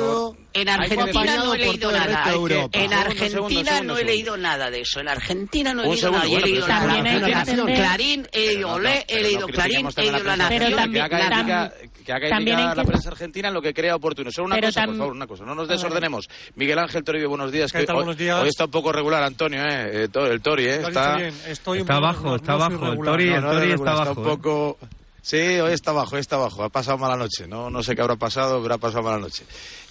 En 0.54 0.70
Argentina 0.70 1.44
no 1.44 1.54
he 1.54 1.58
leído 1.60 1.92
nada. 1.92 2.32
Europa. 2.34 2.80
En 2.80 2.94
Argentina 2.94 3.82
no 3.82 3.98
he 3.98 4.06
leído 4.06 4.38
nada 4.38 4.70
de 4.72 4.80
eso. 4.82 5.02
En 5.02 5.10
Argentina 5.10 5.74
no 5.74 5.84
he 5.84 5.88
leído 5.90 6.12
nada. 6.12 6.26
He 6.26 6.42
leído 6.42 7.66
Clarín, 7.66 8.28
he 8.32 8.46
leído 8.48 8.70
Olé, 8.72 8.96
no, 9.10 9.16
he 9.16 9.22
leído 9.22 9.40
no 9.42 9.48
Clarín, 9.48 9.88
he 9.98 10.02
leído 10.02 10.24
la 10.24 10.38
Nación. 10.38 10.94
que 10.94 11.02
haga 12.14 12.28
a 12.72 12.76
la 12.76 12.82
que- 12.84 12.88
prensa 12.88 13.10
argentina 13.10 13.48
en 13.50 13.54
lo 13.54 13.62
que 13.62 13.74
crea 13.74 13.96
oportuno. 13.96 14.30
Solo 14.32 14.46
una 14.48 14.56
Pero 14.56 14.68
cosa, 14.68 14.86
por 14.86 14.98
favor, 14.98 15.14
una 15.14 15.28
cosa. 15.28 15.44
No 15.44 15.56
nos 15.56 15.68
desordenemos. 15.68 16.28
Miguel 16.56 16.80
Ángel 16.80 17.04
Toribio, 17.04 17.30
buenos 17.30 17.52
días. 17.52 17.72
¿Qué 17.72 17.80
que 17.80 17.86
tal? 17.86 17.96
hoy, 17.98 18.04
Buenos 18.04 18.18
días. 18.18 18.40
hoy 18.42 18.48
está 18.50 18.66
un 18.66 18.72
poco 18.72 18.92
regular, 18.92 19.24
Antonio, 19.24 19.62
¿eh? 19.64 20.06
Eh, 20.06 20.08
el 20.32 20.42
Tori, 20.42 20.66
¿eh? 20.66 20.82
Está, 20.88 21.18
estoy 21.48 21.80
un 21.80 21.82
Está 21.84 21.96
poco- 21.96 22.06
bajo, 22.08 22.24
no- 22.24 22.36
está 22.36 22.52
no 22.54 22.60
soy 22.66 22.76
bajo. 22.78 22.92
El. 22.94 23.00
Tori, 23.04 23.28
el 23.30 23.42
Tori 23.42 23.72
está 23.72 23.76
está 23.76 23.94
bajo. 24.06 24.22
un 24.22 24.28
¿eh? 24.28 24.30
poco... 24.30 24.78
Sí, 25.22 25.38
hoy 25.38 25.74
está 25.74 25.92
bajo, 25.92 26.16
hoy 26.16 26.22
está 26.22 26.38
bajo. 26.38 26.64
Ha 26.64 26.70
pasado 26.70 26.98
mala 27.00 27.16
noche. 27.18 27.48
No, 27.48 27.70
no 27.72 27.82
sé 27.82 27.96
qué 27.96 28.02
habrá 28.02 28.16
pasado, 28.16 28.62
pero 28.62 28.76
ha 28.76 28.78
pasado 28.78 29.02
mala 29.04 29.18
noche. 29.18 29.44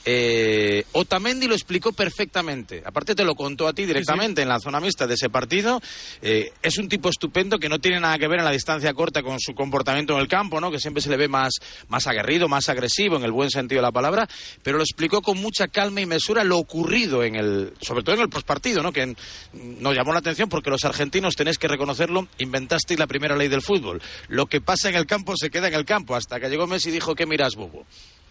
Eh, 0.04 0.84
Otamendi 0.92 1.46
lo 1.46 1.54
explicó 1.54 1.92
perfectamente. 1.92 2.82
Aparte 2.84 3.14
te 3.14 3.24
lo 3.24 3.34
contó 3.34 3.66
a 3.66 3.72
ti 3.72 3.86
directamente 3.86 4.42
en 4.42 4.48
la 4.48 4.60
zona 4.60 4.80
mixta 4.80 5.06
de 5.06 5.14
ese 5.14 5.30
partido. 5.30 5.80
Eh, 6.20 6.52
es 6.62 6.78
un 6.78 6.88
tipo 6.88 7.08
estupendo 7.08 7.58
que 7.58 7.68
no 7.68 7.78
tiene 7.78 8.00
nada 8.00 8.18
que 8.18 8.28
ver 8.28 8.40
en 8.40 8.44
la 8.44 8.50
distancia 8.50 8.92
corta 8.92 9.22
con 9.22 9.40
su 9.40 9.54
comportamiento 9.54 10.14
en 10.14 10.20
el 10.20 10.28
campo, 10.28 10.60
¿no? 10.60 10.70
Que 10.70 10.78
siempre 10.78 11.02
se 11.02 11.08
le 11.08 11.16
ve 11.16 11.28
más, 11.28 11.54
más 11.88 12.06
aguerrido, 12.06 12.48
más 12.48 12.68
agresivo 12.68 13.16
en 13.16 13.24
el 13.24 13.32
buen 13.32 13.50
sentido 13.50 13.80
de 13.80 13.86
la 13.86 13.92
palabra. 13.92 14.28
Pero 14.62 14.76
lo 14.76 14.82
explicó 14.82 15.22
con 15.22 15.38
mucha 15.40 15.68
calma 15.68 16.00
y 16.00 16.06
mesura 16.06 16.44
lo 16.44 16.58
ocurrido 16.58 17.22
en 17.24 17.36
el, 17.36 17.72
sobre 17.80 18.02
todo 18.02 18.16
en 18.16 18.22
el 18.22 18.28
postpartido, 18.28 18.82
¿no? 18.82 18.92
Que 18.92 19.14
nos 19.52 19.94
llamó 19.94 20.12
la 20.12 20.18
atención 20.18 20.48
porque 20.48 20.70
los 20.70 20.84
argentinos 20.84 21.34
tenéis 21.34 21.58
que 21.58 21.68
reconocerlo, 21.68 22.28
inventasteis 22.38 22.98
la 22.98 23.06
primera 23.06 23.36
ley 23.36 23.48
del 23.48 23.62
fútbol. 23.62 24.02
Lo 24.28 24.46
que 24.46 24.60
pasa 24.60 24.88
en 24.88 24.96
el 24.96 25.06
campo 25.06 25.34
se 25.36 25.50
queda 25.50 25.68
en 25.68 25.74
el 25.74 25.84
campo. 25.84 26.14
Hasta 26.14 26.38
que 26.38 26.48
llegó 26.48 26.66
Messi 26.66 26.90
y 26.90 26.92
dijo, 26.92 27.14
¿qué 27.14 27.26
miras, 27.26 27.54
bobo? 27.54 27.86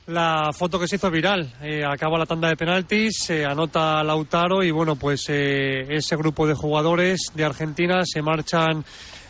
La 0.08 0.52
foto 0.52 0.78
que 0.78 0.88
se 0.88 0.98
hizo 0.98 1.10
viral, 1.10 1.54
eh, 1.62 1.82
acaba 1.86 2.18
la 2.18 2.26
tanda 2.26 2.50
de 2.50 2.58
penaltis, 2.58 3.20
se 3.20 3.46
anota 3.46 4.04
Lautaro 4.04 4.62
y 4.62 4.70
bueno, 4.70 4.98
pues 4.98 5.28
eh, 5.30 5.86
ese 5.88 6.18
grupo 6.18 6.46
de 6.46 6.56
jugadores 6.56 7.32
de 7.34 7.46
Argentina 7.46 8.02
se 8.04 8.22
marchan 8.22 8.84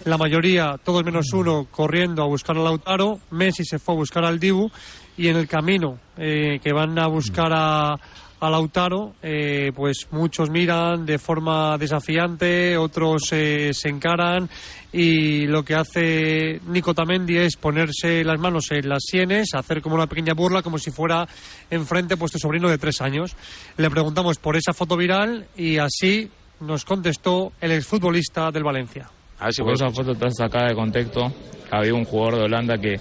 la 0.06 0.18
mayoría, 0.18 0.80
todos 0.84 1.04
menos 1.06 1.32
uno, 1.32 1.68
corriendo 1.70 2.24
a 2.24 2.28
buscar 2.28 2.58
a 2.58 2.64
Lautaro. 2.64 3.20
Messi 3.30 3.64
se 3.64 3.78
fue 3.78 3.94
a 3.94 3.98
buscar 3.98 4.26
al 4.26 4.40
Dibu 4.40 4.72
y 5.16 5.28
en 5.28 5.38
el 5.38 5.48
camino 5.48 6.00
eh, 6.18 6.60
que 6.60 6.74
van 6.74 6.98
a 6.98 7.06
buscar 7.06 7.52
a, 7.54 7.96
a 8.44 8.50
Lautaro, 8.50 9.14
eh, 9.24 9.72
pues 9.74 10.08
muchos 10.12 10.50
miran 10.50 11.06
de 11.06 11.18
forma 11.18 11.78
desafiante, 11.78 12.76
otros 12.76 13.32
eh, 13.32 13.72
se 13.74 13.88
encaran 13.88 14.50
y 14.94 15.48
lo 15.48 15.64
que 15.66 15.74
hace 15.76 16.62
Nico 16.68 16.94
Tamendi 16.94 17.36
es 17.38 17.58
ponerse 17.58 18.24
las 18.24 18.40
manos 18.40 18.72
en 18.72 18.88
las 18.88 19.04
sienes, 19.04 19.54
hacer 19.56 19.82
como 19.82 19.96
una 19.96 20.08
pequeña 20.08 20.34
burla, 20.34 20.62
como 20.62 20.78
si 20.78 20.92
fuera 20.92 21.28
enfrente 21.70 22.16
pues 22.16 22.32
tu 22.32 22.38
sobrino 22.40 22.70
de 22.70 22.78
tres 22.78 23.02
años. 23.02 23.36
Le 23.78 23.90
preguntamos 23.90 24.38
por 24.38 24.56
esa 24.56 24.72
foto 24.74 24.96
viral 24.96 25.48
y 25.58 25.78
así 25.80 26.30
nos 26.60 26.86
contestó 26.86 27.52
el 27.60 27.72
exfutbolista 27.72 28.52
del 28.52 28.64
Valencia. 28.64 29.10
A 29.40 29.46
ver 29.46 29.54
si 29.54 29.62
Porque 29.64 29.74
esa 29.84 29.90
foto 29.90 30.12
está 30.12 30.30
sacada 30.32 30.68
de 30.70 30.76
contexto. 30.76 31.34
Había 31.72 31.94
un 31.96 32.06
jugador 32.06 32.36
de 32.38 32.42
Holanda 32.46 32.78
que, 32.78 33.00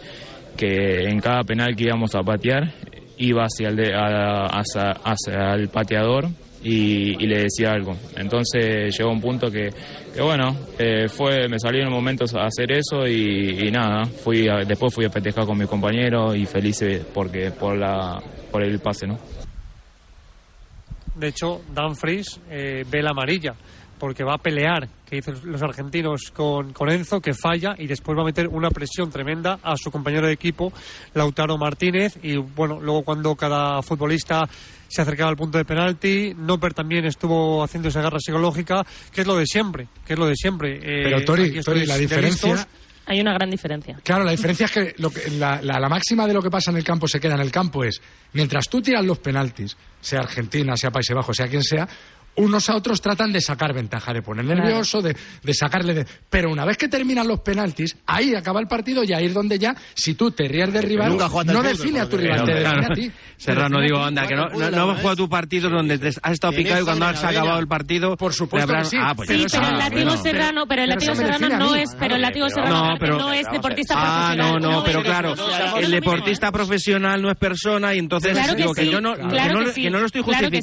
que 0.56 1.04
en 1.08 1.20
cada 1.20 1.44
penal 1.44 1.76
que 1.76 1.84
íbamos 1.84 2.14
a 2.14 2.22
patear 2.22 2.72
iba 3.18 3.44
hacia 3.44 3.68
el, 3.68 3.76
de- 3.76 3.94
a- 3.94 4.46
hacia, 4.46 4.92
hacia 5.04 5.54
el 5.54 5.68
pateador 5.68 6.28
y, 6.64 7.22
y 7.22 7.26
le 7.26 7.42
decía 7.44 7.70
algo. 7.72 7.96
Entonces 8.16 8.96
llegó 8.96 9.10
un 9.10 9.20
punto 9.20 9.50
que, 9.50 9.70
que 10.14 10.20
bueno, 10.22 10.56
eh, 10.78 11.08
fue, 11.08 11.48
me 11.48 11.58
salió 11.58 11.80
en 11.82 11.88
el 11.88 11.92
momento 11.92 12.24
a 12.38 12.46
hacer 12.46 12.72
eso 12.72 13.06
y, 13.06 13.66
y 13.66 13.70
nada, 13.70 14.04
fui 14.04 14.48
a- 14.48 14.64
después 14.64 14.94
fui 14.94 15.04
a 15.04 15.10
festejar 15.10 15.44
con 15.46 15.58
mi 15.58 15.66
compañero 15.66 16.34
y 16.34 16.46
feliz 16.46 16.84
porque 17.12 17.50
por, 17.50 17.76
la, 17.76 18.22
por 18.50 18.62
el 18.62 18.78
pase, 18.80 19.06
¿no? 19.06 19.18
De 21.14 21.28
hecho, 21.28 21.60
Danfries 21.74 22.40
eh, 22.50 22.84
ve 22.90 23.02
la 23.02 23.10
amarilla 23.10 23.54
porque 23.98 24.24
va 24.24 24.34
a 24.34 24.38
pelear, 24.38 24.88
que 25.08 25.16
dicen 25.16 25.36
los 25.44 25.62
argentinos, 25.62 26.32
con, 26.34 26.72
con 26.72 26.90
Enzo, 26.90 27.20
que 27.20 27.34
falla 27.34 27.76
y 27.78 27.86
después 27.86 28.18
va 28.18 28.22
a 28.22 28.24
meter 28.24 28.48
una 28.48 28.68
presión 28.70 29.10
tremenda 29.10 29.60
a 29.62 29.76
su 29.76 29.92
compañero 29.92 30.26
de 30.26 30.32
equipo, 30.32 30.72
Lautaro 31.14 31.56
Martínez. 31.56 32.18
Y 32.20 32.36
bueno, 32.36 32.80
luego 32.80 33.02
cuando 33.02 33.36
cada 33.36 33.80
futbolista 33.82 34.42
se 34.92 35.00
acercaba 35.02 35.30
al 35.30 35.36
punto 35.36 35.56
de 35.58 35.64
penalti, 35.64 36.34
Noper 36.36 36.74
también 36.74 37.04
estuvo 37.06 37.62
haciendo 37.62 37.88
esa 37.88 38.02
garra 38.02 38.18
psicológica, 38.20 38.84
que 39.10 39.22
es 39.22 39.26
lo 39.26 39.36
de 39.36 39.46
siempre, 39.46 39.88
que 40.06 40.12
es 40.12 40.18
lo 40.18 40.26
de 40.26 40.36
siempre. 40.36 40.76
Eh, 40.76 41.02
Pero, 41.04 41.24
Tori, 41.24 41.60
Tori, 41.62 41.86
la 41.86 41.96
diferencia- 41.96 42.52
listos. 42.54 42.68
Hay 43.06 43.20
una 43.20 43.32
gran 43.32 43.50
diferencia. 43.50 43.98
Claro, 44.04 44.22
la 44.22 44.30
diferencia 44.30 44.66
es 44.66 44.70
que, 44.72 44.94
lo 44.98 45.10
que- 45.10 45.28
la, 45.30 45.60
la- 45.62 45.80
la 45.80 45.88
máxima 45.88 46.24
de 46.26 46.34
lo 46.34 46.40
que 46.42 46.50
pasa 46.50 46.70
en 46.70 46.76
el 46.76 46.84
campo 46.84 47.08
se 47.08 47.18
queda 47.18 47.34
en 47.34 47.40
el 47.40 47.50
campo 47.50 47.82
es, 47.82 48.00
mientras 48.34 48.68
tú 48.68 48.80
tiras 48.80 49.04
los 49.04 49.18
penaltis, 49.18 49.76
sea 50.00 50.20
Argentina, 50.20 50.76
sea 50.76 50.90
Países 50.92 51.16
Bajos, 51.16 51.36
sea 51.36 51.48
quien 51.48 51.62
sea, 51.64 51.88
unos 52.36 52.68
a 52.70 52.76
otros 52.76 53.00
tratan 53.00 53.32
de 53.32 53.40
sacar 53.40 53.74
ventaja, 53.74 54.12
de 54.12 54.22
poner 54.22 54.44
nervioso, 54.44 55.02
de, 55.02 55.14
de 55.42 55.54
sacarle 55.54 55.94
de... 55.94 56.06
Pero 56.30 56.50
una 56.50 56.64
vez 56.64 56.76
que 56.78 56.88
terminan 56.88 57.28
los 57.28 57.40
penaltis, 57.40 57.96
ahí 58.06 58.34
acaba 58.34 58.60
el 58.60 58.66
partido 58.68 59.04
y 59.04 59.12
ahí 59.12 59.26
es 59.26 59.34
donde 59.34 59.58
ya, 59.58 59.74
si 59.94 60.14
tú 60.14 60.30
te 60.30 60.48
ríes 60.48 60.72
de 60.72 60.80
rival, 60.80 61.16
no 61.46 61.62
define 61.62 62.00
a 62.00 62.08
tu 62.08 62.16
rival, 62.16 62.44
te 62.44 62.52
Pero, 62.52 62.58
define 62.60 62.78
claro, 62.78 62.92
a 62.92 62.94
ti. 62.96 63.12
Serrano, 63.36 63.80
digo, 63.80 63.98
anda, 64.02 64.26
que 64.26 64.34
no, 64.34 64.48
no, 64.48 64.70
no 64.70 64.94
jugado 64.94 65.16
tu 65.16 65.28
partido 65.28 65.68
donde 65.68 65.98
te 65.98 66.08
has 66.08 66.32
estado 66.32 66.52
picado 66.54 66.80
y 66.80 66.84
cuando 66.84 67.06
has 67.06 67.22
acabado 67.22 67.58
el 67.58 67.68
partido... 67.68 68.16
Por 68.16 68.32
supuesto 68.32 68.68
habrán- 68.70 68.84
que 68.84 68.88
sí. 68.90 68.96
Ah, 69.00 69.14
pues 69.14 69.28
Sí, 69.28 69.46
pero 69.50 69.68
el 69.68 69.78
látigo 69.78 70.16
serrano, 70.16 70.66
pero 70.66 70.82
el 70.82 70.88
Pero 70.88 71.00
látigo 71.00 71.14
serrano 71.14 71.58
no 71.58 71.74
es, 71.74 71.90
pero 71.98 72.14
el 72.16 72.22
látigo 72.22 72.46
pero 72.46 72.66
serrano 72.66 72.88
No, 72.92 72.98
pero- 72.98 73.18
no 73.18 73.32
es 73.32 73.46
deportista 73.50 73.94
Ah, 73.96 74.32
profesional. 74.34 74.62
no, 74.62 74.70
no, 74.72 74.84
pero 74.84 75.02
claro, 75.02 75.30
deportista. 75.34 75.78
el 75.80 75.90
deportista 75.90 76.52
profesional 76.52 77.20
no 77.22 77.30
es 77.30 77.36
persona 77.36 77.94
y 77.94 77.98
entonces 77.98 78.32
Claro 78.32 78.52
que 78.54 78.62
digo 78.62 78.74
que 78.74 78.84
sí, 78.84 78.90
yo 78.90 79.00
no, 79.00 79.14
claro 79.14 79.30
que 79.30 79.52
no, 79.60 79.64
que 79.66 79.72
sí, 79.72 79.82
que 79.82 79.90
no 79.90 79.98
lo 80.00 80.06
estoy 80.06 80.22
claro 80.22 80.50
que 80.50 80.62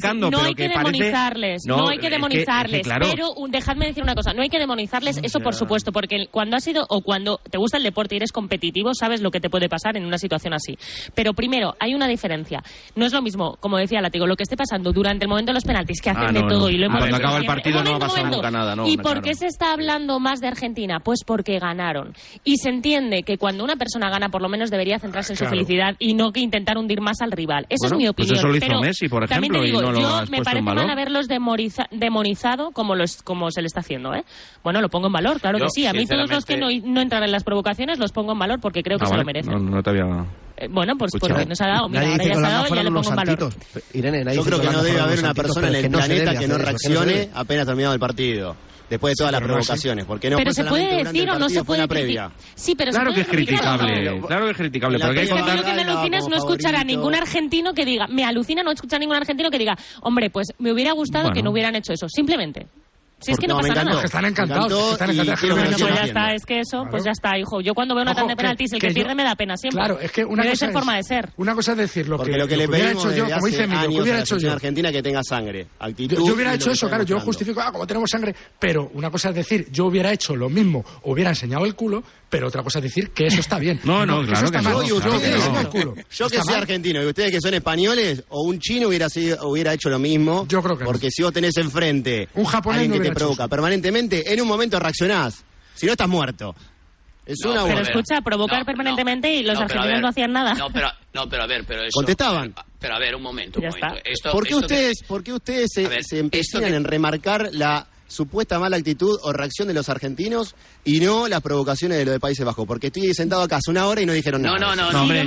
No 1.66 1.88
hay 1.88 1.88
que, 1.88 1.88
demonizarles, 1.88 1.88
no, 1.88 1.88
hay 1.90 1.96
es 1.96 2.00
que 2.00 2.06
es 2.06 2.10
demonizarles, 2.10 2.82
claro. 2.82 3.06
pero 3.10 3.32
un- 3.34 3.50
dejadme 3.50 3.86
decir 3.86 4.02
una 4.02 4.14
cosa, 4.14 4.32
no 4.32 4.42
hay 4.42 4.48
que 4.48 4.58
demonizarles, 4.58 5.18
eso 5.22 5.40
por 5.40 5.54
supuesto, 5.54 5.92
porque 5.92 6.26
cuando 6.30 6.56
has 6.56 6.64
sido 6.64 6.84
o 6.88 7.00
cuando 7.02 7.40
te 7.50 7.58
gusta 7.58 7.76
el 7.76 7.82
deporte 7.82 8.14
y 8.14 8.18
eres 8.18 8.32
competitivo, 8.32 8.94
sabes 8.94 9.20
lo 9.22 9.30
que 9.30 9.40
te 9.40 9.50
puede 9.50 9.68
pasar 9.68 9.96
en 9.96 10.04
una 10.06 10.18
situación 10.18 10.54
así. 10.54 10.76
Pero 11.14 11.34
primero, 11.34 11.74
hay 11.80 11.94
una 11.94 12.06
diferencia. 12.08 12.62
No 12.94 13.06
es 13.06 13.12
lo 13.12 13.22
mismo, 13.22 13.56
como 13.60 13.76
decía 13.78 14.00
Látigo, 14.00 14.26
lo 14.26 14.36
que 14.36 14.44
esté 14.44 14.56
pasando 14.56 14.92
durante 14.92 15.24
el 15.24 15.28
momento 15.28 15.50
de 15.50 15.54
los 15.54 15.64
penaltis, 15.64 16.00
que 16.00 16.10
hacen 16.10 16.24
Ah, 16.28 16.32
de 16.32 16.40
todo 16.42 16.60
no. 16.60 16.70
y 16.70 16.76
lo 16.78 16.86
hemos 16.86 16.98
Cuando 16.98 17.16
acaba 17.16 17.38
el 17.38 17.46
partido 17.46 17.82
no 17.82 17.98
nunca 17.98 18.50
nada, 18.50 18.76
no, 18.76 18.86
¿Y 18.86 18.96
por 18.96 19.04
claro. 19.12 19.22
qué 19.22 19.34
se 19.34 19.46
está 19.46 19.72
hablando 19.72 20.20
más 20.20 20.40
de 20.40 20.48
Argentina? 20.48 21.00
Pues 21.00 21.20
porque 21.26 21.58
ganaron. 21.58 22.14
Y 22.44 22.56
se 22.56 22.68
entiende 22.70 23.22
que 23.22 23.36
cuando 23.38 23.64
una 23.64 23.76
persona 23.76 24.10
gana, 24.10 24.28
por 24.28 24.42
lo 24.42 24.48
menos 24.48 24.70
debería 24.70 24.98
centrarse 24.98 25.32
en 25.32 25.36
su 25.38 25.46
felicidad 25.46 25.94
y 25.98 26.14
no 26.14 26.32
que 26.32 26.40
intentar 26.40 26.78
hundir 26.78 27.00
más 27.00 27.20
al 27.20 27.32
rival. 27.32 27.66
Esa 27.68 27.88
Bueno, 27.88 27.96
es 27.96 27.98
mi 27.98 28.12
pues 28.12 28.28
opinión. 28.28 28.36
eso 28.38 28.48
lo 28.48 28.56
hizo 28.56 28.66
Pero 28.66 28.80
Messi, 28.80 29.08
por 29.08 29.26
también 29.28 29.54
ejemplo, 29.54 29.62
y 29.64 29.70
digo, 29.70 29.82
no 29.82 29.92
lo 29.92 30.00
yo 30.00 30.08
has 30.16 30.30
me 30.30 30.42
parece 30.42 30.62
mal 30.62 30.90
haberlos 30.90 31.28
demoriza- 31.50 31.88
demonizado 31.90 32.70
como, 32.72 32.94
los, 32.94 33.22
como 33.22 33.50
se 33.50 33.60
le 33.62 33.66
está 33.66 33.80
haciendo. 33.80 34.14
¿eh? 34.14 34.24
Bueno, 34.62 34.80
lo 34.80 34.88
pongo 34.88 35.06
en 35.08 35.12
valor, 35.12 35.40
claro 35.40 35.58
Yo, 35.58 35.64
que 35.66 35.70
sí. 35.70 35.86
A 35.86 35.92
mí 35.92 36.06
todos 36.06 36.30
los 36.30 36.44
que 36.44 36.56
no, 36.56 36.70
entran 37.00 37.22
en 37.22 37.32
las 37.32 37.44
provocaciones 37.44 37.98
los 37.98 38.12
pongo 38.12 38.32
en 38.32 38.38
valor 38.38 38.60
porque 38.60 38.82
creo 38.82 38.98
que 38.98 39.04
Ah, 39.04 39.08
se 39.08 39.16
lo 39.16 39.24
merecen. 39.24 39.52
No, 39.52 39.58
no 39.58 39.82
te 39.82 39.90
había... 39.90 40.24
Eh, 40.56 40.68
bueno, 40.70 40.94
pues 40.98 41.14
Escucha. 41.14 41.34
porque 41.34 41.48
nos 41.48 41.60
ha 41.60 41.66
dado. 41.68 41.88
Mira, 41.88 42.02
ahora 42.02 42.16
ya 42.24 42.34
se 42.34 42.46
ha 42.46 42.50
dado 42.50 42.66
y 42.66 42.74
ya 42.76 42.80
unos 42.88 43.06
pongo 43.08 43.20
en 43.20 43.26
valor. 43.26 43.54
Irene, 43.94 44.34
Yo 44.34 44.44
creo 44.44 44.60
que 44.60 44.70
no 44.70 44.82
debe 44.82 45.00
haber 45.00 45.18
una 45.20 45.34
persona 45.34 45.68
en 45.68 45.74
el 45.76 45.90
planeta 45.90 46.34
que 46.38 46.48
no 46.48 46.58
reaccione 46.58 47.30
apenas 47.34 47.66
terminado 47.66 47.94
el 47.94 48.00
partido. 48.00 48.56
Después 48.90 49.12
de 49.12 49.16
todas 49.16 49.32
las 49.32 49.40
es 49.40 49.46
así. 49.46 49.52
provocaciones. 49.52 50.04
Porque 50.04 50.28
no 50.28 50.36
pero 50.36 50.52
fue 50.52 50.64
se 50.64 50.68
puede 50.68 51.04
decir 51.04 51.30
o 51.30 51.38
no 51.38 51.48
se 51.48 51.64
puede 51.64 51.86
previa. 51.86 52.30
Sí, 52.54 52.74
pero 52.74 52.90
Claro 52.90 53.10
se 53.10 53.14
que 53.14 53.20
es 53.22 53.28
criticable, 53.28 54.20
claro 54.26 54.44
que 54.46 54.50
es 54.50 54.56
criticable, 54.56 54.98
la 54.98 55.06
hay 55.06 55.14
que 55.14 55.28
contar... 55.28 55.56
lo 55.56 55.64
que 55.64 55.72
me 55.72 55.82
alucina 55.82 56.18
es 56.18 56.28
no 56.28 56.36
escuchar 56.36 56.74
a 56.74 56.84
ningún 56.84 57.14
argentino 57.14 57.72
que 57.72 57.84
diga, 57.84 58.06
me 58.08 58.24
alucina 58.24 58.62
no 58.62 58.72
escuchar 58.72 58.96
a 58.96 59.00
ningún 59.00 59.16
argentino 59.16 59.50
que 59.50 59.58
diga, 59.58 59.76
hombre, 60.02 60.30
pues 60.30 60.48
me 60.58 60.72
hubiera 60.72 60.92
gustado 60.92 61.24
Bueno. 61.24 61.34
que 61.34 61.42
no 61.42 61.50
hubieran 61.52 61.76
hecho 61.76 61.92
eso, 61.92 62.08
simplemente. 62.08 62.66
Si 63.20 63.32
es 63.32 63.38
que 63.38 63.46
no, 63.46 63.54
no, 63.54 63.60
pasa 63.60 63.72
encantó. 63.72 63.90
nada. 63.90 64.00
Que 64.00 64.06
están 64.06 64.24
encantados, 64.24 64.64
encantó 64.66 64.86
que 64.86 64.92
están 64.92 65.08
y 65.08 65.12
encantados. 65.12 65.40
que 65.40 65.46
que 65.46 65.54
me 65.54 65.60
Bueno, 65.60 65.76
pues 65.78 65.94
ya 65.94 66.04
está, 66.04 66.34
es 66.34 66.46
que 66.46 66.60
eso, 66.60 66.70
Claro. 66.78 66.90
pues 66.90 67.04
ya 67.04 67.10
está, 67.10 67.38
hijo. 67.38 67.60
Yo 67.60 67.74
cuando 67.74 67.94
veo 67.94 68.02
una 68.02 68.14
tanda 68.14 68.28
de 68.30 68.34
que- 68.36 68.42
penaltis, 68.42 68.72
el 68.72 68.80
que, 68.80 68.86
que 68.88 68.92
yo- 68.92 69.00
pierde 69.00 69.14
me 69.14 69.24
da 69.24 69.34
pena 69.36 69.56
siempre. 69.56 69.78
Claro, 69.78 70.00
es 70.00 70.10
que 70.12 70.24
una 70.24 70.42
Debe 70.42 70.54
cosa 70.54 70.66
es- 70.66 70.72
forma 70.72 70.96
de 70.96 71.02
ser. 71.02 71.28
Una 71.36 71.54
cosa 71.54 71.72
es 71.72 71.78
decir 71.78 72.08
lo 72.08 72.16
Porque 72.16 72.32
que, 72.32 72.38
lo 72.38 72.48
que 72.48 72.56
le 72.56 72.66
hubiera 72.66 72.90
hecho 72.92 73.12
yo, 73.12 73.24
como 73.28 73.46
dice 73.46 73.64
Emilio, 73.64 73.88
que 73.90 74.00
hubiera 74.02 74.20
hecho 74.20 74.38
yo. 74.38 74.52
argentina 74.52 74.90
que 74.92 75.02
tenga 75.02 75.22
sangre, 75.22 75.66
actitud. 75.78 76.16
Yo, 76.16 76.26
yo 76.26 76.34
hubiera 76.34 76.52
y 76.52 76.56
hecho 76.56 76.66
que 76.66 76.72
eso, 76.72 76.88
claro, 76.88 77.04
yo 77.04 77.20
justifico, 77.20 77.60
ah, 77.60 77.70
como 77.72 77.86
tenemos 77.86 78.08
sangre, 78.10 78.34
pero 78.58 78.90
una 78.94 79.10
cosa 79.10 79.28
es 79.30 79.34
decir, 79.34 79.66
yo 79.70 79.86
hubiera 79.86 80.12
hecho 80.12 80.34
lo 80.34 80.48
mismo, 80.48 80.84
hubiera 81.02 81.30
enseñado 81.30 81.66
el 81.66 81.74
culo, 81.74 82.02
pero 82.30 82.46
otra 82.46 82.62
cosa 82.62 82.78
es 82.78 82.84
decir 82.84 83.10
que 83.10 83.26
eso 83.26 83.40
está 83.40 83.58
bien. 83.58 83.80
No, 83.90 84.06
no, 84.06 84.24
claro 84.24 84.50
que, 84.50 84.62
no, 84.62 84.82
Yo, 84.84 85.00
que. 85.00 86.04
Yo 86.12 86.28
que 86.28 86.40
soy 86.42 86.54
argentino 86.54 87.02
y 87.02 87.06
ustedes 87.06 87.32
que 87.32 87.40
son 87.40 87.54
españoles, 87.54 88.22
o 88.28 88.42
un 88.42 88.60
chino 88.60 88.86
hubiera, 88.86 89.08
sido, 89.08 89.48
hubiera 89.48 89.74
hecho 89.74 89.90
lo 89.90 89.98
mismo. 89.98 90.46
Yo 90.46 90.62
creo 90.62 90.78
que 90.78 90.84
Porque 90.84 91.10
si 91.10 91.22
vos 91.22 91.32
tenés 91.32 91.56
enfrente 91.56 92.28
un 92.34 92.44
japonés 92.44 92.82
alguien 92.82 93.02
que 93.02 93.08
te 93.08 93.14
provoca 93.14 93.44
eso. 93.44 93.50
permanentemente, 93.50 94.32
en 94.32 94.40
un 94.40 94.46
momento 94.46 94.78
reaccionás. 94.78 95.44
Si 95.74 95.86
no, 95.86 95.92
estás 95.92 96.08
muerto. 96.08 96.54
Es 97.26 97.44
una 97.44 97.64
Pero 97.64 97.80
escucha, 97.80 98.20
provocar 98.22 98.64
permanentemente 98.64 99.32
y 99.32 99.42
los 99.42 99.58
argentinos 99.58 100.00
no 100.00 100.08
hacían 100.08 100.32
nada. 100.32 100.54
No, 100.54 100.70
pero, 100.70 100.88
no, 101.12 101.28
pero 101.28 101.42
a 101.42 101.46
ver, 101.46 101.64
pero 101.66 101.82
eso... 101.82 101.90
Contestaban. 101.92 102.52
Ah, 102.56 102.64
pero 102.78 102.94
a 102.94 102.98
ver, 102.98 103.14
un 103.14 103.22
momento. 103.22 103.60
Un 103.60 103.66
momento. 103.66 103.86
¿Por, 104.32 104.46
qué 104.46 104.54
ustedes, 104.54 105.02
que... 105.24 105.32
Ustedes 105.32 105.68
se, 105.72 105.86
ver, 106.60 106.74
en 106.74 106.84
remarcar 106.84 107.50
la 107.52 107.86
supuesta 108.10 108.58
mala 108.58 108.76
actitud 108.76 109.18
o 109.22 109.32
reacción 109.32 109.68
de 109.68 109.74
los 109.74 109.88
argentinos 109.88 110.54
y 110.84 111.00
no 111.00 111.28
las 111.28 111.40
provocaciones 111.40 111.98
de 111.98 112.04
los 112.04 112.12
de 112.12 112.20
Países 112.20 112.44
Bajos. 112.44 112.66
Porque 112.66 112.88
estoy 112.88 113.14
sentado 113.14 113.42
acá 113.42 113.56
hace 113.56 113.70
una 113.70 113.86
hora 113.86 114.02
y 114.02 114.06
no 114.06 114.12
dijeron 114.12 114.42
nada. 114.42 114.58
No, 114.58 114.74
no, 114.74 114.76
no, 114.76 114.92
no 114.92 115.02
hombre, 115.02 115.24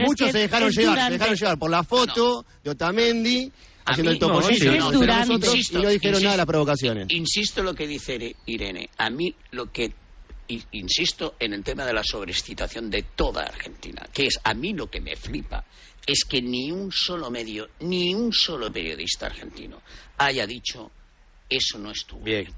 Muchos 0.00 0.30
se 0.30 0.38
dejaron 0.38 0.70
llevar, 0.70 1.06
se 1.06 1.12
dejaron 1.12 1.34
llevar 1.34 1.58
por 1.58 1.70
la 1.70 1.82
foto 1.82 2.44
de 2.62 2.70
Otamendi 2.70 3.50
haciendo 3.84 4.12
el 4.12 4.18
topollillo. 4.18 4.72
No, 4.76 4.92
no, 4.92 5.26
no, 5.26 5.34
insisto, 5.34 5.78
y 5.78 5.82
no 5.82 5.88
dijeron 5.88 6.22
nada 6.22 6.32
de 6.32 6.38
las 6.38 6.46
provocaciones. 6.46 7.06
Insisto 7.10 7.62
lo 7.62 7.74
que 7.74 7.86
dice 7.86 8.36
Irene. 8.46 8.90
A 8.98 9.10
mí 9.10 9.34
lo 9.52 9.72
que 9.72 9.92
insisto 10.72 11.36
en 11.38 11.54
el 11.54 11.62
tema 11.62 11.84
de 11.84 11.92
la 11.92 12.02
sobreexcitación 12.04 12.90
de 12.90 13.04
toda 13.14 13.44
Argentina, 13.44 14.02
que 14.12 14.26
es 14.26 14.40
a 14.42 14.52
mí 14.52 14.72
lo 14.74 14.90
que 14.90 15.00
me 15.00 15.14
flipa 15.14 15.64
es 16.06 16.24
que 16.24 16.42
ni 16.42 16.72
un 16.72 16.90
solo 16.90 17.30
medio, 17.30 17.68
ni 17.80 18.14
un 18.14 18.32
solo 18.32 18.72
periodista 18.72 19.26
argentino 19.26 19.80
haya 20.18 20.46
dicho 20.46 20.90
eso 21.50 21.78
no 21.78 21.90
estuvo 21.90 22.20
bien. 22.20 22.48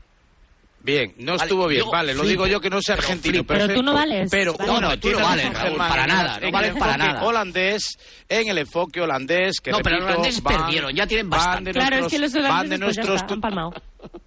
bien. 0.81 1.15
No 1.19 1.33
vale, 1.33 1.43
estuvo 1.45 1.67
bien, 1.67 1.85
yo, 1.85 1.91
vale, 1.91 2.15
lo 2.15 2.25
digo 2.25 2.47
yo 2.47 2.61
que 2.61 2.69
no 2.71 2.81
sé 2.83 2.93
argentino, 2.93 3.43
pero, 3.45 3.67
pero 3.67 3.75
tú 3.75 3.83
no 3.83 3.95
vales. 3.95 4.29
Pero, 4.31 4.55
vale. 4.55 4.73
no, 4.73 4.81
no, 4.81 4.99
tú 4.99 5.11
no 5.11 5.21
vales, 5.21 5.53
Raúl, 5.53 5.79
para 5.79 6.07
nada, 6.07 6.41
no 6.41 6.51
vales 6.51 6.75
para 6.77 6.97
nada. 6.97 7.25
Holandés, 7.25 7.99
en 8.29 8.49
el 8.49 8.59
enfoque 8.59 9.01
holandés, 9.01 9.61
que 9.61 9.71
No, 9.71 9.79
repito, 9.79 9.91
pero 9.91 10.01
los 10.05 10.11
holandeses 10.11 10.43
van, 10.43 10.57
perdieron, 10.57 10.95
ya 10.95 11.07
tienen 11.07 11.31
bastante. 11.31 11.73
Claro, 11.73 11.99
nuestros, 11.99 12.13
es 12.13 12.19
que 12.19 12.19
los 12.19 12.35
holandeses 12.35 12.59
van 12.59 12.69
de 12.69 12.79
nuestros, 12.79 13.07
ya 13.07 13.15
está, 13.15 13.35
han 13.35 13.41
palmado. 13.41 13.73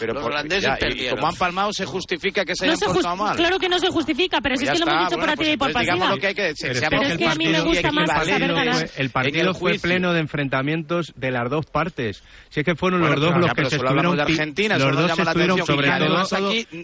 Pero 0.00 0.14
los 0.14 0.22
por, 0.22 0.32
holandeses 0.32 0.64
ya, 0.64 0.76
perdieron. 0.76 1.06
Y, 1.06 1.16
como 1.16 1.28
han 1.28 1.36
palmado, 1.36 1.72
se 1.72 1.84
justifica 1.84 2.44
que 2.44 2.54
se 2.56 2.66
no 2.66 2.72
hayan 2.72 2.78
se 2.78 2.86
portado 2.86 3.16
mal. 3.16 3.36
Claro 3.36 3.58
que 3.58 3.68
no 3.68 3.78
se 3.78 3.86
pues 3.86 3.94
justifica, 3.94 4.40
pero 4.40 4.54
pues 4.54 4.60
si 4.60 4.64
es 4.66 4.70
que 4.70 4.78
está, 4.78 4.90
lo 4.90 4.96
hemos 4.96 5.10
dicho 5.10 5.16
bueno, 5.20 5.36
pues 5.36 5.36
por 5.36 5.46
activa 5.46 5.52
y 5.52 5.56
por 5.56 5.72
pasiva. 5.72 6.10
Lo 6.10 6.16
que 6.16 6.26
hay 6.26 6.34
que, 6.34 6.54
se, 6.56 6.88
pero 6.88 7.02
es 7.02 7.18
que 7.18 7.26
a 7.26 7.34
mí 7.34 7.48
me 7.48 7.60
gusta 7.60 7.92
más 7.92 8.08
saber 8.08 8.52
ganar. 8.52 8.90
El 8.96 9.10
partido 9.10 9.54
fue 9.54 9.78
pleno 9.78 10.12
de 10.12 10.20
enfrentamientos 10.20 11.12
de 11.16 11.30
las 11.30 11.50
dos 11.50 11.66
partes. 11.66 12.22
Si 12.48 12.60
es 12.60 12.66
que 12.66 12.74
fueron 12.74 13.00
los 13.00 13.20
dos 13.20 13.36
los 13.36 13.52
que 13.52 13.64
se 13.66 13.76
estuvieron... 13.76 14.16
Mm, 14.16 14.78
los 14.80 14.96
dos 14.96 15.18
estuvieron, 15.18 15.58
sobre 15.64 15.88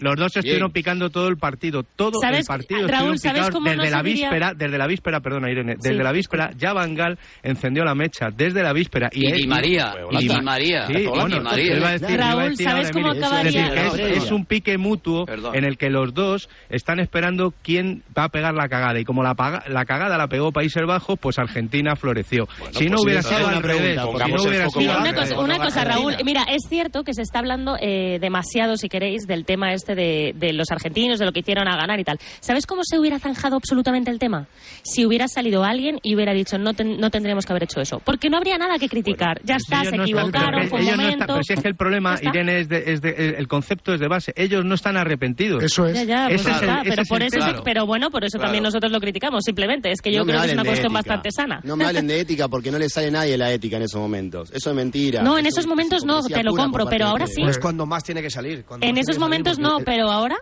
los 0.01 0.15
dos 0.15 0.37
estuvieron 0.37 0.71
picando 0.71 1.09
todo 1.09 1.27
el 1.27 1.37
partido. 1.37 1.83
Todo 1.83 2.19
el 2.23 2.45
partido. 2.45 2.87
Raúl, 2.87 3.17
¿sabes 3.17 3.49
cómo 3.49 3.69
desde 3.69 3.89
la 3.89 4.01
víspera, 4.01 4.53
desde 4.55 4.77
la 4.77 4.87
víspera, 4.87 5.19
perdona 5.19 5.49
Irene, 5.49 5.75
desde 5.77 6.03
la 6.03 6.11
víspera 6.11 6.51
ya 6.55 6.73
Van 6.73 6.95
Gaal 6.95 7.17
encendió 7.43 7.83
la 7.83 7.95
mecha 7.95 8.27
desde 8.35 8.63
la 8.63 8.73
víspera 8.73 9.09
y, 9.11 9.43
y, 9.43 9.47
María 9.47 9.93
pues 10.09 10.23
y, 10.23 10.29
María, 10.41 10.87
sí, 10.87 11.05
bueno, 11.07 11.41
María. 11.41 11.97
Raúl, 12.17 12.55
¿sabes 12.55 12.91
cómo 12.91 13.06
es, 13.13 13.43
decir, 13.43 13.61
es, 13.61 14.23
es, 14.23 14.31
un 14.31 14.45
pique 14.45 14.77
mutuo 14.77 15.25
en 15.53 15.63
el 15.63 15.77
que 15.77 15.89
los 15.89 16.13
dos 16.13 16.49
están 16.69 16.99
esperando 16.99 17.53
quién 17.61 18.03
va 18.17 18.25
a 18.25 18.29
pegar 18.29 18.53
la 18.53 18.67
cagada. 18.67 18.99
Y 18.99 19.05
como 19.05 19.23
la, 19.23 19.35
la 19.67 19.85
cagada 19.85 20.17
la 20.17 20.27
pegó 20.27 20.51
Países 20.51 20.85
Bajos, 20.85 21.17
pues 21.19 21.39
Argentina 21.39 21.95
floreció. 21.95 22.47
Si 22.71 22.85
no 22.85 22.97
pues 22.97 23.05
hubiera 23.05 23.21
sido 23.21 23.47
al 23.47 23.63
revés, 23.63 23.99
si 23.99 24.31
no 24.31 24.43
hubiera 24.43 24.69
sido 24.69 24.99
una, 24.99 25.13
cosa, 25.13 25.39
una 25.39 25.57
cosa, 25.57 25.83
Raúl, 25.83 26.15
mira, 26.23 26.43
es 26.43 26.63
cierto 26.67 27.03
que 27.03 27.13
se 27.13 27.21
está 27.21 27.39
hablando 27.39 27.77
eh, 27.79 28.17
demasiado, 28.19 28.77
si 28.77 28.89
queréis, 28.89 29.27
del 29.27 29.45
tema 29.45 29.73
este 29.73 29.95
de, 29.95 30.33
de 30.35 30.53
los 30.53 30.71
argentinos, 30.71 31.19
de 31.19 31.25
lo 31.25 31.31
que 31.31 31.39
hicieron 31.39 31.67
a 31.67 31.77
ganar 31.77 31.99
y 31.99 32.03
tal. 32.03 32.19
¿Sabes 32.39 32.65
cómo 32.65 32.81
se 32.83 32.99
hubiera 32.99 33.19
zanjado 33.19 33.55
absolutamente 33.55 34.11
el 34.11 34.19
tema? 34.19 34.47
Si 34.83 35.05
hubiera 35.05 35.27
salido 35.27 35.63
alguien 35.63 35.99
y 36.03 36.15
hubiera 36.15 36.33
dicho 36.33 36.57
no, 36.57 36.73
ten, 36.73 36.99
no 36.99 37.09
tendríamos 37.09 37.45
que 37.45 37.53
haber 37.53 37.63
hecho 37.63 37.81
eso. 37.81 38.01
Porque 38.03 38.29
no 38.29 38.37
habría 38.37 38.57
nada 38.57 38.77
que 38.77 38.89
criticar. 38.89 39.39
Ya 39.43 39.55
pues 39.55 39.63
está, 39.63 39.89
se 39.89 39.95
equivocaron, 39.95 40.67
fue 40.67 40.81
momento. 40.81 41.25
Pero 41.27 41.43
si 41.43 41.53
es 41.53 41.61
que 41.61 41.67
el 41.67 41.75
problema, 41.75 42.17
Irene, 42.21 42.59
es 42.59 42.69
de, 42.69 42.83
es 42.93 42.96
es 42.97 43.01
de, 43.01 43.35
el 43.37 43.47
concepto 43.47 43.93
es 43.93 43.99
de 43.99 44.07
base. 44.07 44.33
Ellos 44.35 44.63
no 44.65 44.75
están 44.75 44.97
arrepentidos. 44.97 45.63
Eso 45.63 45.85
es. 45.87 45.93
Pues 45.93 46.43
pero, 46.83 47.03
por 47.07 47.23
eso 47.23 47.37
claro. 47.63 47.85
bueno, 47.85 48.11
por 48.11 48.23
eso 48.23 48.37
también 48.37 48.63
nosotros 48.63 48.91
lo 48.91 48.99
criticamos, 48.99 49.43
simplemente. 49.43 49.91
Es 49.91 50.01
que 50.01 50.11
yo 50.11 50.19
no 50.19 50.25
creo 50.25 50.41
que 50.41 50.47
es 50.47 50.53
una 50.53 50.63
cuestión 50.63 50.91
ética. 50.91 50.99
bastante 50.99 51.31
sana. 51.31 51.61
No 51.63 51.75
me 51.75 51.85
hablen 51.85 52.07
de 52.07 52.19
ética 52.21 52.47
porque 52.47 52.71
no 52.71 52.77
le 52.77 52.89
sale 52.89 53.11
nadie 53.11 53.37
la 53.37 53.51
ética 53.51 53.77
en 53.77 53.83
esos 53.83 53.99
momentos. 53.99 54.51
Eso 54.51 54.69
es 54.69 54.75
mentira. 54.75 55.21
No, 55.21 55.37
en 55.37 55.45
eso, 55.45 55.59
esos 55.59 55.67
momentos 55.69 56.05
no, 56.05 56.21
te 56.23 56.43
lo 56.43 56.53
compro, 56.53 56.85
pero 56.87 57.05
ahora 57.05 57.27
sí. 57.27 57.41
Es 57.43 57.59
cuando 57.59 57.85
más 57.85 58.03
tiene 58.03 58.21
que 58.21 58.29
salir. 58.29 58.65
En 58.81 58.97
esos 58.97 59.17
momentos 59.17 59.59
no, 59.59 59.79
pero 59.85 60.11
ahora. 60.11 60.37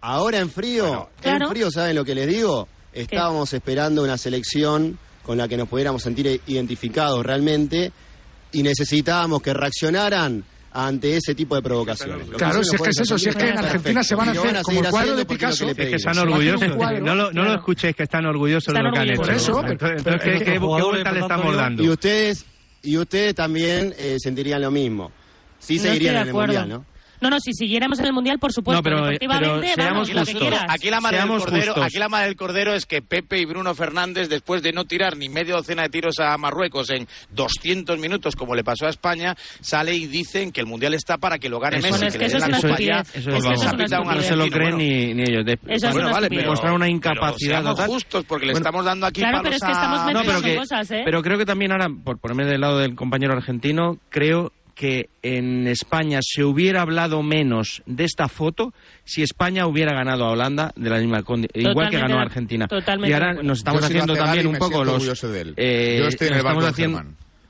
Ahora 0.00 0.38
en 0.38 0.50
frío, 0.50 0.86
bueno, 0.86 1.08
claro. 1.20 1.46
en 1.46 1.50
frío, 1.50 1.70
¿saben 1.70 1.96
lo 1.96 2.04
que 2.04 2.14
les 2.14 2.28
digo? 2.28 2.68
Estábamos 2.92 3.48
¿Qué? 3.48 3.56
esperando 3.56 4.02
una 4.02 4.18
selección 4.18 4.98
con 5.22 5.38
la 5.38 5.48
que 5.48 5.56
nos 5.56 5.66
pudiéramos 5.66 6.02
sentir 6.02 6.42
identificados 6.46 7.24
realmente 7.24 7.90
y 8.52 8.62
necesitábamos 8.62 9.42
que 9.42 9.54
reaccionaran 9.54 10.44
ante 10.74 11.16
ese 11.16 11.34
tipo 11.34 11.54
de 11.54 11.62
provocaciones. 11.62 12.28
Claro, 12.36 12.62
si 12.64 12.74
es 12.74 12.82
que 12.82 12.90
es 12.90 13.00
eso, 13.00 13.16
si 13.16 13.28
es 13.28 13.36
que 13.36 13.48
en 13.48 13.58
Argentina 13.58 14.02
se 14.02 14.14
van 14.16 14.28
a 14.28 14.32
hacer 14.32 14.62
como 14.62 14.80
el 14.80 14.90
cuadro 14.90 15.16
de 15.16 15.24
Picasso. 15.24 15.68
Es 15.70 15.76
que 15.76 15.94
están 15.94 16.18
orgullosos, 16.18 16.76
no 16.76 17.14
lo 17.14 17.54
escuchéis 17.54 17.96
que 17.96 18.02
están 18.02 18.26
orgullosos 18.26 18.74
de 18.74 18.82
lo 18.82 18.92
que 18.92 18.98
han 18.98 19.10
hecho. 19.10 19.22
Por 19.22 19.30
eso, 19.30 19.64
entonces, 19.66 20.42
¿qué 20.42 20.58
vuelta 20.58 21.12
le 21.12 21.20
estamos 21.20 21.56
dando? 21.56 21.82
Y 21.82 21.88
ustedes 21.88 22.44
y 22.82 22.98
ustedes 22.98 23.34
también 23.34 23.94
eh, 23.98 24.16
sentirían 24.18 24.60
lo 24.60 24.70
mismo. 24.70 25.10
Sí 25.58 25.76
no 25.76 25.84
seguirían 25.84 26.16
en 26.16 26.22
el 26.22 26.28
acuerdo. 26.28 26.58
Mundial, 26.60 26.68
¿no? 26.68 26.93
No, 27.24 27.30
no, 27.30 27.40
si 27.40 27.54
siguiéramos 27.54 27.98
en 28.00 28.04
el 28.04 28.12
Mundial, 28.12 28.38
por 28.38 28.52
supuesto. 28.52 28.76
No, 28.76 28.82
pero, 28.82 29.10
eh, 29.10 29.16
pero 29.18 29.62
seamos 29.62 30.10
vamos, 30.10 30.10
justos. 30.10 30.34
Lo 30.34 30.50
que 30.50 30.56
aquí, 30.68 30.90
la 30.90 31.00
madre 31.00 31.16
seamos 31.16 31.42
del 31.42 31.50
cordero, 31.50 31.72
justos. 31.72 31.84
aquí 31.86 31.98
la 31.98 32.08
madre 32.10 32.26
del 32.26 32.36
cordero 32.36 32.74
es 32.74 32.84
que 32.84 33.00
Pepe 33.00 33.38
y 33.38 33.46
Bruno 33.46 33.74
Fernández, 33.74 34.28
después 34.28 34.62
de 34.62 34.72
no 34.72 34.84
tirar 34.84 35.16
ni 35.16 35.30
media 35.30 35.54
docena 35.54 35.84
de 35.84 35.88
tiros 35.88 36.16
a 36.20 36.36
Marruecos 36.36 36.90
en 36.90 37.08
200 37.30 37.98
minutos, 37.98 38.36
como 38.36 38.54
le 38.54 38.62
pasó 38.62 38.84
a 38.84 38.90
España, 38.90 39.34
sale 39.62 39.94
y 39.94 40.06
dicen 40.06 40.52
que 40.52 40.60
el 40.60 40.66
Mundial 40.66 40.92
está 40.92 41.16
para 41.16 41.38
que 41.38 41.48
lo 41.48 41.58
gane 41.60 41.76
Messi. 41.76 41.88
Bueno, 41.88 42.06
es 42.08 42.16
que, 42.18 42.26
eso, 42.26 42.36
es, 42.36 42.44
eso 42.44 43.30
es 43.30 43.62
una 43.72 44.14
No 44.14 44.20
se 44.20 44.36
lo 44.36 44.46
creen 44.48 44.76
ni, 44.76 45.22
ellos. 45.22 45.46
Bueno, 45.92 46.10
vale, 46.10 46.28
pero, 46.28 46.50
mostrar 46.50 46.74
una 46.74 46.90
incapacidad 46.90 47.62
pero 47.62 47.70
total. 47.70 47.88
justos, 47.88 48.24
porque 48.26 48.44
le 48.44 48.52
estamos 48.52 48.84
dando 48.84 49.06
aquí 49.06 49.22
claro, 49.22 49.38
pero 49.42 49.56
es 49.56 49.62
que 49.62 49.72
estamos 49.72 50.00
a... 50.00 50.58
cosas, 50.58 50.90
¿eh? 50.90 51.02
Pero 51.06 51.22
creo 51.22 51.38
que 51.38 51.46
también 51.46 51.72
ahora, 51.72 51.86
por 52.04 52.18
ponerme 52.18 52.44
del 52.44 52.60
lado 52.60 52.80
del 52.80 52.94
compañero 52.94 53.32
argentino, 53.32 53.96
creo 54.10 54.52
que 54.74 55.08
en 55.22 55.66
España 55.66 56.18
se 56.22 56.44
hubiera 56.44 56.82
hablado 56.82 57.22
menos 57.22 57.82
de 57.86 58.04
esta 58.04 58.28
foto 58.28 58.72
si 59.04 59.22
España 59.22 59.66
hubiera 59.66 59.92
ganado 59.94 60.24
a 60.24 60.30
Holanda 60.32 60.72
de 60.76 60.90
la 60.90 60.98
misma 60.98 61.22
totalmente 61.22 61.48
igual 61.54 61.90
que 61.90 61.98
ganó 61.98 62.18
a 62.18 62.22
Argentina. 62.22 62.66
Totalmente 62.66 63.10
y 63.10 63.14
ahora 63.14 63.34
nos 63.42 63.58
estamos 63.58 63.84
haciendo 63.84 64.14
también 64.14 64.46
un 64.46 64.56
poco 64.56 64.84
los. 64.84 65.24
Eh, 65.56 65.96
Yo 65.98 66.08
estoy 66.08 66.28
en 66.28 66.34
el 66.34 66.38
estamos 66.40 66.64
haciendo, 66.64 67.02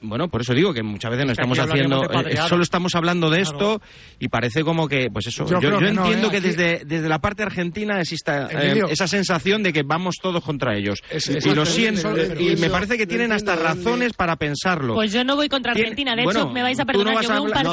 bueno, 0.04 0.28
por 0.28 0.40
eso 0.40 0.54
digo 0.54 0.72
que 0.72 0.82
muchas 0.82 1.10
veces 1.10 1.26
no 1.26 1.32
estamos 1.32 1.58
haciendo, 1.58 2.02
solo 2.48 2.62
estamos 2.62 2.94
hablando 2.94 3.30
de 3.30 3.40
esto 3.40 3.80
y 4.18 4.28
parece 4.28 4.62
como 4.62 4.88
que, 4.88 5.08
pues 5.12 5.26
eso, 5.26 5.46
yo, 5.46 5.60
yo, 5.60 5.78
entiendo 5.78 6.30
que 6.30 6.40
desde, 6.40 6.84
desde 6.84 7.08
la 7.08 7.18
parte 7.18 7.42
argentina 7.42 7.98
exista 8.00 8.48
esa 8.88 9.08
sensación 9.08 9.62
de 9.62 9.72
que 9.72 9.82
vamos 9.82 10.16
todos 10.20 10.42
contra 10.42 10.76
ellos. 10.76 11.00
Y 11.10 11.54
lo 11.54 11.66
siento, 11.66 12.14
y 12.38 12.56
me 12.56 12.70
parece 12.70 12.96
que 12.96 13.06
tienen 13.06 13.32
hasta 13.32 13.56
razones 13.56 14.12
para 14.12 14.36
pensarlo. 14.36 14.94
Pues 14.94 15.12
yo 15.12 15.24
no 15.24 15.36
voy 15.36 15.48
contra 15.48 15.72
Argentina, 15.72 16.14
de 16.14 16.22
hecho 16.22 16.48
me 16.50 16.62
vais 16.62 16.78
a 16.78 16.84
perdonar, 16.84 17.14
no 17.14 17.22
yo 17.22 17.32
a 17.32 17.36
hablar, 17.36 17.66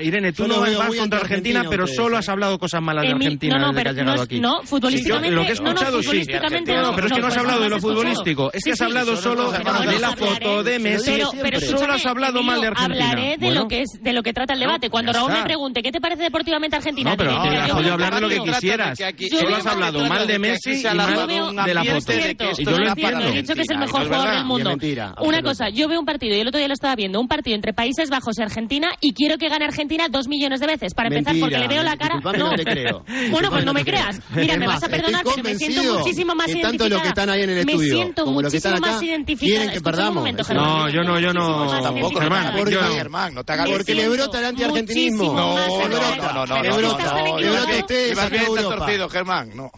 Irene, 0.00 0.32
tú 0.32 0.46
no 0.46 0.60
vas 0.60 0.96
contra, 0.96 1.20
Argentina, 1.20 1.64
pero 1.68 1.86
solo 1.86 2.16
has 2.16 2.28
hablado 2.28 2.58
cosas 2.58 2.82
malas 2.82 3.04
de 3.04 3.12
Argentina 3.12 3.58
no, 3.58 3.72
desde 3.72 3.82
que 3.82 3.88
has 3.88 3.96
llegado 3.96 4.22
aquí. 4.22 4.40
No, 4.40 4.62
futbolísticamente, 4.62 5.34
lo 5.34 5.42
que 5.42 5.48
he 5.48 5.52
escuchado 5.52 6.02
sí, 6.02 6.22
pero 6.26 7.06
es 7.06 7.12
que 7.12 7.20
no 7.20 7.26
has 7.26 7.36
hablado 7.36 7.60
de 7.62 7.68
lo 7.68 7.80
futbolístico, 7.80 8.50
es 8.52 8.62
que 8.64 8.72
has 8.72 8.80
hablado 8.80 9.16
solo 9.16 9.52
de 9.52 9.98
la 9.98 10.16
foto 10.16 10.62
de 10.62 10.78
Messi 10.78 11.20
solo 11.78 11.94
has 11.94 12.06
hablado 12.06 12.42
mal 12.42 12.60
de 12.60 12.68
Argentina. 12.68 13.10
Hablaré 13.10 13.36
de, 13.36 13.46
bueno. 13.46 13.62
lo 13.62 13.68
que 13.68 13.82
es, 13.82 13.90
de 14.00 14.12
lo 14.12 14.22
que 14.22 14.32
trata 14.32 14.54
el 14.54 14.60
debate. 14.60 14.90
Cuando 14.90 15.12
Raúl 15.12 15.30
está. 15.30 15.42
me 15.42 15.46
pregunte, 15.46 15.82
¿qué 15.82 15.92
te 15.92 16.00
parece 16.00 16.22
deportivamente 16.22 16.76
Argentina? 16.76 17.10
No, 17.10 17.16
pero 17.16 17.32
no, 17.32 17.42
te 17.42 17.72
no, 17.72 17.82
yo 17.82 17.92
hablar 17.92 18.14
de 18.14 18.20
lo 18.20 18.28
que 18.28 18.40
quisieras. 18.40 18.98
Solo 18.98 19.56
has 19.56 19.66
hablado 19.66 20.06
mal 20.06 20.26
de 20.26 20.38
Messi 20.38 20.80
y 20.80 20.94
mal 20.94 21.26
de 21.66 21.74
la 21.74 21.84
foto. 21.84 22.12
Y 22.58 22.64
yo 22.64 22.78
lo 22.78 22.92
he 22.92 23.32
dicho 23.32 23.54
que 23.54 23.62
es 23.62 23.70
el 23.70 23.78
mejor 23.78 24.04
jugador 24.04 24.34
del 24.34 24.44
mundo. 24.44 24.76
Una 25.20 25.42
cosa, 25.42 25.68
yo 25.68 25.88
veo 25.88 26.00
un 26.00 26.06
partido, 26.06 26.36
y 26.36 26.40
el 26.40 26.48
otro 26.48 26.58
día 26.58 26.68
lo 26.68 26.74
estaba 26.74 26.94
viendo, 26.94 27.20
un 27.20 27.28
partido 27.28 27.54
entre 27.54 27.72
Países 27.72 28.10
Bajos 28.10 28.38
y 28.38 28.42
Argentina 28.42 28.90
y 29.00 29.12
quiero 29.12 29.38
que 29.38 29.48
gane 29.48 29.64
Argentina 29.64 30.06
dos 30.10 30.28
millones 30.28 30.60
de 30.60 30.66
veces. 30.66 30.94
Para 30.94 31.08
empezar, 31.08 31.36
porque 31.38 31.58
le 31.58 31.68
veo 31.68 31.82
la 31.82 31.96
cara... 31.96 32.20
No, 32.20 32.52
le 32.52 32.64
creo. 32.64 33.04
Bueno, 33.30 33.50
pues 33.50 33.64
no 33.64 33.72
me 33.72 33.84
creas. 33.84 34.20
Mira, 34.34 34.56
me 34.56 34.66
vas 34.66 34.82
a 34.82 34.88
perdonar, 34.88 35.24
pero 35.24 35.42
me 35.42 35.54
siento 35.56 35.98
muchísimo 35.98 36.34
más 36.34 36.48
identificada. 36.48 36.78
tanto 36.78 36.88
los 36.88 37.02
que 37.02 37.08
están 37.08 37.30
ahí 37.30 37.42
en 37.42 37.50
el 37.50 37.58
estudio 37.58 38.14
como 38.14 38.40
que 38.42 38.56
están 38.56 38.74
acá 38.74 38.98
quieren 38.98 39.70
que 39.70 39.80
perdamos. 39.80 40.28
No, 40.50 40.88
yo 40.88 41.02
no, 41.02 41.18
yo 41.18 41.32
no 41.32 41.63
Tampoco. 41.70 42.20
Germán, 42.20 42.54
Porque- 42.56 42.76
Germán, 42.76 43.34
no 43.34 43.44
te 43.44 43.52
hagas 43.52 43.68
Porque 43.70 43.94
le 43.94 44.08
brota 44.08 44.38
el 44.38 44.44
antiargentinismo. 44.46 45.32
No, 45.32 45.56
no, 45.56 45.88
no, 45.88 45.88
no, 45.88 45.88
no, 45.88 46.46
no, 46.46 46.46
no, 46.46 46.46
tan 46.46 46.48
no, 46.48 46.62
Le 46.62 46.70
brota 46.72 47.10
a 47.10 47.78
ustedes 47.78 48.12
Ibas 48.12 48.30
bien, 48.30 48.42
estás 48.44 48.62
torcido, 48.64 49.08
Germán. 49.08 49.50
No. 49.54 49.72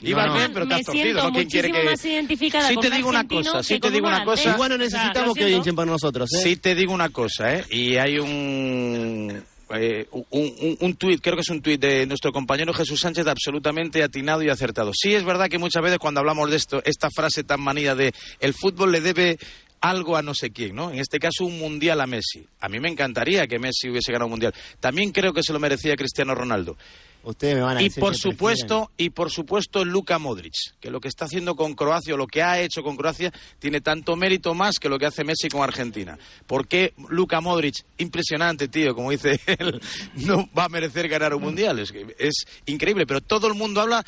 Ibas 0.00 0.26
no. 0.26 0.34
bien, 0.34 0.52
pero 0.52 0.64
estás 0.64 0.82
torcido. 0.82 1.22
¿no? 1.22 1.32
¿Quién 1.32 1.48
quiere 1.48 1.72
que.? 1.72 1.96
Sí 1.96 2.76
te 2.80 2.90
digo 2.90 3.08
una 3.08 3.26
cosa, 3.26 3.62
sí 3.62 3.78
te 3.78 3.90
digo 3.90 4.06
un 4.06 4.14
una 4.14 4.24
cosa. 4.24 4.50
Igual 4.50 4.70
no 4.70 4.78
necesitamos 4.78 5.34
que 5.34 5.50
hinchen 5.50 5.74
por 5.74 5.86
nosotros, 5.86 6.32
¿eh? 6.34 6.40
Sí 6.42 6.56
te 6.56 6.74
digo 6.74 6.92
una 6.92 7.08
cosa, 7.10 7.54
¿eh? 7.54 7.64
Y 7.70 7.96
hay 7.96 8.18
un 8.18 9.42
eh, 9.74 10.06
un, 10.10 10.24
un, 10.30 10.76
un 10.80 10.94
tuit, 10.96 11.20
creo 11.22 11.34
que 11.34 11.40
es 11.40 11.48
un 11.48 11.62
tuit 11.62 11.80
de 11.80 12.06
nuestro 12.06 12.32
compañero 12.32 12.74
Jesús 12.74 13.00
Sánchez 13.00 13.26
absolutamente 13.26 14.02
atinado 14.02 14.42
y 14.42 14.50
acertado. 14.50 14.92
Sí 14.94 15.14
es 15.14 15.24
verdad 15.24 15.48
que 15.48 15.58
muchas 15.58 15.82
veces 15.82 15.98
cuando 15.98 16.20
hablamos 16.20 16.50
de 16.50 16.56
esto, 16.56 16.82
esta 16.84 17.08
frase 17.14 17.44
tan 17.44 17.60
manida 17.60 17.94
de 17.94 18.12
el 18.40 18.54
fútbol 18.54 18.92
le 18.92 19.00
debe 19.00 19.38
algo 19.82 20.16
a 20.16 20.22
no 20.22 20.32
sé 20.32 20.50
quién, 20.50 20.74
¿no? 20.74 20.90
En 20.90 21.00
este 21.00 21.18
caso 21.18 21.44
un 21.44 21.58
mundial 21.58 22.00
a 22.00 22.06
Messi. 22.06 22.46
A 22.60 22.68
mí 22.68 22.80
me 22.80 22.88
encantaría 22.88 23.46
que 23.46 23.58
Messi 23.58 23.90
hubiese 23.90 24.12
ganado 24.12 24.26
un 24.26 24.32
mundial. 24.32 24.54
También 24.80 25.10
creo 25.10 25.34
que 25.34 25.42
se 25.42 25.52
lo 25.52 25.58
merecía 25.58 25.96
Cristiano 25.96 26.34
Ronaldo. 26.34 26.78
Ustedes 27.24 27.54
me 27.54 27.60
van 27.60 27.76
a 27.76 27.80
Y 27.82 27.84
decir 27.84 28.00
por 28.00 28.16
supuesto, 28.16 28.90
y 28.96 29.10
por 29.10 29.30
supuesto 29.30 29.84
Luka 29.84 30.18
Modric, 30.18 30.54
que 30.80 30.90
lo 30.90 31.00
que 31.00 31.08
está 31.08 31.26
haciendo 31.26 31.54
con 31.54 31.74
Croacia 31.74 32.14
o 32.14 32.16
lo 32.16 32.26
que 32.26 32.42
ha 32.42 32.60
hecho 32.60 32.82
con 32.82 32.96
Croacia 32.96 33.32
tiene 33.58 33.80
tanto 33.80 34.16
mérito 34.16 34.54
más 34.54 34.74
que 34.80 34.88
lo 34.88 34.98
que 34.98 35.06
hace 35.06 35.22
Messi 35.22 35.48
con 35.48 35.62
Argentina. 35.62 36.18
¿Por 36.46 36.66
qué 36.66 36.94
Luka 37.08 37.40
Modric, 37.40 37.76
impresionante 37.98 38.68
tío, 38.68 38.94
como 38.94 39.10
dice 39.10 39.38
él, 39.46 39.80
no 40.14 40.48
va 40.56 40.64
a 40.64 40.68
merecer 40.68 41.08
ganar 41.08 41.34
un 41.34 41.42
mundial? 41.42 41.78
Es 41.78 42.44
increíble, 42.66 43.06
pero 43.06 43.20
todo 43.20 43.46
el 43.46 43.54
mundo 43.54 43.80
habla 43.80 44.04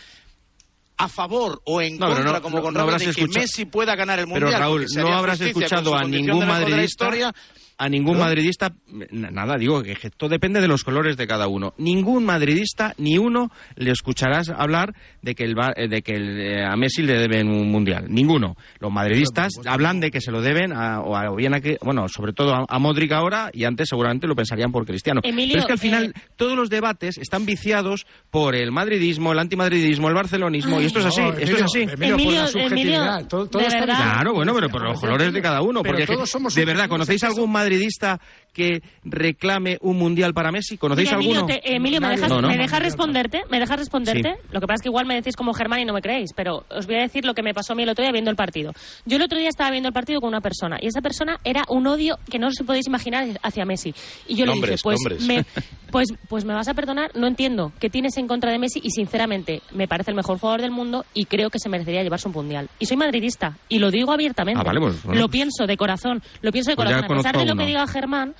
a 0.97 1.09
favor 1.09 1.61
o 1.65 1.81
en 1.81 1.95
No, 1.99 2.07
pero 2.07 2.17
contra, 2.17 2.33
no- 2.35 2.43
como 2.43 2.57
no- 2.59 2.63
con 2.63 2.75
no 2.75 2.81
habrás 2.81 3.05
de 3.05 3.13
que 3.15 3.27
Messi 3.29 3.65
pueda 3.65 3.97
ganar 3.97 4.19
el 4.21 4.27
Pero 4.27 4.41
mundial. 4.47 4.61
Raúl, 4.61 4.81
porque 4.83 4.89
sería 4.95 5.11
no 5.11 5.17
habrás 5.19 5.41
escuchado 5.41 5.95
a 5.97 6.05
ningún 6.05 6.47
madridista, 6.47 6.85
historia. 7.07 7.35
A 7.77 7.89
ningún 7.89 8.19
madridista, 8.19 8.73
nada, 9.11 9.57
digo 9.57 9.83
que 9.83 9.95
todo 10.17 10.31
depende 10.31 10.61
de 10.61 10.69
los 10.69 10.85
colores 10.85 11.17
de 11.17 11.27
cada 11.27 11.49
uno. 11.49 11.75
Ningún 11.79 12.25
madridista, 12.25 12.95
ni 12.99 13.19
uno, 13.19 13.51
le 13.77 13.91
escucharás 13.91 14.49
hablar 14.49 14.95
de 15.23 15.35
que, 15.35 15.45
el, 15.45 15.55
eh, 15.77 15.89
de 15.89 16.03
que 16.03 16.13
el, 16.13 16.41
eh, 16.41 16.65
a 16.65 16.77
Messi 16.77 17.03
le 17.03 17.19
deben 17.19 17.49
un 17.49 17.71
mundial. 17.71 18.07
Ninguno. 18.09 18.57
Los 18.79 18.93
madridistas 18.93 19.53
hablan 19.67 19.99
de 19.99 20.11
que 20.13 20.21
se 20.21 20.31
lo 20.31 20.41
deben 20.41 20.73
a, 20.73 21.01
o 21.01 21.17
a- 21.17 21.31
o 21.31 21.37
bien 21.37 21.53
a 21.55 21.61
que, 21.61 21.77
bueno, 21.83 22.07
sobre 22.09 22.33
todo 22.33 22.55
a, 22.55 22.65
a 22.69 22.79
Modric 22.79 23.11
ahora 23.13 23.51
y 23.53 23.65
antes 23.65 23.89
seguramente 23.89 24.27
lo 24.29 24.37
pensarían 24.37 24.71
por 24.71 24.87
Cristiano. 24.87 25.21
Emilio, 25.25 25.55
Pero 25.55 25.61
es 25.63 25.67
que 25.67 25.73
al 25.73 25.79
final 25.79 26.05
eh, 26.17 26.21
todos 26.37 26.57
los 26.57 26.71
debates 26.71 27.19
están 27.19 27.45
viciados 27.45 28.07
por 28.31 28.55
el 28.55 28.71
madridismo, 28.71 29.33
el 29.33 29.39
antimadridismo, 29.41 30.09
el 30.09 30.15
barcelonismo 30.15 30.81
y 30.81 30.85
esto 30.85 31.01
es 31.01 31.07
así, 31.07 31.21
No, 31.23 31.29
esto 31.33 31.41
Emilio, 31.41 31.57
es 31.57 31.63
así. 31.65 31.81
Emilio, 31.83 32.17
por 32.19 32.33
la 32.35 32.47
subjetividad. 32.47 33.27
Todo- 33.27 33.47
todo 33.49 33.63
de 33.63 33.67
está 33.69 33.81
verdad. 33.81 33.97
Claro, 33.97 34.33
bueno, 34.35 34.55
pero 34.55 34.69
por 34.69 34.83
los 34.85 35.01
colores 35.01 35.33
de 35.33 35.43
cada 35.43 35.61
uno. 35.61 35.83
Pero 35.83 35.97
Porque 35.97 36.07
todos 36.07 36.31
somos 36.31 36.55
de 36.55 36.65
verdad, 36.65 36.89
¿conocéis 36.89 37.25
algún 37.25 37.51
madridista 37.51 37.64
madridista 37.65 38.21
que 38.55 38.83
reclame 39.05 39.77
un 39.83 39.99
mundial 39.99 40.33
para 40.33 40.51
Messi? 40.51 40.79
¿Conocéis 40.79 41.09
Mira, 41.09 41.17
Emilio, 41.19 41.39
alguno? 41.41 41.55
te- 41.61 41.75
Emilio, 41.77 42.01
¿me 42.01 42.09
dejas, 42.09 42.29
No, 42.31 42.41
no. 42.41 42.49
¿me 42.49 42.57
dejas 42.57 42.81
responderte? 42.81 43.43
¿Me 43.51 43.59
dejas 43.61 43.79
responderte? 43.79 44.35
Sí. 44.35 44.49
Lo 44.53 44.61
que 44.61 44.67
pasa 44.67 44.77
es 44.77 44.83
que 44.83 44.89
igual 44.89 45.07
me 45.07 45.15
decís 45.15 45.37
como 45.37 45.53
Germán 45.53 45.81
y 45.81 45.85
no 45.85 45.93
me 45.93 46.01
creéis, 46.01 46.31
pero 46.35 46.65
os 46.71 46.87
voy 46.87 46.97
a 46.97 47.01
decir 47.01 47.25
lo 47.25 47.35
que 47.35 47.43
me 47.43 47.53
pasó 47.53 47.73
a 47.75 47.77
mí 47.77 47.83
el 47.83 47.89
otro 47.91 48.03
día 48.03 48.13
viendo 48.13 48.31
el 48.31 48.37
partido. 48.37 48.73
Yo 49.05 49.17
el 49.17 49.23
otro 49.23 49.39
día 49.39 49.49
estaba 49.49 49.71
viendo 49.71 49.89
el 49.89 49.93
partido 49.93 50.21
con 50.21 50.29
una 50.29 50.41
persona 50.41 50.79
y 50.81 50.87
esa 50.87 51.01
persona 51.03 51.39
era 51.45 51.63
un 51.69 51.87
odio 51.87 52.19
que 52.31 52.39
no 52.39 52.47
os 52.49 52.55
podéis 52.65 52.87
imaginar 52.87 53.27
hacia 53.43 53.65
Messi. 53.65 53.95
Y 54.29 54.37
yo 54.37 54.47
le 54.47 54.53
dije, 54.55 54.77
pues 54.83 54.99
nombres. 55.03 55.27
me, 55.27 55.45
pues, 55.91 56.09
pues 56.29 56.45
me 56.45 56.55
vas 56.55 56.69
a 56.69 56.75
perdonar, 56.75 57.11
no 57.15 57.27
entiendo 57.27 57.73
qué 57.81 57.91
tienes 57.91 58.17
en 58.17 58.29
contra 58.29 58.51
de 58.53 58.59
Messi 58.59 58.81
y 58.83 58.91
sinceramente 58.91 59.63
me 59.73 59.89
parece 59.89 60.11
el 60.13 60.17
mejor 60.17 60.39
jugador 60.39 60.61
del 60.63 60.71
mundo 60.71 61.05
y 61.13 61.25
creo 61.27 61.51
que 61.51 61.59
se 61.59 61.69
merecería 61.69 62.03
llevarse 62.03 62.29
un 62.29 62.35
mundial. 62.35 62.69
Y 62.79 62.87
soy 62.87 62.97
madridista 62.97 63.59
y 63.69 63.79
lo 63.81 63.91
digo 63.91 64.13
abiertamente. 64.13 64.61
Ah, 64.61 64.65
vale, 64.65 64.81
pues, 64.81 65.03
bueno. 65.03 65.21
Lo 65.21 65.29
pienso 65.29 65.67
de 65.67 65.77
corazón, 65.77 66.23
lo 66.43 66.53
pienso 66.53 66.71
de 66.71 66.77
Pues 66.77 66.87
corazón. 66.89 67.05
A 67.05 67.17
pesar 67.17 67.37
de 67.37 67.45
lo 67.47 67.57
que 67.57 67.67
diga 67.67 67.87
Germán, 67.87 68.35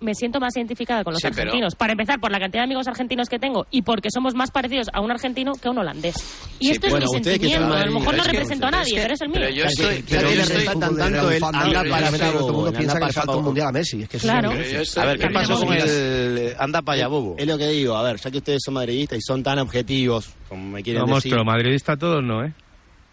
me 0.00 0.14
siento 0.14 0.38
más 0.40 0.54
identificada 0.56 1.02
con 1.04 1.14
los 1.14 1.20
Sí, 1.22 1.28
pero- 1.30 1.42
argentinos. 1.42 1.74
Para 1.74 1.92
empezar, 1.92 2.20
por 2.20 2.30
la 2.30 2.38
cantidad 2.38 2.62
de 2.62 2.64
amigos 2.64 2.86
argentinos 2.86 3.28
que 3.28 3.38
tengo 3.38 3.66
y 3.70 3.82
porque 3.82 4.10
somos 4.10 4.34
más 4.34 4.50
parecidos 4.50 4.88
a 4.92 5.00
un 5.00 5.10
argentino 5.10 5.52
que 5.54 5.68
a 5.68 5.70
un 5.70 5.78
holandés. 5.78 6.16
Y 6.58 6.66
Sí, 6.66 6.72
esto 6.72 6.88
bueno, 6.90 7.06
es 7.06 7.12
mi 7.18 7.24
sentimiento. 7.24 7.72
A 7.74 7.86
lo 7.86 7.92
mejor 7.92 8.16
no 8.16 8.24
represento 8.24 8.66
a 8.66 8.70
pero 8.70 8.82
es 8.82 8.86
nadie, 8.88 8.94
que- 8.96 9.02
pero 9.02 9.14
es 9.14 9.20
el 9.22 9.28
mío. 9.28 9.36
pero 9.40 9.50
yo 9.54 9.64
estoy, 9.64 9.86
Pero 9.86 10.28
pero 10.28 10.30
yo 10.30 10.64
tanto 10.64 10.86
el 10.86 11.02
anda 11.02 11.08
yo 11.08 11.40
para 11.40 11.66
estoy- 11.66 12.20
allá, 12.20 12.32
todo 12.38 12.46
el 12.48 12.52
mundo 12.54 12.72
piensa 12.72 12.98
que 12.98 13.04
le 13.06 13.12
falta 13.12 13.36
un 13.36 13.44
mundial 13.44 13.68
a 13.68 13.72
Messi. 13.72 14.02
Es 14.02 14.08
que 14.08 14.18
Claro. 14.18 14.48
increíble. 14.50 14.72
Yo 14.76 14.80
estoy- 14.82 15.02
A 15.02 15.06
ver, 15.06 15.18
¿qué 15.18 15.28
pasó 15.30 15.58
con 15.60 15.72
el 15.74 16.54
anda 16.58 16.82
para 16.82 16.96
allá, 16.98 17.08
bobo? 17.08 17.34
Es 17.38 17.46
lo 17.46 17.56
que 17.58 17.66
digo, 17.68 17.96
a 17.96 18.02
ver, 18.02 18.16
ya 18.18 18.30
que 18.30 18.38
ustedes 18.38 18.60
son 18.64 18.74
madridistas 18.74 19.18
y 19.18 19.22
son 19.22 19.42
tan 19.42 19.58
objetivos, 19.58 20.28
como 20.48 20.62
me 20.68 20.82
quieren 20.82 21.00
No, 21.00 21.06
decir. 21.14 21.32
monstruo, 21.32 21.44
madridista 21.44 21.96
todos 21.96 22.22
no, 22.22 22.44
¿eh? 22.44 22.52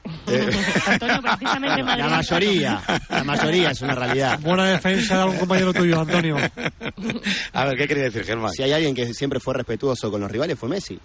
Antonio, 0.88 1.22
precisamente 1.22 1.80
en 1.80 1.86
Madrid. 1.86 2.04
La 2.04 2.10
mayoría, 2.10 2.82
la 3.10 3.24
mayoría 3.24 3.72
es 3.72 3.82
una 3.82 3.96
realidad. 3.96 4.40
Buena 4.40 4.66
defensa 4.66 5.16
de 5.16 5.22
algún 5.22 5.38
compañero 5.38 5.74
tuyo, 5.74 6.00
Antonio. 6.00 6.38
A 7.54 7.66
ver, 7.66 7.78
¿qué 7.78 7.88
quería 7.88 8.04
decir, 8.04 8.24
Germán? 8.24 8.52
Si 8.52 8.64
hay 8.64 8.74
alguien 8.74 8.94
que 8.96 9.14
siempre 9.14 9.40
fue 9.40 9.54
respetuoso 9.54 10.12
con 10.12 10.22
los 10.22 10.30
rivales 10.30 10.60
fue 10.60 10.70
Messi. 10.70 11.00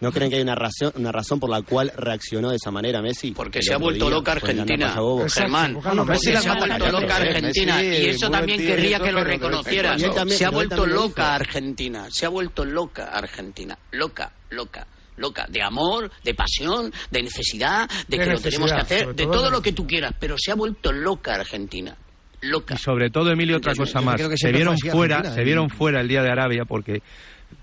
¿No 0.00 0.12
creen 0.12 0.28
que 0.28 0.36
hay 0.36 0.42
una 0.42 0.56
razón, 0.56 0.92
una 0.96 1.12
razón 1.12 1.40
por 1.40 1.48
la 1.48 1.62
cual 1.62 1.90
reaccionó 1.96 2.50
de 2.50 2.56
esa 2.56 2.70
manera 2.70 3.00
Messi? 3.00 3.30
Porque 3.30 3.62
se 3.62 3.72
ha 3.72 3.78
vuelto 3.78 4.06
día, 4.06 4.14
loca 4.16 4.32
Argentina. 4.32 4.94
Germán. 5.32 5.78
Messi 6.06 6.36
se 6.36 6.48
ha 6.48 6.54
vuelto 6.56 6.90
loca 6.90 7.16
Argentina 7.16 7.76
Messi, 7.76 8.02
y 8.02 8.08
eso 8.08 8.30
también 8.30 8.58
tío, 8.58 8.68
querría 8.68 9.00
que 9.00 9.12
lo 9.12 9.24
reconocieras. 9.24 10.02
Se 10.28 10.44
ha 10.44 10.50
vuelto 10.50 10.84
loca. 10.84 11.34
Argentina, 11.34 12.08
se 12.10 12.26
ha 12.26 12.28
vuelto 12.28 12.64
loca 12.64 13.06
Argentina, 13.06 13.78
loca, 13.92 14.32
loca. 14.50 14.86
Loca, 15.16 15.46
de 15.48 15.62
amor, 15.62 16.10
de 16.24 16.34
pasión, 16.34 16.92
de 17.10 17.22
necesidad, 17.22 17.88
de, 18.08 18.18
De 18.18 18.24
que 18.24 18.30
lo 18.30 18.40
tenemos 18.40 18.72
que 18.72 18.80
hacer, 18.80 19.14
de 19.14 19.24
todo 19.26 19.50
lo 19.50 19.62
que 19.62 19.72
tú 19.72 19.86
quieras, 19.86 20.12
pero 20.18 20.36
se 20.38 20.50
ha 20.50 20.54
vuelto 20.54 20.92
loca 20.92 21.34
Argentina. 21.34 21.96
Loca. 22.42 22.74
Y 22.74 22.78
sobre 22.78 23.10
todo, 23.10 23.30
Emilio, 23.30 23.56
otra 23.56 23.74
cosa 23.74 24.00
yo 24.00 24.04
más. 24.06 24.16
que 24.20 24.36
Se 24.36 24.52
vieron 24.52 24.76
fuera, 24.78 25.16
Argentina, 25.16 25.34
se 25.34 25.44
vieron 25.44 25.70
fuera 25.70 26.00
el 26.00 26.08
día 26.08 26.22
de 26.22 26.30
Arabia 26.30 26.64
porque 26.66 27.00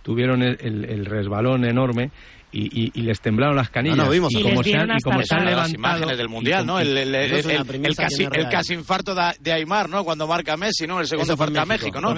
tuvieron 0.01 0.41
el, 0.41 0.57
el- 0.61 0.85
el 0.89 1.05
resbalón 1.05 1.65
enorme 1.65 2.11
y, 2.53 2.85
y- 2.85 2.91
y 2.95 3.01
les 3.03 3.21
temblaron 3.21 3.55
las 3.55 3.69
canillas. 3.69 3.97
No, 3.97 4.05
no, 4.05 4.09
vimos 4.09 4.33
y, 4.33 4.39
Y 4.39 4.43
como 4.43 4.63
se 4.63 4.75
han, 4.75 4.89
y 4.97 5.01
como 5.01 5.21
se 5.23 5.35
han 5.35 5.41
el- 5.41 5.45
las 5.55 5.69
levantado 5.71 5.75
imágenes 5.97 6.17
del 6.17 6.29
mundial, 6.29 6.65
¿no? 6.65 6.79
El, 6.79 6.97
el- 6.97 7.13
el- 7.15 7.95
casi, 7.95 8.25
casi 8.49 8.73
infarto 8.73 9.13
de, 9.39 9.51
Aymar, 9.51 9.87
¿no? 9.89 10.03
Cuando 10.03 10.25
marca 10.27 10.57
Messi, 10.57 10.87
¿no? 10.87 10.99
El 10.99 11.07
segundo 11.07 11.33
en 11.33 11.39
marca 11.39 11.65
México, 11.65 12.01
¿no? 12.01 12.09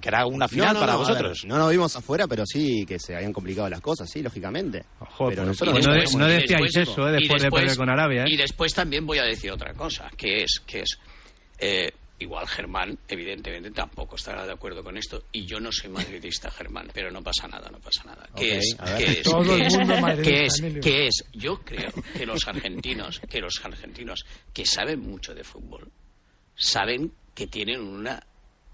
Que 0.00 0.08
era 0.08 0.26
una 0.26 0.48
final 0.48 0.68
No, 0.68 0.74
no, 0.74 0.80
para 0.80 0.92
no, 0.94 0.98
vosotros. 0.98 1.42
ver, 1.42 1.48
no 1.50 1.58
nos 1.58 1.70
vimos 1.70 1.94
afuera, 1.96 2.26
pero 2.26 2.44
sí 2.46 2.84
que 2.86 2.98
se 2.98 3.14
habían 3.14 3.32
complicado 3.32 3.68
las 3.68 3.80
cosas, 3.80 4.10
sí, 4.10 4.22
lógicamente. 4.22 4.84
Ojo, 5.00 5.28
pero 5.28 5.44
pues, 5.44 5.60
nosotros 5.60 5.86
no, 6.16 6.26
decíais 6.26 6.72
después- 6.74 6.76
eso, 6.76 7.08
¿eh? 7.08 7.12
después 7.12 7.42
de 7.42 7.50
perder 7.50 7.76
con 7.76 7.88
Arabia. 7.88 8.22
¿eh? 8.24 8.26
Y 8.30 8.36
después 8.36 8.74
también 8.74 9.06
voy 9.06 9.18
a 9.18 9.24
decir 9.24 9.50
otra 9.52 9.72
cosa, 9.74 10.10
que 10.16 10.42
es, 10.42 10.60
que 10.66 10.80
es, 10.80 10.98
eh, 11.58 11.90
igual 12.18 12.46
Germán, 12.48 12.98
evidentemente, 13.08 13.70
tampoco 13.70 14.16
estará 14.16 14.46
de 14.46 14.52
acuerdo 14.52 14.82
con 14.82 14.96
esto, 14.96 15.24
y 15.32 15.44
yo 15.46 15.60
no 15.60 15.70
soy 15.70 15.90
madridista, 15.90 16.50
Germán, 16.50 16.88
pero 16.94 17.10
no 17.10 17.22
pasa 17.22 17.46
nada, 17.46 17.68
no 17.70 17.78
pasa 17.78 18.04
nada. 18.04 18.26
¿Qué 18.34 18.56
es? 18.58 18.74
¿Qué 18.96 19.04
es? 19.04 19.22
Todo 19.22 19.42
¿Qué 19.44 19.54
el 19.54 19.62
es? 19.66 19.76
mundo 19.78 20.00
madridista, 20.00 20.30
¿Qué 20.32 20.46
es? 20.46 20.58
Emilio. 20.60 20.80
¿Qué 20.82 21.06
es? 21.08 21.24
Yo 21.34 21.58
creo 21.62 21.92
que 22.16 22.24
los 22.26 22.48
argentinos, 22.48 23.20
que 23.28 23.40
los 23.40 23.60
argentinos 23.62 24.24
que 24.54 24.64
saben 24.64 25.00
mucho 25.00 25.34
de 25.34 25.44
fútbol, 25.44 25.90
saben 26.56 27.12
que 27.34 27.46
tienen 27.46 27.80
una 27.82 28.22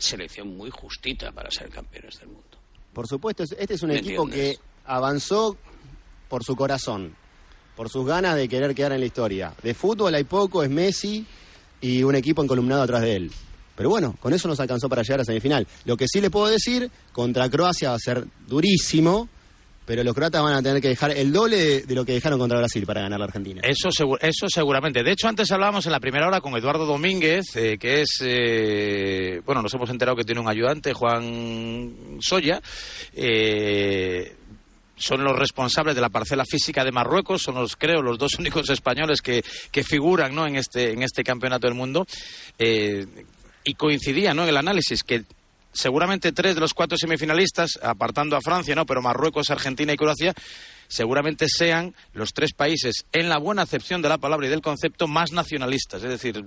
selección 0.02 0.56
muy 0.56 0.70
justita 0.70 1.32
para 1.32 1.50
ser 1.50 1.68
campeones 1.70 2.18
del 2.18 2.28
mundo. 2.28 2.42
Por 2.92 3.06
supuesto, 3.08 3.42
es- 3.42 3.54
este 3.58 3.74
es 3.74 3.82
un 3.82 3.88
¿Me 3.90 3.98
equipo 3.98 4.24
entiendes? 4.24 4.58
que 4.58 4.62
avanzó 4.84 5.56
por 6.28 6.44
su 6.44 6.54
corazón, 6.56 7.14
por 7.76 7.88
sus 7.88 8.06
ganas 8.06 8.36
de 8.36 8.48
querer 8.48 8.74
quedar 8.74 8.92
en 8.92 9.00
la 9.00 9.06
historia. 9.06 9.54
De 9.62 9.74
fútbol 9.74 10.14
hay 10.14 10.24
poco, 10.24 10.62
es 10.62 10.70
Messi 10.70 11.24
y 11.80 12.02
un 12.02 12.14
equipo 12.14 12.42
encolumnado 12.42 12.82
atrás 12.82 13.02
de 13.02 13.16
él. 13.16 13.32
Pero 13.74 13.88
bueno, 13.88 14.16
con 14.20 14.34
eso 14.34 14.46
nos 14.48 14.60
alcanzó 14.60 14.88
para 14.88 15.02
llegar 15.02 15.20
a 15.20 15.24
semifinal. 15.24 15.66
Lo 15.86 15.96
que 15.96 16.06
sí 16.06 16.20
le 16.20 16.30
puedo 16.30 16.46
decir, 16.48 16.90
contra 17.12 17.48
Croacia 17.48 17.88
va 17.90 17.96
a 17.96 17.98
ser 17.98 18.26
durísimo, 18.46 19.28
pero 19.84 20.04
los 20.04 20.14
croatas 20.14 20.42
van 20.42 20.54
a 20.54 20.62
tener 20.62 20.80
que 20.80 20.88
dejar 20.88 21.10
el 21.10 21.32
doble 21.32 21.82
de, 21.82 21.94
lo 21.94 22.04
que 22.04 22.12
dejaron 22.12 22.38
contra 22.38 22.58
Brasil 22.58 22.86
para 22.86 23.02
ganar 23.02 23.18
la 23.18 23.24
Argentina. 23.24 23.60
Eso, 23.64 23.88
eso 24.20 24.46
seguramente. 24.48 25.02
De 25.02 25.12
hecho, 25.12 25.28
antes 25.28 25.50
hablábamos 25.50 25.86
en 25.86 25.92
la 25.92 26.00
primera 26.00 26.26
hora 26.28 26.40
con 26.40 26.56
Eduardo 26.56 26.86
Domínguez, 26.86 27.56
eh, 27.56 27.78
que 27.78 28.02
es, 28.02 28.20
eh, 28.22 29.40
bueno, 29.44 29.62
nos 29.62 29.74
hemos 29.74 29.90
enterado 29.90 30.16
que 30.16 30.24
tiene 30.24 30.40
un 30.40 30.48
ayudante, 30.48 30.92
Juan 30.92 32.18
Soya. 32.20 32.60
eh, 33.14 34.36
son 34.94 35.24
los 35.24 35.36
responsables 35.36 35.96
de 35.96 36.00
la 36.00 36.10
parcela 36.10 36.44
física 36.44 36.84
de 36.84 36.92
Marruecos, 36.92 37.42
son 37.42 37.56
los, 37.56 37.74
creo, 37.74 38.02
los 38.02 38.18
dos 38.18 38.34
únicos 38.38 38.70
españoles 38.70 39.20
que, 39.20 39.42
que 39.72 39.82
figuran 39.82 40.32
¿no? 40.32 40.46
en, 40.46 40.54
este, 40.54 40.92
en 40.92 41.02
este 41.02 41.24
campeonato 41.24 41.66
del 41.66 41.74
mundo. 41.74 42.06
Y 43.64 43.74
coincidía 43.74 44.32
¿no? 44.32 44.44
en 44.44 44.50
el 44.50 44.56
análisis 44.56 45.02
que 45.02 45.24
seguramente 45.72 46.32
tres 46.32 46.54
de 46.54 46.60
los 46.60 46.74
cuatro 46.74 46.96
semifinalistas, 46.98 47.78
apartando 47.82 48.36
a 48.36 48.40
Francia, 48.40 48.74
¿no? 48.74 48.86
pero 48.86 49.02
Marruecos, 49.02 49.50
Argentina 49.50 49.92
y 49.92 49.96
Croacia, 49.96 50.34
seguramente 50.88 51.46
sean 51.48 51.94
los 52.12 52.32
tres 52.32 52.52
países, 52.52 53.06
en 53.12 53.28
la 53.28 53.38
buena 53.38 53.62
acepción 53.62 54.02
de 54.02 54.08
la 54.08 54.18
palabra 54.18 54.46
y 54.46 54.50
del 54.50 54.60
concepto, 54.60 55.08
más 55.08 55.32
nacionalistas. 55.32 56.02
Es 56.02 56.10
decir, 56.10 56.44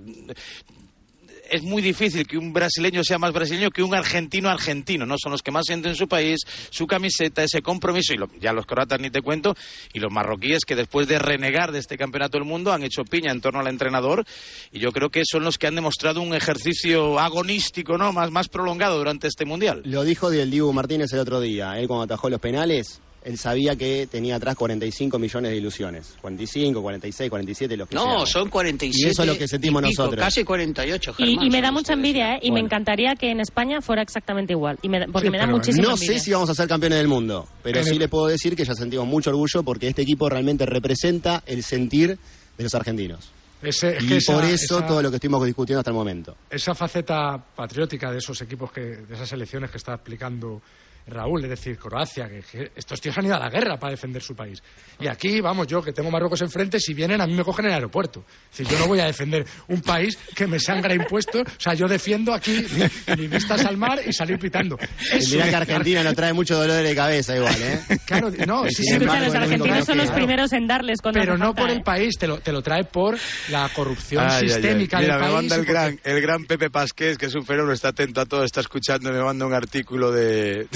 es 1.49 1.63
muy 1.63 1.81
difícil 1.81 2.27
que 2.27 2.37
un 2.37 2.53
brasileño 2.53 3.03
sea 3.03 3.17
más 3.17 3.33
brasileño 3.33 3.71
que 3.71 3.83
un 3.83 3.95
argentino 3.95 4.49
argentino, 4.49 5.05
¿no? 5.05 5.15
Son 5.17 5.31
los 5.31 5.41
que 5.41 5.51
más 5.51 5.65
sienten 5.65 5.95
su 5.95 6.07
país, 6.07 6.39
su 6.69 6.87
camiseta, 6.87 7.43
ese 7.43 7.61
compromiso, 7.61 8.13
y 8.13 8.17
ya 8.39 8.53
los 8.53 8.65
croatas 8.65 8.99
ni 8.99 9.09
te 9.09 9.21
cuento, 9.21 9.55
y 9.93 9.99
los 9.99 10.11
marroquíes 10.11 10.65
que 10.65 10.75
después 10.75 11.07
de 11.07 11.19
renegar 11.19 11.71
de 11.71 11.79
este 11.79 11.97
campeonato 11.97 12.37
del 12.37 12.47
mundo 12.47 12.73
han 12.73 12.83
hecho 12.83 13.03
piña 13.03 13.31
en 13.31 13.41
torno 13.41 13.59
al 13.59 13.67
entrenador, 13.67 14.25
y 14.71 14.79
yo 14.79 14.91
creo 14.91 15.09
que 15.09 15.23
son 15.25 15.43
los 15.43 15.57
que 15.57 15.67
han 15.67 15.75
demostrado 15.75 16.21
un 16.21 16.33
ejercicio 16.33 17.19
agonístico, 17.19 17.97
¿no? 17.97 18.11
Más, 18.13 18.31
más 18.31 18.47
prolongado 18.47 18.97
durante 18.97 19.27
este 19.27 19.45
mundial. 19.45 19.81
Lo 19.85 20.03
dijo 20.03 20.29
del 20.29 20.51
Dibu 20.51 20.73
Martínez 20.73 21.11
el 21.13 21.19
otro 21.19 21.39
día, 21.39 21.79
él 21.79 21.87
cuando 21.87 22.03
atajó 22.03 22.29
los 22.29 22.39
penales, 22.39 23.01
él 23.25 23.37
sabía 23.37 23.75
que 23.75 24.07
tenía 24.09 24.35
atrás 24.37 24.55
45 24.55 25.19
millones 25.19 25.51
de 25.51 25.57
ilusiones. 25.57 26.15
45, 26.21 26.81
46, 26.81 27.29
47, 27.29 27.75
los 27.75 27.89
que 27.89 27.95
No, 27.95 28.17
sean. 28.17 28.27
son 28.27 28.49
47. 28.49 29.07
Y 29.07 29.11
eso 29.11 29.23
es 29.23 29.27
lo 29.27 29.37
que 29.37 29.47
sentimos 29.47 29.81
y 29.83 29.89
pico, 29.89 30.03
nosotros. 30.03 30.23
Casi 30.23 30.43
48, 30.43 31.15
Y, 31.17 31.23
Germán, 31.25 31.45
y 31.45 31.49
me 31.49 31.61
da 31.61 31.71
mucha 31.71 31.93
envidia, 31.93 32.35
¿eh? 32.35 32.39
Y 32.43 32.45
me 32.51 32.51
Bueno. 32.53 32.67
encantaría 32.67 33.15
que 33.15 33.31
en 33.31 33.39
España 33.41 33.81
fuera 33.81 34.01
exactamente 34.03 34.53
igual. 34.53 34.77
Y 34.83 34.89
me 34.89 35.07
porque 35.07 35.27
Sí, 35.27 35.31
me 35.31 35.37
da 35.39 35.45
pero 35.45 35.57
muchísima 35.57 35.87
No 35.87 35.93
envidia. 35.95 36.13
sé 36.13 36.19
si 36.23 36.31
vamos 36.31 36.49
a 36.49 36.55
ser 36.55 36.67
campeones 36.67 36.99
del 36.99 37.07
mundo, 37.07 37.47
pero 37.63 37.83
sí 37.83 37.97
le 37.97 38.07
puedo 38.07 38.27
decir 38.27 38.55
que 38.55 38.63
ya 38.63 38.75
sentimos 38.75 39.07
mucho 39.07 39.31
orgullo 39.31 39.63
porque 39.63 39.87
este 39.87 40.03
equipo 40.03 40.29
realmente 40.29 40.65
representa 40.65 41.41
el 41.47 41.63
sentir 41.63 42.17
de 42.57 42.63
los 42.63 42.75
argentinos. 42.75 43.31
Ese- 43.63 43.97
es 43.97 44.03
y 44.03 44.07
que 44.07 44.17
esa- 44.17 44.33
por 44.33 44.43
eso 44.45 44.77
esa- 44.77 44.85
todo 44.87 45.01
lo 45.01 45.09
que 45.09 45.15
estuvimos 45.15 45.43
discutiendo 45.43 45.79
hasta 45.79 45.89
el 45.89 45.95
momento. 45.95 46.35
esa 46.51 46.75
faceta 46.75 47.43
patriótica 47.55 48.11
de 48.11 48.19
esos 48.19 48.39
equipos 48.43 48.71
que 48.71 48.81
de 48.81 49.15
esas 49.15 49.31
elecciones 49.31 49.71
que 49.71 49.77
está 49.77 49.95
explicando 49.95 50.61
Raúl, 51.07 51.43
es 51.43 51.49
decir, 51.51 51.77
Croacia, 51.77 52.27
que, 52.27 52.41
que 52.41 52.71
estos 52.75 52.99
tíos 52.99 53.17
han 53.17 53.25
ido 53.25 53.35
a 53.35 53.39
la 53.39 53.49
guerra 53.49 53.77
para 53.77 53.91
defender 53.91 54.21
su 54.21 54.35
país. 54.35 54.61
Y 54.99 55.07
aquí, 55.07 55.39
vamos, 55.41 55.67
yo 55.67 55.81
que 55.81 55.93
tengo 55.93 56.09
Marruecos 56.09 56.41
enfrente, 56.41 56.79
si 56.79 56.93
vienen 56.93 57.21
a 57.21 57.27
mí 57.27 57.33
me 57.33 57.43
cogen 57.43 57.65
en 57.65 57.71
el 57.71 57.75
aeropuerto. 57.75 58.23
Es 58.51 58.57
decir, 58.57 58.73
yo 58.73 58.79
no 58.79 58.87
voy 58.87 58.99
a 58.99 59.05
defender 59.05 59.45
un 59.67 59.81
país 59.81 60.17
que 60.35 60.47
me 60.47 60.59
sangra 60.59 60.93
impuestos, 60.95 61.43
o 61.45 61.59
sea, 61.59 61.73
yo 61.75 61.87
defiendo 61.87 62.33
aquí 62.33 62.65
mi- 62.71 63.15
mis 63.17 63.29
vistas 63.29 63.63
al 63.65 63.77
mar 63.77 63.99
y 64.05 64.13
salir 64.13 64.39
pitando. 64.39 64.77
Eso 65.11 65.31
mirá 65.35 65.45
es- 65.45 65.49
que 65.51 65.55
Argentina 65.57 66.03
nos 66.03 66.15
trae 66.15 66.33
mucho 66.33 66.57
dolor 66.57 66.81
de 66.83 66.95
cabeza 66.95 67.35
igual, 67.35 67.55
¿eh? 67.61 67.79
Claro, 68.05 68.31
no, 68.47 68.65
sí, 68.69 68.83
sí, 68.83 68.93
embargo, 68.93 69.25
los 69.25 69.35
argentinos 69.35 69.77
que 69.79 69.85
son 69.85 69.97
los 69.97 70.11
primeros 70.11 70.53
en 70.53 70.65
darles 70.67 71.01
cuando 71.01 71.19
pero 71.19 71.37
no 71.37 71.45
falta, 71.47 71.61
por 71.61 71.69
¿eh? 71.69 71.73
el 71.73 71.81
país, 71.83 72.17
te 72.17 72.27
lo, 72.27 72.39
te 72.39 72.51
lo 72.51 72.61
trae 72.61 72.83
por 72.85 73.17
la 73.49 73.69
corrupción 73.75 74.23
Ay, 74.25 74.29
ay, 74.31 74.41
ay. 74.43 74.49
sistémica 74.49 74.99
Mira, 74.99 75.13
del 75.13 75.21
me 75.21 75.27
país. 75.27 75.35
manda 75.35 75.55
el 75.55 75.61
porque- 75.61 75.71
gran, 75.71 75.99
el 76.03 76.21
gran 76.21 76.45
Pepe 76.45 76.69
Pasqués, 76.69 77.17
que 77.17 77.27
es 77.27 77.35
un 77.35 77.45
fenómeno, 77.45 77.73
está 77.73 77.89
atento 77.89 78.21
a 78.21 78.25
todo, 78.25 78.43
está 78.43 78.61
escuchando, 78.61 79.11
me 79.11 79.21
manda 79.21 79.45
un 79.45 79.53
artículo 79.53 80.11
de, 80.11 80.67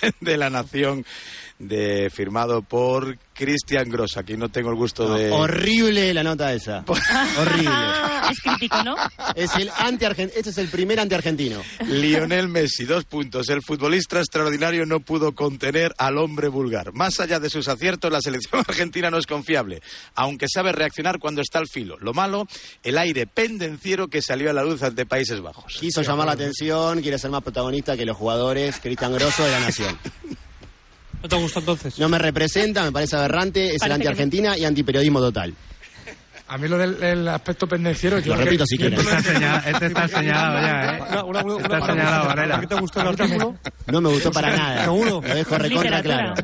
de 0.20 0.36
La 0.36 0.50
Nación 0.50 1.04
de 1.58 2.10
firmado 2.12 2.62
por 2.62 3.18
Cristian 3.36 3.88
Gross. 3.88 4.16
Aquí 4.16 4.36
no 4.36 4.48
tengo 4.48 4.70
el 4.70 4.76
gusto 4.76 5.14
de... 5.14 5.30
Horrible 5.30 6.12
la 6.14 6.22
nota 6.22 6.52
esa. 6.52 6.84
Horrible. 7.38 7.70
Es 8.26 8.40
crítico, 8.40 8.82
¿no? 8.82 8.96
Es 9.36 9.54
el 9.54 9.70
anti 9.78 10.04
este 10.04 10.50
es 10.50 10.58
el 10.58 10.66
primer 10.66 10.98
anti-argentino. 10.98 11.62
Lionel 11.86 12.48
Messi, 12.48 12.84
dos 12.84 13.04
puntos. 13.04 13.48
El 13.48 13.62
futbolista 13.62 14.18
extraordinario 14.18 14.84
no 14.84 14.98
pudo 14.98 15.32
contener 15.32 15.94
al 15.96 16.18
hombre 16.18 16.48
vulgar. 16.48 16.92
Más 16.92 17.20
allá 17.20 17.38
de 17.38 17.48
sus 17.50 17.68
aciertos, 17.68 18.10
la 18.10 18.20
selección 18.20 18.64
argentina 18.68 19.10
no 19.10 19.18
es 19.18 19.26
confiable, 19.26 19.80
aunque 20.16 20.46
sabe 20.52 20.72
reaccionar 20.72 21.20
cuando 21.20 21.40
está 21.40 21.60
al 21.60 21.68
filo. 21.68 21.96
Lo 22.00 22.14
malo, 22.14 22.48
el 22.82 22.98
aire 22.98 23.26
pendenciero 23.26 24.08
que 24.08 24.22
salió 24.22 24.50
a 24.50 24.52
la 24.52 24.64
luz 24.64 24.82
ante 24.82 25.06
Países 25.06 25.40
Bajos. 25.40 25.76
Quiso 25.78 26.02
llamar 26.02 26.26
la 26.26 26.32
atención, 26.32 27.00
quiere 27.02 27.18
ser 27.18 27.30
más 27.30 27.42
protagonista 27.42 27.96
que 27.96 28.06
los 28.06 28.16
jugadores 28.16 28.80
Cristian 28.80 29.12
Grosso 29.12 29.44
de 29.44 29.50
la 29.50 29.60
Nación. 29.60 29.96
¿No 31.26 31.28
te 31.30 31.42
gusta 31.42 31.58
entonces? 31.58 31.98
No 31.98 32.08
me 32.08 32.18
representa, 32.18 32.84
me 32.84 32.92
parece 32.92 33.16
aberrante, 33.16 33.74
es 33.74 33.82
el 33.82 33.88
que 33.88 33.94
anti-argentina 33.94 34.56
y 34.56 34.64
antiperiodismo 34.64 35.18
total. 35.18 35.52
A 36.48 36.56
mí 36.56 36.68
lo 36.68 36.78
del 36.78 37.02
el 37.02 37.26
aspecto 37.26 37.66
pendenciero... 37.66 38.20
yo 38.20 38.36
Lo 38.36 38.44
repito 38.44 38.64
si 38.64 38.78
yo 38.78 38.86
quieres. 38.86 39.04
no 39.04 39.10
entiendo. 39.10 39.32
señalado- 39.40 39.68
este 39.68 39.86
está 39.86 40.06
señalado 40.06 40.60
ya, 40.62 40.84
¿eh? 40.84 41.00
Una, 41.02 41.24
una, 41.24 41.42
una, 41.42 41.62
Está 41.64 41.76
una- 41.78 41.86
señalado, 41.86 42.26
Varela. 42.28 42.54
¿Por 42.54 42.60
qué 42.68 42.74
te 42.76 42.80
gustó 42.80 43.00
el 43.00 43.06
artículo? 43.08 43.56
No 43.88 44.00
me 44.00 44.08
gustó 44.10 44.30
para 44.30 44.56
nada. 44.56 44.84
¿Seguro? 44.84 45.20
Lo 45.26 45.34
dejo 45.34 45.58
recontra 45.58 46.02
claro. 46.02 46.34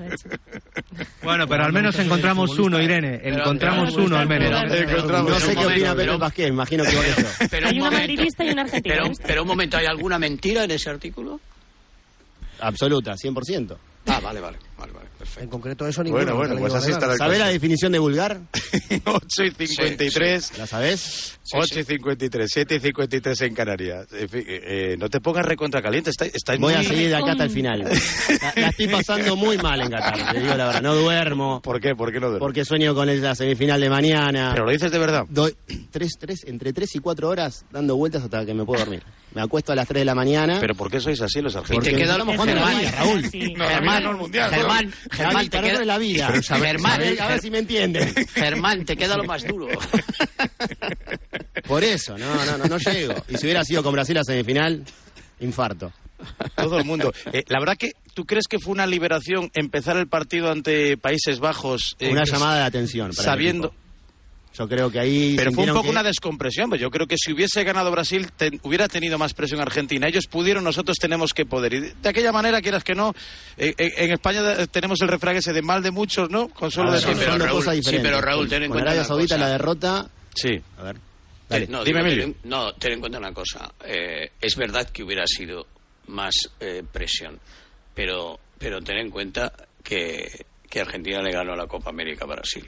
Bueno, 1.22 1.46
pero 1.46 1.64
al 1.64 1.72
menos 1.72 1.96
encontramos 2.00 2.58
uno, 2.58 2.80
Irene. 2.82 3.20
Encontramos 3.22 3.94
uno 3.94 4.16
al 4.18 4.26
menos. 4.26 4.50
No 4.60 5.38
sé 5.38 5.54
qué 5.54 5.66
opina 5.66 5.90
Pepe 5.90 5.94
pero- 5.94 6.18
Pasqué, 6.18 6.46
imagino 6.48 6.82
que 6.82 6.90
que 6.90 6.96
yo. 6.96 7.02
Pero 7.48 7.68
Hay 7.68 7.76
un 7.80 7.86
una 7.86 7.98
madridista 7.98 8.44
y 8.44 8.54
pero, 8.82 9.08
¿viste? 9.08 9.24
pero 9.24 9.42
un 9.42 9.48
momento, 9.48 9.76
¿hay 9.76 9.86
alguna 9.86 10.18
mentira 10.18 10.64
en 10.64 10.72
ese 10.72 10.90
artículo? 10.90 11.40
Absoluta, 12.62 13.12
100%. 13.14 13.76
Ah, 14.06 14.18
vale, 14.20 14.40
vale, 14.40 14.58
vale, 14.76 14.92
vale, 14.92 15.08
perfecto. 15.16 15.44
En 15.44 15.48
concreto 15.48 15.86
eso 15.86 16.02
ninguno. 16.02 16.24
Bueno, 16.24 16.36
bueno, 16.36 16.56
pues 16.60 16.74
así 16.74 16.90
está 16.90 17.06
la 17.06 17.16
¿Sabés 17.16 17.38
la 17.38 17.46
definición 17.46 17.92
de 17.92 18.00
vulgar? 18.00 18.40
8 19.04 19.44
y 19.44 19.66
53. 19.66 20.58
¿La 20.58 20.66
sabés? 20.66 21.38
8 21.52 21.80
y 21.80 21.84
53, 21.84 22.50
7 22.52 22.74
y 22.74 22.80
53 22.80 23.40
en 23.42 23.54
Canarias. 23.54 24.06
En 24.12 24.28
fin, 24.28 24.40
eh, 24.44 24.60
eh, 24.64 24.96
no 24.98 25.08
te 25.08 25.20
pongas 25.20 25.44
recontra 25.46 25.80
caliente, 25.80 26.10
está, 26.10 26.24
estáis 26.24 26.58
Voy 26.58 26.74
muy... 26.74 26.84
a 26.84 26.88
seguir 26.88 27.10
de 27.10 27.14
acá 27.14 27.32
hasta 27.32 27.44
el 27.44 27.50
final. 27.50 27.80
La, 27.82 28.52
la 28.56 28.68
estoy 28.70 28.88
pasando 28.88 29.36
muy 29.36 29.56
mal 29.58 29.80
en 29.80 29.90
Qatar, 29.90 30.32
te 30.32 30.40
digo 30.40 30.54
la 30.56 30.66
verdad. 30.66 30.82
No 30.82 30.94
duermo, 30.96 31.62
¿Por 31.62 31.80
qué? 31.80 31.94
¿Por 31.94 32.10
qué 32.12 32.18
no 32.18 32.26
duermes? 32.26 32.40
porque 32.40 32.64
sueño 32.64 32.92
con 32.96 33.06
la 33.22 33.34
semifinal 33.36 33.80
de 33.80 33.88
mañana. 33.88 34.50
¿Pero 34.52 34.64
lo 34.64 34.72
dices 34.72 34.90
de 34.90 34.98
verdad? 34.98 35.26
Doy 35.28 35.54
tres, 35.92 36.10
tres, 36.18 36.40
entre 36.46 36.72
3 36.72 36.96
y 36.96 36.98
4 36.98 37.28
horas 37.28 37.64
dando 37.70 37.94
vueltas 37.96 38.24
hasta 38.24 38.44
que 38.44 38.52
me 38.52 38.64
puedo 38.64 38.80
dormir. 38.80 39.04
Me 39.34 39.40
acuesto 39.42 39.72
a 39.72 39.74
las 39.76 39.88
3 39.88 40.00
de 40.02 40.04
la 40.04 40.14
mañana. 40.14 40.58
¿Pero 40.60 40.74
por 40.74 40.90
qué 40.90 41.00
sois 41.00 41.20
así 41.22 41.40
los 41.40 41.54
Y 41.54 41.58
argentinos? 41.58 41.84
te 41.84 41.90
Porque 41.90 42.02
queda 42.04 42.12
estamos 42.12 42.34
jugando 42.36 42.54
la 42.54 42.66
Germán, 42.66 42.80
vida, 42.82 42.90
Raúl. 42.98 43.30
Sí. 43.30 43.54
No, 43.54 43.68
Germán, 43.68 44.02
no 44.04 44.12
mundial, 44.12 44.50
Germán, 44.50 44.90
Javi, 44.90 45.08
Germán, 45.10 45.48
te 45.48 45.60
queda, 45.62 45.78
de 45.78 45.84
la 45.86 45.98
vida. 45.98 46.32
Germán, 46.42 46.92
a 46.92 46.98
ver, 46.98 47.22
a 47.22 47.28
ver 47.28 47.40
si 47.40 47.50
me 47.50 47.58
entienden. 47.58 48.14
Germán, 48.34 48.84
te 48.84 48.96
queda 48.96 49.16
lo 49.16 49.24
más 49.24 49.46
duro. 49.46 49.68
Por 51.66 51.84
eso, 51.84 52.18
no, 52.18 52.44
no, 52.44 52.58
no, 52.58 52.64
no 52.66 52.78
llego. 52.78 53.14
Y 53.28 53.36
si 53.36 53.46
hubiera 53.46 53.64
sido 53.64 53.82
con 53.82 53.92
Brasil 53.92 54.16
a 54.18 54.24
semifinal, 54.24 54.84
infarto. 55.40 55.92
Todo 56.56 56.78
el 56.78 56.84
mundo. 56.84 57.12
Eh, 57.32 57.42
la 57.48 57.58
verdad 57.58 57.76
que, 57.76 57.92
¿tú 58.14 58.24
crees 58.24 58.46
que 58.48 58.58
fue 58.58 58.72
una 58.72 58.86
liberación 58.86 59.50
empezar 59.54 59.96
el 59.96 60.06
partido 60.08 60.50
ante 60.52 60.96
Países 60.96 61.40
Bajos? 61.40 61.96
eh, 61.98 62.10
Una 62.10 62.22
que- 62.22 62.30
llamada 62.32 62.58
de 62.58 62.64
atención. 62.64 63.10
para 63.10 63.20
el 63.20 63.24
Sabiendo... 63.24 63.74
Yo 64.58 64.68
creo 64.68 64.90
que 64.90 64.98
ahí. 65.00 65.34
Pero 65.36 65.50
fue 65.52 65.64
un 65.64 65.70
poco 65.70 65.82
que- 65.84 65.88
una 65.90 66.02
descompresión. 66.02 66.68
pues 66.68 66.80
Yo 66.80 66.90
creo 66.90 67.06
que 67.06 67.16
si 67.16 67.32
hubiese 67.32 67.64
ganado 67.64 67.90
Brasil, 67.90 68.30
te- 68.36 68.60
hubiera 68.62 68.86
tenido 68.88 69.16
más 69.16 69.32
presión 69.32 69.60
Argentina. 69.60 70.06
Ellos 70.08 70.26
pudieron, 70.26 70.62
nosotros 70.64 70.96
tenemos 71.00 71.32
que 71.32 71.46
poder. 71.46 71.72
Y 71.74 71.80
de, 71.80 72.08
aquella 72.08 72.32
manera, 72.32 72.60
quieras 72.60 72.84
que 72.84 72.94
no, 72.94 73.14
eh, 73.56 73.74
eh, 73.78 73.92
en 73.96 74.12
España 74.12 74.66
tenemos 74.66 75.00
el 75.00 75.08
refrán 75.08 75.36
ese 75.36 75.52
de 75.54 75.62
mal 75.62 75.82
de 75.82 75.90
muchos, 75.90 76.28
¿no? 76.30 76.48
Con 76.48 76.70
solo 76.70 76.90
A 76.90 76.92
ver, 76.92 77.00
de 77.00 77.14
Sí, 77.14 77.18
pero 77.18 77.36
Raúl- 77.38 77.82
sí, 77.82 77.98
pero 78.02 78.20
Raúl, 78.20 78.48
ten 78.48 78.62
en 78.64 78.68
Con 78.68 78.74
cuenta 78.76 78.90
Arabia 78.90 79.04
Saudita 79.08 79.38
la 79.38 79.48
derrota. 79.48 80.10
Sí. 80.34 80.60
A 80.78 80.82
ver. 80.82 80.96
Dale. 81.48 81.66
No, 81.68 81.84
Dime, 81.84 82.02
digo, 82.10 82.22
ten- 82.24 82.36
no, 82.44 82.72
ten 82.74 82.92
en 82.92 83.00
cuenta 83.00 83.18
una 83.18 83.32
cosa. 83.32 83.72
Eh, 83.86 84.30
es 84.40 84.56
verdad 84.56 84.88
que 84.90 85.02
hubiera 85.02 85.24
sido 85.26 85.66
más 86.08 86.34
eh, 86.60 86.82
presión, 86.90 87.38
pero, 87.94 88.38
pero 88.58 88.80
ten 88.82 88.98
en 88.98 89.10
cuenta 89.10 89.52
que, 89.82 90.44
que 90.68 90.80
Argentina 90.80 91.20
le 91.22 91.30
ganó 91.32 91.54
la 91.56 91.66
Copa 91.66 91.90
América 91.90 92.24
a 92.24 92.28
Brasil. 92.28 92.64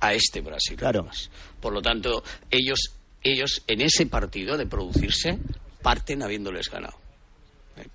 A 0.00 0.14
este 0.14 0.40
Brasil. 0.40 0.76
Claro. 0.76 1.00
además. 1.00 1.30
Por 1.60 1.72
lo 1.72 1.82
tanto, 1.82 2.22
ellos, 2.50 2.78
ellos 3.22 3.62
en 3.66 3.80
ese 3.80 4.06
partido 4.06 4.56
de 4.56 4.66
producirse 4.66 5.38
parten 5.82 6.22
habiéndoles 6.22 6.68
ganado. 6.70 6.94
¿eh? 7.76 7.86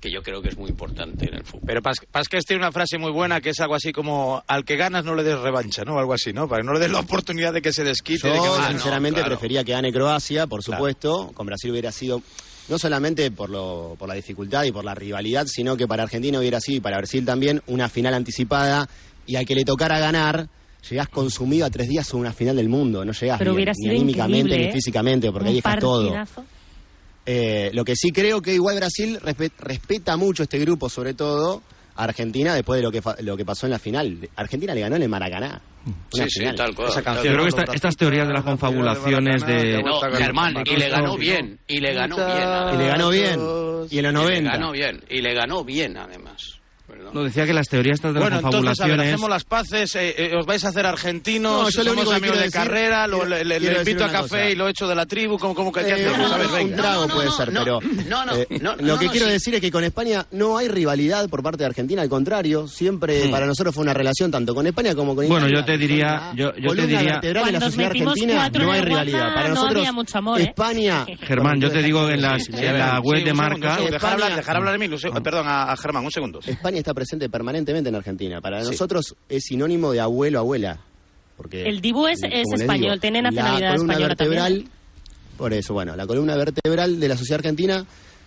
Que 0.00 0.10
yo 0.10 0.22
creo 0.22 0.42
que 0.42 0.48
es 0.48 0.56
muy 0.56 0.70
importante 0.70 1.26
en 1.28 1.34
el 1.34 1.44
fútbol. 1.44 1.62
Pero 1.66 1.82
Pas- 1.82 2.44
tiene 2.46 2.62
una 2.62 2.72
frase 2.72 2.98
muy 2.98 3.10
buena 3.12 3.40
que 3.40 3.50
es 3.50 3.60
algo 3.60 3.74
así 3.74 3.92
como: 3.92 4.42
al 4.46 4.64
que 4.64 4.76
ganas 4.76 5.04
no 5.04 5.14
le 5.14 5.22
des 5.22 5.38
revancha, 5.38 5.82
¿no? 5.84 5.98
Algo 5.98 6.12
así, 6.14 6.32
¿no? 6.32 6.48
Para 6.48 6.62
que 6.62 6.66
no 6.66 6.72
le 6.74 6.80
des 6.80 6.90
la 6.90 7.00
oportunidad 7.00 7.52
de 7.52 7.62
que 7.62 7.72
se 7.72 7.84
desquite. 7.84 8.28
de 8.28 8.34
que 8.34 8.38
Yo, 8.38 8.58
no- 8.60 8.68
sinceramente, 8.68 9.20
claro. 9.20 9.36
prefería 9.36 9.64
que 9.64 9.72
gane 9.72 9.92
Croacia, 9.92 10.46
por 10.46 10.62
Claro. 10.62 10.78
supuesto. 10.78 11.30
Con 11.34 11.46
Brasil 11.46 11.70
hubiera 11.70 11.92
sido. 11.92 12.22
No 12.66 12.78
solamente 12.78 13.30
por, 13.30 13.50
lo, 13.50 13.94
por 13.98 14.08
la 14.08 14.14
dificultad 14.14 14.64
y 14.64 14.72
por 14.72 14.84
la 14.86 14.94
rivalidad, 14.94 15.44
sino 15.46 15.76
que 15.76 15.86
para 15.86 16.02
Argentina 16.04 16.38
hubiera 16.38 16.60
sido, 16.60 16.78
y 16.78 16.80
para 16.80 16.96
Brasil 16.96 17.22
también, 17.24 17.62
una 17.66 17.88
final 17.90 18.14
anticipada. 18.14 18.88
Y 19.26 19.36
al 19.36 19.44
que 19.46 19.54
le 19.54 19.64
tocara 19.64 19.98
ganar, 19.98 20.48
llegás 20.90 21.08
consumido 21.08 21.66
a 21.66 21.70
tres 21.70 21.88
días 21.88 22.12
a 22.12 22.16
una 22.16 22.32
final 22.32 22.56
del 22.56 22.68
mundo. 22.68 23.04
No 23.04 23.12
llegás 23.12 23.38
Pero 23.38 23.52
ni 23.54 23.64
sido 23.74 23.90
anímicamente 23.92 24.38
increíble, 24.40 24.58
ni 24.64 24.70
¿eh? 24.70 24.72
físicamente, 24.72 25.32
porque 25.32 25.48
ahí 25.48 25.54
dejas 25.56 25.78
todo. 25.78 26.12
Eh, 27.26 27.70
lo 27.72 27.84
que 27.84 27.94
sí 27.96 28.10
creo 28.12 28.42
que 28.42 28.52
igual 28.54 28.76
Brasil 28.76 29.18
respe- 29.20 29.50
respeta 29.58 30.16
mucho 30.16 30.42
este 30.42 30.58
grupo, 30.58 30.88
sobre 30.90 31.14
todo 31.14 31.62
a 31.96 32.04
Argentina, 32.04 32.54
después 32.54 32.78
de 32.78 32.82
lo 32.82 32.90
que, 32.92 33.00
fa- 33.00 33.16
lo 33.20 33.36
que 33.36 33.44
pasó 33.46 33.66
en 33.66 33.70
la 33.70 33.78
final. 33.78 34.28
Argentina 34.36 34.74
le 34.74 34.80
ganó 34.82 34.96
en 34.96 35.02
el 35.04 35.08
Maracaná. 35.08 35.62
Una 35.86 36.24
Sí, 36.24 36.30
sí, 36.40 36.44
tal 36.56 36.74
cual. 36.74 36.88
Esa 36.88 36.96
tal 36.96 37.04
canción, 37.04 37.24
Yo 37.24 37.32
creo 37.40 37.44
que 37.44 37.60
esta- 37.60 37.72
estas 37.74 37.96
teorías 37.96 38.26
de 38.26 38.34
las 38.34 38.42
confabulaciones 38.44 39.46
de... 39.46 39.82
No, 39.82 40.00
Germán, 40.00 40.54
y 40.66 40.76
le 40.76 40.88
ganó 40.90 41.16
bien, 41.16 41.58
y 41.66 41.78
le 41.80 41.94
ganó 41.94 42.16
bien. 42.16 42.74
Y 42.74 42.76
le 42.78 42.86
ganó 42.88 43.10
bien. 43.10 43.40
Y 43.90 43.98
en 43.98 44.04
los 44.04 44.12
Y 44.12 44.16
90. 44.16 44.50
le 44.52 44.58
ganó 44.58 44.72
bien, 44.72 45.04
y 45.08 45.20
le 45.22 45.34
ganó 45.34 45.64
bien 45.64 45.96
además. 45.96 46.53
No, 47.14 47.22
decía 47.24 47.46
que 47.46 47.54
las 47.54 47.68
teorías 47.68 47.94
estas 47.94 48.12
de 48.14 48.20
Bueno, 48.20 48.36
las 48.36 48.44
entonces, 48.44 48.80
a 48.80 48.86
ver, 48.86 48.96
confabulaciones... 48.96 49.14
hacemos 49.14 49.30
las 49.30 49.44
paces, 49.44 49.94
eh, 49.94 50.14
eh, 50.18 50.36
os 50.36 50.44
vais 50.46 50.64
a 50.64 50.68
hacer 50.68 50.84
argentinos, 50.86 51.52
No, 51.52 51.70
yo 51.70 51.78
lo 51.84 51.90
somos 51.90 51.92
único 52.06 52.10
que 52.10 52.16
amigos 52.16 52.36
de 52.38 52.44
decir- 52.44 52.60
carrera, 52.60 53.06
lo- 53.06 53.24
le, 53.24 53.78
invito 53.78 54.04
a 54.04 54.08
café 54.10 54.28
cosa. 54.28 54.50
y 54.50 54.54
lo 54.56 54.68
echo 54.68 54.88
de 54.88 54.94
la 54.94 55.06
tribu, 55.06 55.38
como, 55.38 55.54
como 55.54 55.72
que 55.72 55.84
¿qué 55.84 55.90
Eh, 55.90 56.06
hacemos? 56.08 56.32
A 56.32 56.38
ver, 56.38 56.46
un 56.64 56.74
trago 56.76 57.02
No, 57.02 57.06
no, 57.06 57.14
puede 57.14 57.26
no, 57.28 57.32
ser, 57.36 57.52
no, 57.52 57.60
pero 57.64 57.80
no, 58.08 58.24
no, 58.26 58.34
eh, 58.36 58.46
no, 58.60 58.76
lo 58.76 58.82
no, 58.82 58.98
que 58.98 59.06
no, 59.06 59.10
quiero 59.12 59.26
sí. 59.26 59.32
decir 59.32 59.54
es 59.54 59.60
que 59.60 59.70
con 59.70 59.84
España 59.84 60.26
no 60.32 60.58
hay 60.58 60.66
rivalidad 60.68 61.28
por 61.28 61.42
parte 61.42 61.58
de 61.58 61.66
Argentina, 61.66 62.02
al 62.02 62.08
contrario, 62.08 62.66
siempre 62.66 63.28
Mm. 63.28 63.30
para 63.30 63.46
nosotros 63.46 63.72
fue 63.74 63.82
una 63.84 63.94
relación 63.94 64.32
tanto 64.32 64.52
con 64.54 64.66
España 64.66 64.94
como 64.96 65.14
con 65.14 65.28
Bueno, 65.28 65.46
yo 65.48 65.64
te 65.64 65.78
diría- 65.78 66.32
yo- 66.34 66.52
yo 66.56 66.74
te 66.74 66.82
diría- 66.86 67.12
vertebral 67.20 67.46
de 67.46 67.52
la 67.52 67.60
sociedad 67.60 67.90
argentina 67.92 68.50
no 68.50 68.72
hay 68.72 68.80
rivalidad. 68.80 69.34
Para 69.34 69.48
no 69.48 69.54
nosotros. 69.54 69.86
España 70.38 71.06
Germán, 71.22 71.60
yo 71.60 71.70
te 71.70 71.80
digo 71.82 72.08
en, 72.10 72.20
la 72.22 73.00
web 73.00 73.22
de 73.24 73.32
marca... 73.34 73.76
dejar 73.88 74.14
hablar, 74.14 74.34
dejar 74.34 74.56
hablar 74.56 74.74
a 74.74 74.78
segundo, 74.98 75.22
perdón, 75.22 75.46
a, 75.46 75.70
a 75.72 75.76
Germán, 75.76 76.04
un 76.04 76.10
segundo. 76.10 76.40
España 76.44 76.78
está 76.78 76.92
presente 76.92 77.03
permanentemente 77.30 77.88
en 77.88 77.94
Argentina. 77.94 78.40
Para 78.40 78.62
Sí. 78.64 78.70
nosotros 78.70 79.14
es 79.28 79.44
sinónimo 79.44 79.92
de 79.92 80.00
abuelo 80.00 80.38
abuela. 80.38 80.78
Porque, 81.36 81.62
El 81.62 81.80
Dibu 81.80 82.06
es- 82.06 82.22
español, 82.22 83.00
tiene 83.00 83.20
nacionalidad 83.20 83.60
la 83.70 83.72
columna 83.74 83.92
española 83.94 84.08
vertebral, 84.08 84.52
también. 84.52 84.70
Por 85.36 85.52
eso, 85.52 85.74
bueno, 85.74 85.96
la 85.96 86.06
columna 86.06 86.36
vertebral 86.36 87.00
de 87.00 87.08
la 87.08 87.16
sociedad 87.16 87.40
argentina 87.40 87.84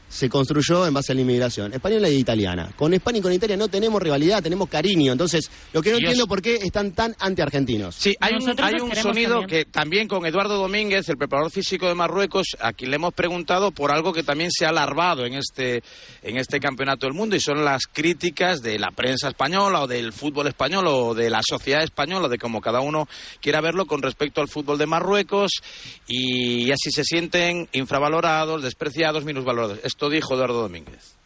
se 0.10 0.30
construyó 0.30 0.88
en 0.88 0.94
base 0.94 1.12
a 1.12 1.16
la 1.16 1.22
inmigración, 1.22 1.74
española 1.74 2.08
e 2.08 2.14
italiana. 2.14 2.70
Con 2.76 2.94
España 2.94 3.20
y 3.20 3.22
con 3.22 3.34
Italia 3.34 3.58
no 3.58 3.68
tenemos 3.68 4.02
rivalidad, 4.02 4.42
tenemos 4.42 4.70
cariño. 4.70 5.12
Entonces, 5.12 5.50
lo 5.74 5.82
que 5.82 5.92
no 5.92 5.98
Y 5.98 6.02
entiendo 6.02 6.28
por 6.28 6.42
qué 6.42 6.56
están 6.56 6.92
tan 6.92 7.16
anti-argentinos. 7.20 7.96
Sí, 7.96 8.16
hay 8.20 8.36
un, 8.36 8.60
hay 8.62 8.76
un 8.80 8.96
sonido 8.96 9.40
también. 9.40 9.48
que 9.48 9.66
también 9.66 10.08
con 10.08 10.26
Eduardo 10.26 10.58
Domínguez, 10.58 11.08
el 11.10 11.18
preparador 11.18 11.52
físico 11.52 11.88
de 11.88 11.96
Marruecos, 11.96 12.56
a 12.60 12.74
quien 12.74 12.92
le 12.92 12.96
hemos 12.96 13.14
preguntado 13.14 13.72
por 13.72 13.92
algo 13.92 14.14
que 14.14 14.24
también 14.24 14.52
se 14.52 14.66
ha 14.66 14.70
alarvado 14.70 15.26
en 15.26 15.36
este, 15.36 15.84
en 16.22 16.38
este 16.38 16.60
campeonato 16.60 17.06
del 17.06 17.14
mundo 17.14 17.36
y 17.36 17.40
son 17.40 17.64
las 17.64 17.84
críticas 17.88 18.62
de 18.62 18.80
la 18.80 18.92
prensa 18.92 19.28
española 19.28 19.82
o 19.82 19.88
del 19.88 20.14
fútbol 20.14 20.48
español 20.48 20.86
o 20.88 21.14
de 21.14 21.30
la 21.30 21.42
sociedad 21.48 21.84
española, 21.84 22.28
de 22.28 22.38
como 22.38 22.62
cada 22.62 22.80
uno 22.80 23.08
quiera 23.42 23.62
verlo 23.62 23.86
con 23.86 24.02
respecto 24.02 24.42
al 24.42 24.48
fútbol 24.48 24.78
de 24.78 24.86
Marruecos 24.86 25.52
y 26.08 26.72
así 26.72 26.92
se 26.92 27.04
sienten 27.04 27.68
infravalorados, 27.74 28.64
despreciados, 28.64 29.26
minusvalorados. 29.26 29.80
Esto 29.98 30.12
dijo 30.12 30.36
Eduardo 30.36 30.62
Domínguez. 30.62 31.17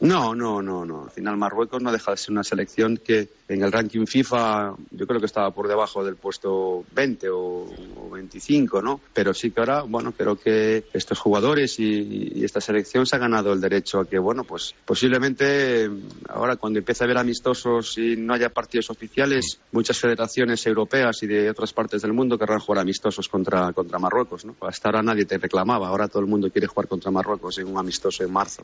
No, 0.00 0.34
no, 0.34 0.60
no, 0.60 0.84
no. 0.84 1.04
Al 1.04 1.10
final 1.10 1.36
Marruecos 1.38 1.82
no 1.82 1.90
deja 1.90 2.10
de 2.10 2.16
ser 2.18 2.32
una 2.32 2.44
selección 2.44 2.98
que 2.98 3.28
en 3.48 3.62
el 3.62 3.72
ranking 3.72 4.04
FIFA 4.06 4.74
yo 4.90 5.06
creo 5.06 5.20
que 5.20 5.26
estaba 5.26 5.52
por 5.52 5.68
debajo 5.68 6.04
del 6.04 6.16
puesto 6.16 6.84
20 6.92 7.30
o, 7.30 7.66
o 7.96 8.10
25, 8.10 8.82
¿no? 8.82 9.00
Pero 9.14 9.32
sí 9.32 9.50
que 9.52 9.60
ahora, 9.60 9.82
bueno, 9.82 10.12
creo 10.12 10.36
que 10.36 10.84
estos 10.92 11.18
jugadores 11.18 11.78
y, 11.78 12.32
y 12.34 12.44
esta 12.44 12.60
selección 12.60 13.06
se 13.06 13.16
ha 13.16 13.20
ganado 13.20 13.52
el 13.54 13.60
derecho 13.60 14.00
a 14.00 14.06
que, 14.06 14.18
bueno, 14.18 14.44
pues 14.44 14.74
posiblemente 14.84 15.88
ahora 16.28 16.56
cuando 16.56 16.78
empiece 16.78 17.02
a 17.02 17.06
haber 17.06 17.18
amistosos 17.18 17.96
y 17.96 18.16
no 18.16 18.34
haya 18.34 18.50
partidos 18.50 18.90
oficiales, 18.90 19.60
muchas 19.72 19.98
federaciones 19.98 20.66
europeas 20.66 21.22
y 21.22 21.26
de 21.26 21.48
otras 21.48 21.72
partes 21.72 22.02
del 22.02 22.12
mundo 22.12 22.38
querrán 22.38 22.60
jugar 22.60 22.82
amistosos 22.82 23.28
contra, 23.28 23.72
contra 23.72 23.98
Marruecos, 23.98 24.44
¿no? 24.44 24.56
Hasta 24.60 24.88
ahora 24.90 25.02
nadie 25.02 25.24
te 25.24 25.38
reclamaba, 25.38 25.88
ahora 25.88 26.08
todo 26.08 26.20
el 26.20 26.28
mundo 26.28 26.50
quiere 26.50 26.66
jugar 26.66 26.86
contra 26.86 27.10
Marruecos 27.10 27.58
en 27.58 27.68
un 27.68 27.78
amistoso 27.78 28.24
en 28.24 28.32
marzo. 28.32 28.62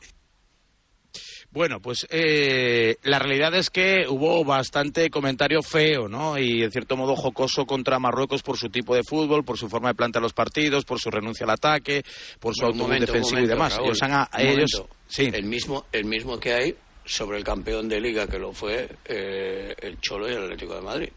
Bueno, 1.52 1.80
pues 1.80 2.06
eh, 2.10 2.96
la 3.02 3.18
realidad 3.18 3.54
es 3.54 3.68
que 3.68 4.06
hubo 4.08 4.42
bastante 4.42 5.10
comentario 5.10 5.62
feo, 5.62 6.08
¿no? 6.08 6.38
Y 6.38 6.62
en 6.62 6.70
cierto 6.70 6.96
modo 6.96 7.14
jocoso 7.14 7.66
contra 7.66 7.98
Marruecos 7.98 8.42
por 8.42 8.56
su 8.56 8.70
tipo 8.70 8.94
de 8.94 9.02
fútbol, 9.02 9.44
por 9.44 9.58
su 9.58 9.68
forma 9.68 9.88
de 9.90 9.94
plantear 9.94 10.22
los 10.22 10.32
partidos, 10.32 10.86
por 10.86 10.98
su 10.98 11.10
renuncia 11.10 11.44
al 11.44 11.50
ataque, 11.50 12.02
por 12.40 12.54
su 12.54 12.64
autobús 12.64 12.98
defensivo 13.00 13.36
momento, 13.36 13.44
y 13.44 13.48
demás. 13.48 13.76
Raúl, 13.76 13.86
Ellos 13.88 14.02
han 14.02 14.12
a- 14.12 14.30
ellos, 14.38 14.70
momento. 14.78 14.96
sí. 15.08 15.30
El 15.32 15.44
mismo, 15.44 15.84
el 15.92 16.04
mismo 16.06 16.40
que 16.40 16.54
hay 16.54 16.74
sobre 17.04 17.36
el 17.36 17.44
campeón 17.44 17.86
de 17.88 18.00
liga 18.00 18.26
que 18.26 18.38
lo 18.38 18.52
fue 18.54 18.88
eh, 19.04 19.74
el 19.82 20.00
Cholo 20.00 20.30
y 20.30 20.32
el 20.32 20.44
Atlético 20.44 20.74
de 20.76 20.80
Madrid. 20.80 21.08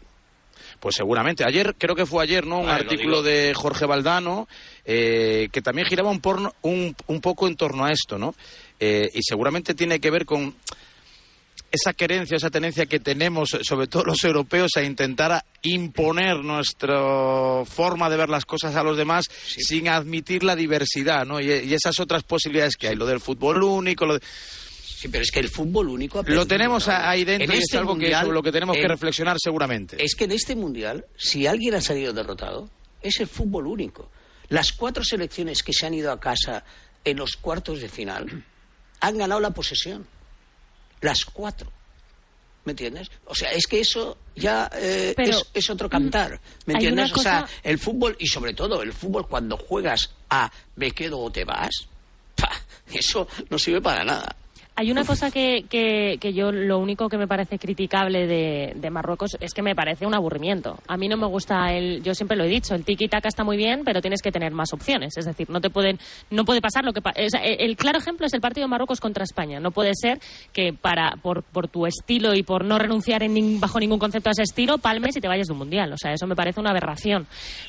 Pues 0.80 0.94
seguramente. 0.96 1.44
Ayer, 1.46 1.74
creo 1.78 1.94
que 1.94 2.06
fue 2.06 2.22
ayer, 2.22 2.46
¿no? 2.46 2.58
Un 2.60 2.68
artículo 2.74 3.22
de 3.22 3.52
Jorge 3.54 3.86
Valdano 3.86 4.46
eh, 4.84 5.48
que 5.52 5.62
también 5.62 5.86
giraba 5.88 6.10
un, 6.10 6.20
porno- 6.20 6.54
un, 6.62 6.94
un 7.06 7.20
poco 7.20 7.46
en 7.48 7.56
torno 7.56 7.84
a 7.84 7.92
esto, 7.92 8.18
¿no? 8.18 8.34
Eh, 8.78 9.10
y 9.14 9.20
seguramente 9.22 9.74
tiene 9.74 9.98
que 10.00 10.10
ver 10.10 10.24
con 10.26 10.54
esa 11.72 11.92
querencia, 11.94 12.36
esa 12.36 12.48
tendencia 12.50 12.86
que 12.86 13.00
tenemos, 13.00 13.50
sobre 13.62 13.86
todo 13.88 14.04
los 14.04 14.22
europeos, 14.24 14.70
a 14.76 14.82
intentar 14.82 15.32
a 15.32 15.44
imponer 15.62 16.36
nuestra 16.36 17.64
forma 17.64 18.08
de 18.08 18.16
ver 18.16 18.28
las 18.28 18.44
cosas 18.44 18.76
a 18.76 18.82
los 18.82 18.96
demás 18.96 19.24
sin 19.44 19.88
admitir 19.88 20.44
la 20.44 20.54
diversidad, 20.56 21.26
¿no? 21.26 21.40
Y, 21.40 21.46
y 21.50 21.74
esas 21.74 21.98
otras 21.98 22.22
posibilidades 22.22 22.76
que 22.76 22.88
hay, 22.88 22.94
lo 22.96 23.04
del 23.06 23.20
fútbol 23.20 23.62
único, 23.64 24.06
lo 24.06 24.14
de- 24.14 24.24
Sí, 24.86 25.08
pero 25.08 25.22
es 25.22 25.32
que 25.32 25.40
el 25.40 25.48
fútbol 25.48 25.88
único... 25.88 26.20
ha 26.20 26.22
Lo 26.26 26.46
tenemos 26.46 26.86
ahí 26.88 27.24
dentro 27.24 27.46
En 27.46 27.52
y 27.52 27.56
es 27.56 27.64
este 27.64 27.78
algo 27.78 27.98
que, 27.98 28.14
sobre 28.14 28.32
lo 28.32 28.42
que 28.42 28.52
tenemos 28.52 28.76
que 28.76 28.86
reflexionar 28.86 29.36
seguramente. 29.40 30.02
Es 30.02 30.14
que 30.14 30.24
en 30.24 30.32
este 30.32 30.54
mundial, 30.54 31.04
si 31.16 31.46
alguien 31.46 31.74
ha 31.74 31.80
salido 31.80 32.12
derrotado, 32.12 32.70
es 33.02 33.18
el 33.20 33.26
fútbol 33.26 33.66
único. 33.66 34.10
Las 34.48 34.72
cuatro 34.72 35.02
selecciones 35.02 35.62
que 35.62 35.72
se 35.72 35.86
han 35.86 35.94
ido 35.94 36.12
a 36.12 36.20
casa 36.20 36.64
en 37.04 37.16
los 37.16 37.36
cuartos 37.36 37.80
de 37.80 37.88
final 37.88 38.44
han 39.00 39.18
ganado 39.18 39.40
la 39.40 39.50
posesión. 39.50 40.06
Las 41.00 41.24
cuatro. 41.24 41.70
¿Me 42.64 42.72
entiendes? 42.72 43.10
O 43.26 43.34
sea, 43.34 43.52
es 43.52 43.66
que 43.66 43.80
eso 43.80 44.18
ya 44.34 44.70
eh, 44.74 45.14
Pero, 45.16 45.38
es, 45.38 45.50
es 45.52 45.70
otro 45.70 45.88
cantar. 45.88 46.40
¿Me 46.66 46.74
hay 46.74 46.86
entiendes? 46.86 47.12
O 47.12 47.18
sea, 47.18 47.46
el 47.62 47.78
fútbol, 47.78 48.16
y 48.18 48.26
sobre 48.26 48.54
todo 48.54 48.82
el 48.82 48.92
fútbol 48.92 49.28
cuando 49.28 49.56
juegas 49.56 50.14
a 50.30 50.50
me 50.76 50.90
quedo 50.92 51.18
o 51.18 51.30
te 51.30 51.44
vas, 51.44 51.88
¡pa! 52.36 52.50
eso 52.92 53.28
no 53.50 53.58
sirve 53.58 53.80
para 53.80 54.04
nada. 54.04 54.36
Hay 54.78 54.90
una 54.90 55.04
cosa 55.04 55.30
que, 55.30 55.64
que, 55.70 56.32
yo 56.34 56.52
lo 56.52 56.78
único 56.78 57.08
que 57.08 57.16
me 57.16 57.26
parece 57.26 57.58
criticable 57.58 58.26
de, 58.26 58.74
de 58.76 58.90
Marruecos 58.90 59.38
es 59.40 59.54
que 59.54 59.62
me 59.62 59.74
parece 59.74 60.04
un 60.06 60.14
aburrimiento. 60.14 60.78
A 60.86 60.98
mí 60.98 61.08
no 61.08 61.16
me 61.16 61.26
gusta 61.26 61.72
el, 61.72 62.02
yo 62.02 62.14
siempre 62.14 62.36
lo 62.36 62.44
he 62.44 62.48
dicho, 62.48 62.74
el 62.74 62.84
tiki 62.84 63.08
taka 63.08 63.28
está 63.28 63.42
muy 63.42 63.56
bien, 63.56 63.84
pero 63.86 64.02
tienes 64.02 64.20
que 64.20 64.30
tener 64.30 64.52
más 64.52 64.74
opciones. 64.74 65.16
Es 65.16 65.24
decir, 65.24 65.48
no 65.48 65.62
te 65.62 65.70
pueden, 65.70 65.98
no 66.28 66.44
puede 66.44 66.60
pasar 66.60 66.84
lo 66.84 66.92
que 66.92 67.00
o 67.00 67.30
sea, 67.30 67.40
el, 67.42 67.74
claro 67.76 67.98
ejemplo 67.98 68.26
es 68.26 68.34
el 68.34 68.42
partido 68.42 68.66
de 68.66 68.70
Marruecos 68.70 69.00
contra 69.00 69.24
España. 69.24 69.60
No 69.60 69.70
puede 69.70 69.92
ser 69.94 70.20
que 70.52 70.74
para 70.74 71.16
por, 71.22 71.42
por 71.42 71.68
tu 71.68 71.86
estilo 71.86 72.34
y 72.34 72.42
por 72.42 72.62
no 72.62 72.78
renunciar 72.78 73.22
en 73.22 73.58
bajo 73.58 73.80
ningún 73.80 73.98
concepto 73.98 74.28
a 74.28 74.32
ese 74.32 74.42
estilo 74.42 74.76
palmes 74.76 75.16
y 75.16 75.20
te 75.20 75.28
vayas 75.28 75.46
de 75.46 75.54
un 75.54 75.58
mundial. 75.58 75.90
O 75.90 75.96
sea, 75.96 76.12
eso 76.12 76.26
me 76.26 76.36
parece 76.36 76.60
una 76.60 76.70
aberración. 76.70 77.26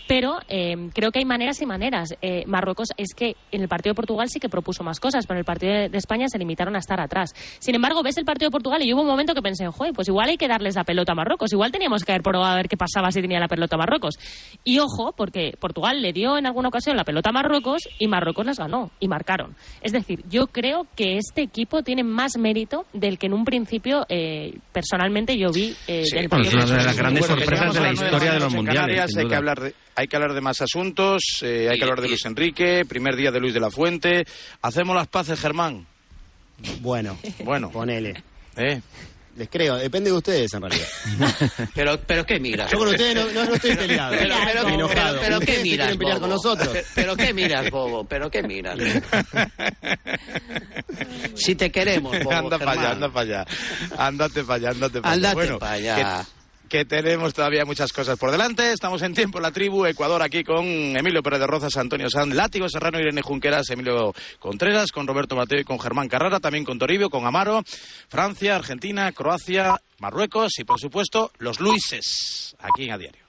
Pero 0.09 0.39
eh, 0.49 0.89
creo 0.93 1.11
que 1.11 1.19
hay 1.19 1.25
maneras 1.25 1.61
y 1.61 1.65
maneras. 1.65 2.15
Eh, 2.21 2.43
Marruecos 2.47 2.89
es 2.97 3.13
que 3.15 3.37
en 3.53 3.61
el 3.61 3.69
partido 3.69 3.91
de 3.91 3.95
Portugal 3.95 4.27
sí 4.29 4.41
que 4.41 4.49
propuso 4.49 4.83
más 4.83 4.99
cosas, 4.99 5.25
pero 5.25 5.37
en 5.37 5.39
el 5.39 5.45
partido 5.45 5.89
de 5.89 5.97
España 5.97 6.27
se 6.27 6.37
limitaron 6.37 6.75
a 6.75 6.79
estar 6.79 6.96
atrás. 7.03 7.33
Sin 7.59 7.75
embargo, 7.75 8.03
ves 8.03 8.17
el 8.17 8.25
partido 8.25 8.49
de 8.49 8.51
Portugal 8.51 8.81
y 8.83 8.93
hubo 8.93 9.01
un 9.01 9.07
momento 9.07 9.33
que 9.33 9.41
pensé, 9.41 9.67
joder, 9.67 9.93
pues 9.93 10.07
igual 10.07 10.29
hay 10.29 10.37
que 10.37 10.47
darles 10.47 10.75
la 10.75 10.83
pelota 10.83 11.11
a 11.11 11.15
Marruecos, 11.15 11.51
igual 11.53 11.71
teníamos 11.71 12.03
que 12.03 12.11
haber 12.11 12.23
probado 12.23 12.51
a 12.51 12.55
ver 12.55 12.67
qué 12.67 12.77
pasaba 12.77 13.11
si 13.11 13.21
tenía 13.21 13.39
la 13.39 13.47
pelota 13.47 13.75
a 13.75 13.79
Marruecos. 13.79 14.15
Y 14.63 14.79
ojo, 14.79 15.13
porque 15.15 15.53
Portugal 15.59 16.01
le 16.01 16.13
dio 16.13 16.37
en 16.37 16.45
alguna 16.45 16.69
ocasión 16.69 16.97
la 16.97 17.03
pelota 17.03 17.29
a 17.29 17.33
Marruecos 17.33 17.87
y 17.99 18.07
Marruecos 18.07 18.45
las 18.45 18.59
ganó 18.59 18.91
y 18.99 19.07
marcaron. 19.07 19.55
Es 19.81 19.91
decir, 19.91 20.23
yo 20.29 20.47
creo 20.47 20.87
que 20.95 21.17
este 21.17 21.41
equipo 21.41 21.83
tiene 21.83 22.03
más 22.03 22.37
mérito 22.37 22.85
del 22.93 23.17
que 23.17 23.27
en 23.27 23.33
un 23.33 23.45
principio 23.45 24.05
eh, 24.09 24.57
personalmente 24.71 25.37
yo 25.37 25.51
vi 25.51 25.75
eh, 25.87 26.03
del 26.11 26.27
bueno, 26.27 26.43
partido 26.43 26.63
es 26.63 26.71
una 26.71 26.79
de 26.79 26.85
las 26.85 26.95
de 26.95 27.01
grandes 27.01 27.27
Bueno, 27.27 27.41
sorpresas 27.41 27.73
de 27.73 27.81
la 27.81 27.91
historia 27.93 28.33
de 28.33 28.39
los 28.39 28.53
mundiales, 28.53 29.17
hay, 29.17 29.27
que 29.27 29.35
hablar 29.35 29.59
de, 29.59 29.73
hay 29.95 30.07
que 30.07 30.15
hablar 30.15 30.33
de 30.33 30.41
más 30.41 30.61
asuntos, 30.61 31.23
eh, 31.41 31.69
hay 31.69 31.77
que 31.77 31.83
hablar 31.83 32.01
de 32.01 32.07
Luis 32.07 32.25
Enrique, 32.25 32.85
primer 32.87 33.15
día 33.15 33.31
de 33.31 33.39
Luis 33.39 33.53
de 33.53 33.59
la 33.59 33.71
Fuente. 33.71 34.25
Hacemos 34.61 34.95
las 34.95 35.07
paces, 35.07 35.39
Germán. 35.39 35.87
Bueno, 36.81 37.17
Bueno. 37.43 37.69
ponele. 37.71 38.23
¿Eh? 38.55 38.81
Les 39.35 39.49
creo, 39.49 39.75
depende 39.75 40.09
de 40.09 40.15
ustedes 40.17 40.51
en 40.55 40.61
realidad. 40.63 40.87
Pero, 41.75 41.99
pero 42.07 42.25
¿qué 42.25 42.39
miras? 42.39 42.71
Yo 42.71 42.79
con 42.79 42.87
ustedes 42.87 43.13
no, 43.13 43.25
no- 43.31 43.45
no 43.45 43.53
estoy 43.53 43.75
peleado. 43.75 44.15
Pero, 44.17 44.35
pero, 44.43 44.59
Estoy 44.61 44.73
enojado. 44.73 45.19
pero, 45.19 45.21
pero 45.21 45.39
¿qué 45.41 45.59
miras, 45.61 45.85
quieren 45.87 45.99
pelear 45.99 46.19
con 46.19 46.29
nosotros. 46.31 46.75
Pero, 46.95 47.15
¿qué 47.15 47.33
miras, 47.35 47.69
bobo? 47.69 48.03
¿Pero 48.05 48.31
qué 48.31 48.41
miras? 48.41 48.79
si 51.35 51.53
te 51.55 51.71
queremos, 51.71 52.17
bobo, 52.23 52.33
anda 52.33 52.57
para 52.57 52.71
allá, 52.71 52.91
anda 52.91 53.09
para 53.09 53.21
allá. 53.43 53.45
Ándate 53.97 54.43
para 54.43 54.55
allá, 54.55 54.69
ándate 54.71 55.01
para 55.01 55.13
allá. 55.13 55.29
Ándate 55.29 55.35
Bueno, 55.35 55.59
pa' 55.59 55.71
allá. 55.73 55.95
Que, 55.95 56.01
que 56.67 56.85
tenemos 56.85 57.33
todavía 57.33 57.65
muchas 57.65 57.91
cosas 57.91 58.17
por 58.17 58.31
delante. 58.31 58.71
Estamos 58.71 59.01
en 59.01 59.13
tiempo 59.13 59.39
la 59.39 59.51
tribu 59.51 59.85
Ecuador 59.85 60.21
aquí 60.21 60.43
con 60.43 60.65
Emilio 60.65 61.23
Pérez 61.23 61.39
de 61.39 61.47
Rozas, 61.47 61.77
Antonio 61.77 62.09
Sanz, 62.09 62.33
Látigo 62.33 62.69
Serrano, 62.69 62.99
Irene 62.99 63.21
Junqueras, 63.21 63.69
Emilio 63.69 64.13
Contreras, 64.39 64.91
con 64.91 65.07
Roberto 65.07 65.35
Mateo 65.35 65.59
y 65.59 65.63
con 65.63 65.79
Germán 65.79 66.07
Carrara, 66.07 66.39
también 66.39 66.65
con 66.65 66.79
Toribio, 66.79 67.09
con 67.09 67.25
Amaro, 67.25 67.63
Francia, 68.07 68.55
Argentina, 68.55 69.11
Croacia, 69.11 69.81
Marruecos 69.99 70.59
y 70.59 70.63
por 70.63 70.79
supuesto 70.79 71.31
los 71.39 71.59
Luises 71.59 72.55
aquí 72.59 72.85
en 72.85 72.91
A 72.91 72.97
Diario. 72.97 73.26